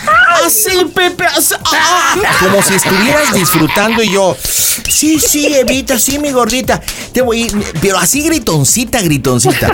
[0.50, 4.36] así, Pepe, así, ah", como si estuvieras disfrutando y yo,
[4.88, 6.82] sí, sí, Evita, sí, mi gordita,
[7.14, 7.52] te voy,
[7.82, 9.72] pero así gritoncita, gritoncita.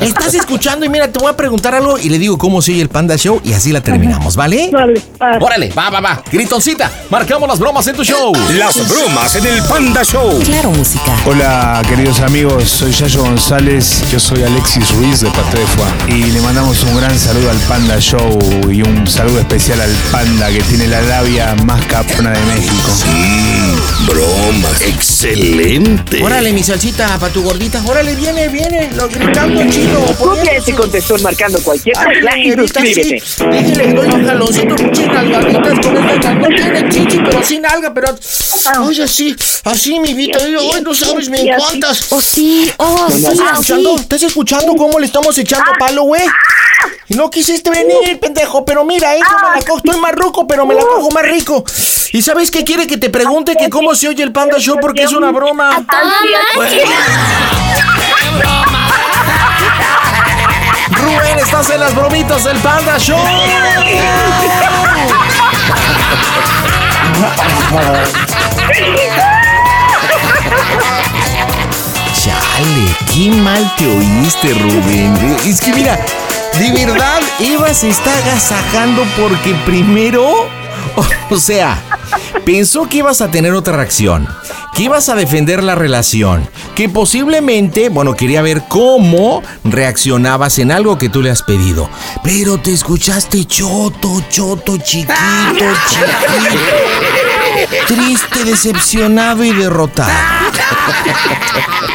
[0.00, 2.82] Estás escuchando y mira, te voy a preguntar algo y le digo cómo se oye
[2.82, 4.70] el Panda Show y así la terminamos, ¿vale?
[5.40, 6.22] Órale, va, va, va.
[6.32, 8.32] Gritoncita, marcamos las bromas en tu show.
[8.54, 10.40] Las bromas en el Panda Show.
[10.44, 11.14] Claro, música.
[11.26, 16.24] Hola queridos amigos, soy Yayo González, yo soy Alexis Ruiz de Parte de Fuá y
[16.30, 18.38] le mandamos un gran saludo al Panda Show
[18.70, 22.88] y un saludo especial al Panda que tiene la labia más capona de México.
[23.04, 26.22] Mm, broma, excelente.
[26.22, 27.82] Órale, mi salsita, para tu gordita.
[27.84, 29.98] Órale, viene, viene, lo gritando chino.
[30.16, 33.22] Copia ese contestó marcando cualquier mensaje y suscríbete.
[33.50, 38.16] Déjale, doy un jaloncito, pinches nalgaditas con esta No tiene chichi, pero sí nalga, pero...
[38.82, 39.34] Oye, así,
[39.64, 40.38] así, mi vida.
[40.40, 42.06] Ay, no sabes, me encantas.
[42.10, 43.94] Oh, sí, oh, sí, ¿Estás escuchando?
[43.94, 44.02] así.
[44.02, 46.22] ¿Estás escuchando cómo le estamos echando palo, güey?
[47.08, 49.78] Y no quisiste venir, pendejo, pero mira, eh, yo me la cojo.
[49.78, 51.64] Estoy más ruco, pero me la cojo más rico.
[52.12, 53.56] ¿Y sabes qué quiere que te pregunte?
[53.56, 55.82] Que cómo se oye el Panda Show porque es una broma.
[60.90, 63.18] Rubén, estás en las bromitas del Panda Show.
[72.22, 75.38] Chale, qué mal te oíste, Rubén.
[75.46, 75.98] Es que mira,
[76.58, 80.48] de verdad, Eva se está agasajando porque primero,
[81.30, 81.82] o sea,
[82.44, 84.28] pensó que ibas a tener otra reacción,
[84.74, 90.96] que ibas a defender la relación, que posiblemente, bueno, quería ver cómo reaccionabas en algo
[90.96, 91.90] que tú le has pedido.
[92.22, 95.14] Pero te escuchaste choto, choto, chiquito,
[95.88, 96.08] chiquito.
[97.88, 100.12] Triste, decepcionado y derrotado.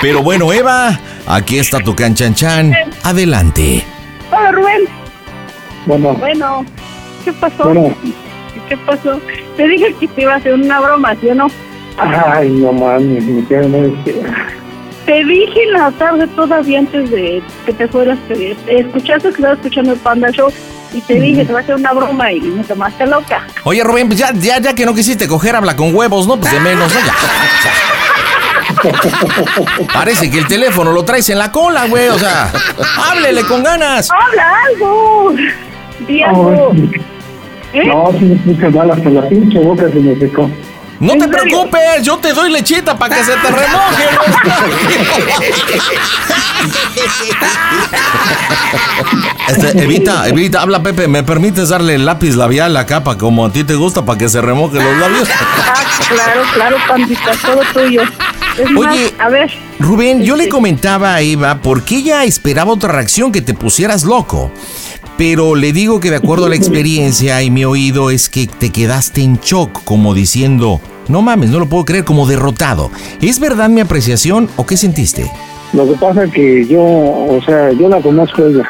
[0.02, 2.74] Pero bueno, Eva, aquí está tu canchanchan.
[3.04, 3.99] Adelante.
[4.40, 4.82] Hola, Rubén.
[5.86, 6.66] Bueno, Bueno,
[7.26, 7.64] ¿qué pasó?
[7.66, 7.94] Bueno.
[8.68, 9.20] ¿Qué pasó?
[9.58, 11.48] Te dije que te iba a hacer una broma, ¿sí o no?
[11.98, 14.22] ay, no mames, me quedo en este...
[15.06, 18.18] Te dije en la tarde todavía antes de que te fueras.
[18.28, 20.50] Te, te escuchaste que estaba escuchando el Panda Show
[20.94, 23.46] y te dije, te voy a hacer una broma y me tomaste loca.
[23.64, 26.38] Oye, Rubén, pues ya, ya, ya que no quisiste coger, habla con huevos, ¿no?
[26.40, 27.00] Pues de menos, ¿no?
[29.94, 32.08] Parece que el teléfono lo traes en la cola, güey.
[32.10, 32.52] O sea,
[33.10, 34.10] háblele con ganas.
[34.12, 35.34] ¡Habla algo!
[36.08, 36.72] Di algo.
[37.74, 37.86] ¿Eh?
[37.86, 40.50] No, si me puse mal hasta la pinche boca se me secó.
[41.00, 44.04] No te preocupes, yo te doy lechita para que se te remoje.
[49.48, 53.46] Este, evita, evita, habla Pepe, ¿me permites darle el lápiz labial a la capa como
[53.46, 55.30] a ti te gusta para que se remoje los labios?
[55.32, 55.74] Ah,
[56.10, 58.02] claro, claro, pandita, todo tuyo.
[58.78, 59.50] Oye, a ver.
[59.80, 64.04] Rubén, yo le comentaba a Eva por qué ella esperaba otra reacción que te pusieras
[64.04, 64.52] loco.
[65.18, 68.72] Pero le digo que de acuerdo a la experiencia y mi oído es que te
[68.72, 70.80] quedaste en shock, como diciendo,
[71.10, 72.90] no mames, no lo puedo creer, como derrotado.
[73.22, 75.30] ¿Es verdad mi apreciación o qué sentiste?
[75.74, 78.70] Lo que pasa es que yo, o sea, yo la conozco a ella.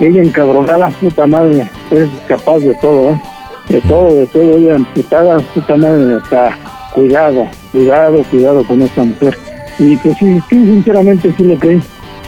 [0.00, 3.22] Ella encabronada, puta madre, es capaz de todo, ¿eh?
[3.68, 4.56] De todo, de todo.
[4.56, 6.58] Ella emputada, puta madre, está
[6.94, 9.36] cuidado, cuidado, cuidado con esta mujer.
[9.78, 11.80] Y pues sí, sinceramente sí lo creí.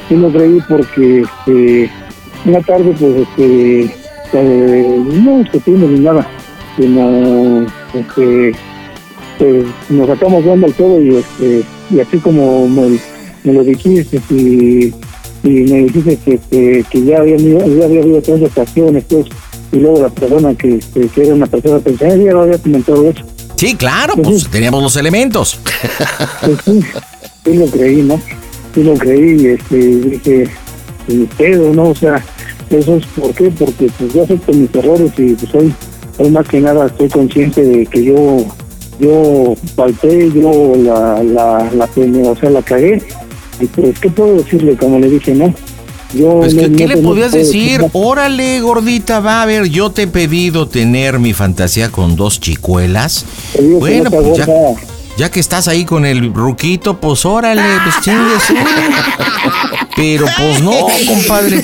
[0.09, 1.90] Sí lo creí porque este,
[2.44, 3.82] una tarde, pues, este,
[4.32, 6.26] eh, no discutimos ni nada,
[6.76, 8.52] sino, este,
[9.39, 12.98] pues, nos sacamos dando el todo y, este, y así como me,
[13.44, 14.93] lo dijiste y,
[15.44, 19.26] me dijiste que, ya, había, ya había habido tres ocasiones, pues,
[19.72, 23.24] y luego la persona que, este, era una persona pensaba, ya lo había comentado eso.
[23.62, 25.60] Sí, claro, pues teníamos los elementos.
[26.40, 26.80] Pues sí,
[27.44, 28.20] sí lo creí, ¿no?
[28.74, 30.51] Sí lo creí y este, dije,
[31.06, 31.90] ni pedo, ¿no?
[31.90, 32.20] O sea,
[32.70, 35.72] eso es por qué, porque pues yo acepto mis errores y pues hoy,
[36.18, 38.44] hoy más que nada estoy consciente de que yo
[38.98, 41.89] yo falté, yo la, la, la,
[42.30, 43.01] o sea, la cagué.
[43.60, 44.76] Y pues, ¿qué puedo decirle?
[44.76, 45.55] Como le dije, no.
[46.14, 47.84] Yo Pues, ¿qué, no- qué no- le no podías decir?
[47.93, 53.24] Órale, gordita, va a ver, yo te he pedido tener mi fantasía con dos chicuelas.
[53.78, 54.47] Bueno, pues ya.
[55.16, 58.43] Ya que estás ahí con el ruquito, pues órale, pues chingues.
[59.97, 60.72] Pero pues no,
[61.06, 61.62] compadre.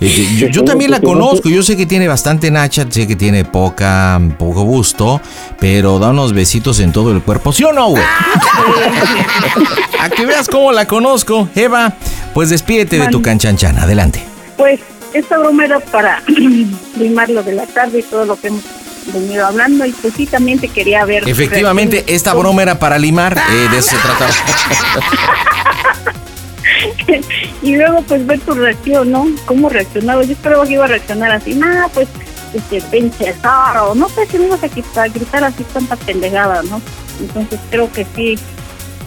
[0.00, 3.44] Eh, Yo, yo también la conozco, yo sé que tiene bastante nacha, sé que tiene
[3.44, 5.20] poca, poco gusto,
[5.60, 7.52] pero da unos besitos en todo el cuerpo.
[7.52, 8.02] ¿Sí o no, güey?
[10.00, 11.48] A que veas cómo la conozco.
[11.54, 11.92] Eva,
[12.34, 13.78] pues despídete de tu canchanchan.
[13.78, 14.22] Adelante.
[14.56, 14.80] Pues
[15.12, 16.22] esta broma era para
[16.98, 18.62] limar lo de la tarde y todo lo que hemos
[19.12, 21.28] venido hablando y pues sí también te quería ver.
[21.28, 24.32] Efectivamente, esta broma era para limar, eh, de eso se trataba.
[27.62, 29.26] y luego pues ver tu reacción, ¿no?
[29.44, 30.22] ¿Cómo reaccionaba?
[30.24, 32.08] Yo esperaba que iba a reaccionar así, nah, pues
[32.54, 36.80] este pinche zorro, no sé si me ibas a gritar así tanta pendejada, ¿no?
[37.20, 38.38] Entonces creo que sí,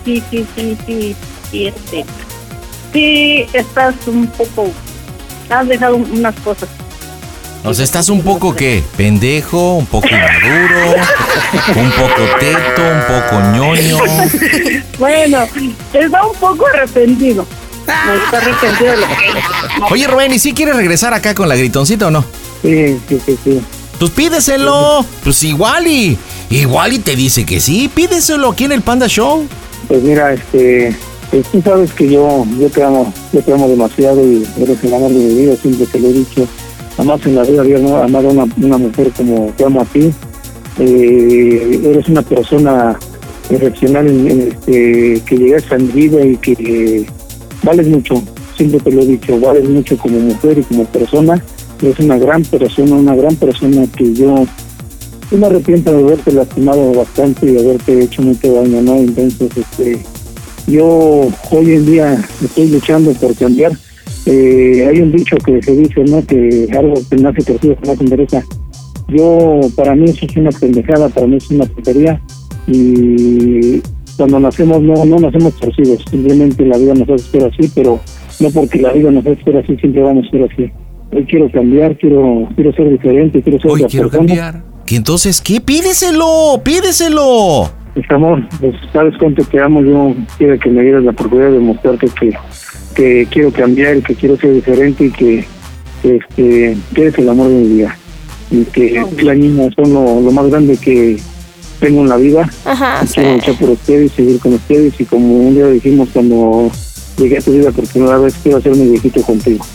[0.05, 1.15] sí, sí, sí, sí,
[1.51, 2.05] sí, este,
[2.93, 4.71] sí estás un poco,
[5.49, 6.69] has dejado unas cosas.
[7.63, 8.83] O sea, estás un poco qué?
[8.95, 10.95] Pendejo, un poco inmaduro,
[11.75, 13.97] un poco teto, un poco ñoño.
[14.97, 15.39] bueno,
[15.93, 17.45] está un poco arrepentido.
[17.81, 18.93] Está arrepentido.
[19.91, 22.23] Oye, Rubén, ¿y si quieres regresar acá con la gritoncita o no?
[22.61, 23.61] Sí, sí, sí, sí.
[23.99, 25.05] Pues pídeselo.
[25.23, 26.17] Pues igual y.
[26.49, 27.91] Igual y te dice que sí.
[27.93, 29.45] Pídeselo aquí en el Panda Show.
[29.87, 30.95] Pues mira, este,
[31.29, 34.93] pues tú sabes que yo, yo te amo, yo te amo demasiado y eres el
[34.93, 36.47] amor de mi vida, siempre te lo he dicho.
[36.99, 40.11] Jamás en la vida había amado a una, mujer como te amo a ti.
[40.79, 42.99] Eh, eres una persona
[43.49, 47.05] excepcional este, que llegaste a mi vida y que eh,
[47.63, 48.21] vales mucho,
[48.57, 51.41] siempre te lo he dicho, vales mucho como mujer y como persona.
[51.81, 54.45] Eres una gran persona, una gran persona que yo
[55.31, 58.95] yo me arrepiento de haberte lastimado bastante y de haberte hecho mucho daño, ¿no?
[58.97, 60.03] Entonces, este,
[60.67, 63.71] yo hoy en día estoy luchando por cambiar.
[64.31, 66.23] Eh, hay un dicho que se dice, ¿no?
[66.23, 68.43] Que algo que nace torcido jamás endereza.
[69.07, 72.21] Yo, para mí eso es una pendejada, para mí es una tontería.
[72.67, 73.81] Y
[74.17, 77.99] cuando nacemos no, no nacemos torcidos, simplemente la vida nos hace ser así, pero
[78.39, 80.71] no porque la vida nos hace ser así, siempre vamos a ser así.
[81.11, 84.27] Hoy quiero cambiar, quiero, quiero ser diferente, quiero ser Hoy quiero persona.
[84.27, 84.63] cambiar.
[84.85, 85.59] ¿Que entonces qué?
[85.59, 87.71] Pídeselo, pídeselo.
[87.95, 91.59] Pues amor, pues sabes cuánto te amo, yo quiero que me dieras la oportunidad de
[91.59, 92.31] mostrarte que,
[92.95, 95.45] que quiero cambiar y que quiero ser diferente y que,
[96.03, 97.97] este, que eres el amor de mi vida.
[98.51, 101.19] Y que las niñas son lo, lo más grande que
[101.79, 102.49] tengo en la vida.
[102.65, 106.71] Ajá, Y Quiero luchar por ustedes, seguir con ustedes y como un día dijimos cuando
[107.17, 109.65] llegué a tu vida por primera vez, quiero hacerme viejito contigo.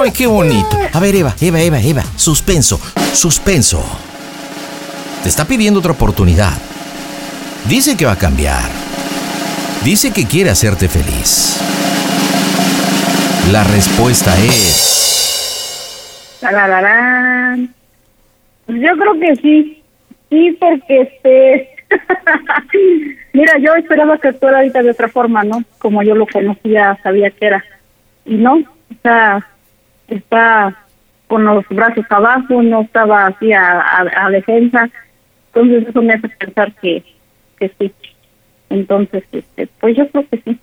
[0.00, 0.78] Ay, qué bonito.
[0.92, 2.04] A ver, Eva, Eva, Eva, Eva.
[2.16, 2.80] Suspenso,
[3.12, 3.82] suspenso.
[5.22, 6.52] Te está pidiendo otra oportunidad.
[7.68, 8.70] Dice que va a cambiar.
[9.84, 11.56] Dice que quiere hacerte feliz.
[13.50, 16.38] La respuesta es...
[18.66, 19.82] Pues yo creo que sí.
[20.30, 21.68] Sí, porque este.
[23.32, 25.62] Mira, yo esperaba que actuara ahorita de otra forma, ¿no?
[25.78, 27.64] Como yo lo conocía, sabía que era.
[28.24, 29.42] Y no, o
[30.08, 30.76] está
[31.26, 34.88] con los brazos abajo, no estaba así a, a, a defensa.
[35.54, 37.02] Entonces, eso me hace pensar que,
[37.58, 37.92] que sí.
[38.70, 40.58] Entonces, este, pues yo creo que sí.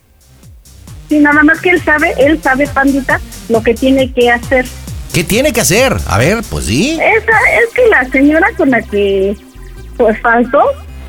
[1.10, 3.20] Sí, nada más que él sabe, él sabe, pandita,
[3.50, 4.66] lo que tiene que hacer.
[5.14, 5.98] ¿Qué tiene que hacer?
[6.08, 6.92] A ver, pues sí.
[6.94, 9.36] Esa, es que la señora con la que
[9.98, 10.62] pues faltó,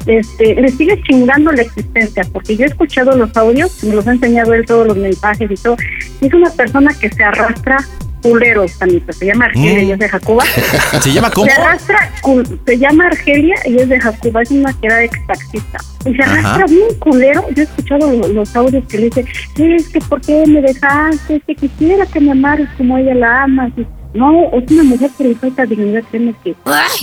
[0.06, 4.12] este, le sigue chingando la existencia, porque yo he escuchado los audios, me los ha
[4.12, 5.76] enseñado él todos los mensajes y todo,
[6.20, 7.76] y es una persona que se arrastra
[8.22, 9.12] culero, Juanito.
[9.12, 10.44] Se llama Argelia y es de Jacuba.
[11.02, 11.46] ¿Se llama cómo?
[11.46, 15.26] Se arrastra, cul- se llama Argelia y es de Jacuba, es una que era ex
[15.26, 15.78] taxista.
[16.06, 16.32] Y se Ajá.
[16.32, 17.44] arrastra bien culero.
[17.54, 19.24] Yo he escuchado lo- los audios que le dice,
[19.58, 21.36] es que ¿por qué me dejaste?
[21.36, 23.70] Es que quisiera que me amaras como ella la ama.
[23.76, 26.52] Y, no, es una mujer que le falta dignidad, créeme que...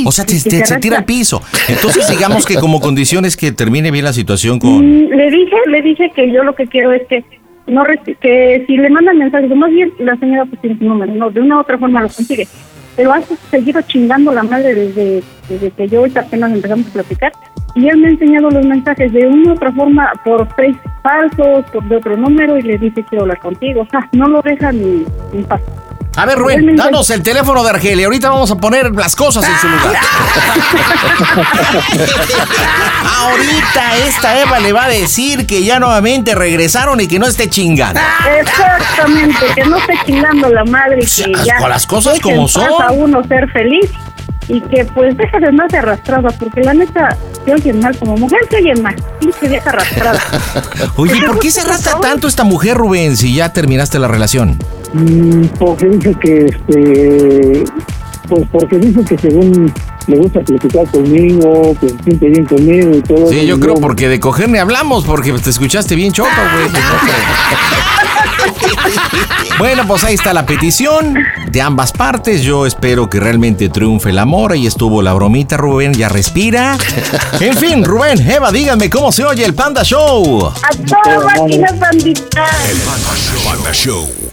[0.06, 1.41] O sea, te, que te- se tira al piso.
[1.69, 4.80] Entonces, digamos que como condición es que termine bien la situación con...
[5.06, 7.23] Mm, le dije, le dije que yo lo que quiero es que
[7.68, 7.84] no
[8.22, 11.41] que si le mandan mensajes, más bien la señora pues tiene su número, no, de
[11.41, 12.48] una u otra forma lo consigue.
[12.95, 17.31] Pero has seguido chingando la madre desde, que yo apenas empezamos a platicar.
[17.76, 21.64] Y él me ha enseñado los mensajes de una u otra forma por face falsos,
[21.72, 23.81] por de otro número, y le dice quiero hablar contigo.
[23.81, 25.61] O sea, no lo deja ni en paz.
[26.18, 28.07] A ver, Rubén, danos el teléfono de Argelia.
[28.07, 29.95] Ahorita vamos a poner las cosas en su lugar.
[33.18, 37.52] Ahorita esta Eva le va a decir que ya nuevamente regresaron y que no esté
[37.52, 38.02] chingando.
[38.39, 42.64] Exactamente, que no esté chingando la madre que ya con las cosas como son.
[42.81, 43.91] a uno ser feliz
[44.48, 48.18] y que pues deje de más de arrastrada, porque la neta se oyen mal, como
[48.18, 50.19] mujer se oyen mal, pinche vieja arrastrada.
[50.95, 54.57] Oye, ¿por qué se arrastra tanto esta mujer, Rubén, si ya terminaste la relación?
[54.94, 57.64] Mm, porque dice que este
[58.28, 59.74] pues porque dice que según
[60.07, 63.30] le gusta platicar conmigo, que se siente bien conmigo y todo.
[63.30, 66.68] Sí, yo creo porque de coger ni hablamos, porque te escuchaste bien choco, güey.
[69.60, 71.15] Bueno, pues ahí está la petición
[71.49, 72.44] de ambas partes.
[72.44, 74.52] Yo espero que realmente triunfe el amor.
[74.52, 75.94] Ahí estuvo la bromita, Rubén.
[75.94, 76.78] Ya respira.
[77.40, 80.48] En fin, Rubén, Eva, díganme cómo se oye el Panda Show.
[80.48, 82.45] A toda máquina bandita.
[83.44, 84.27] Panda Show.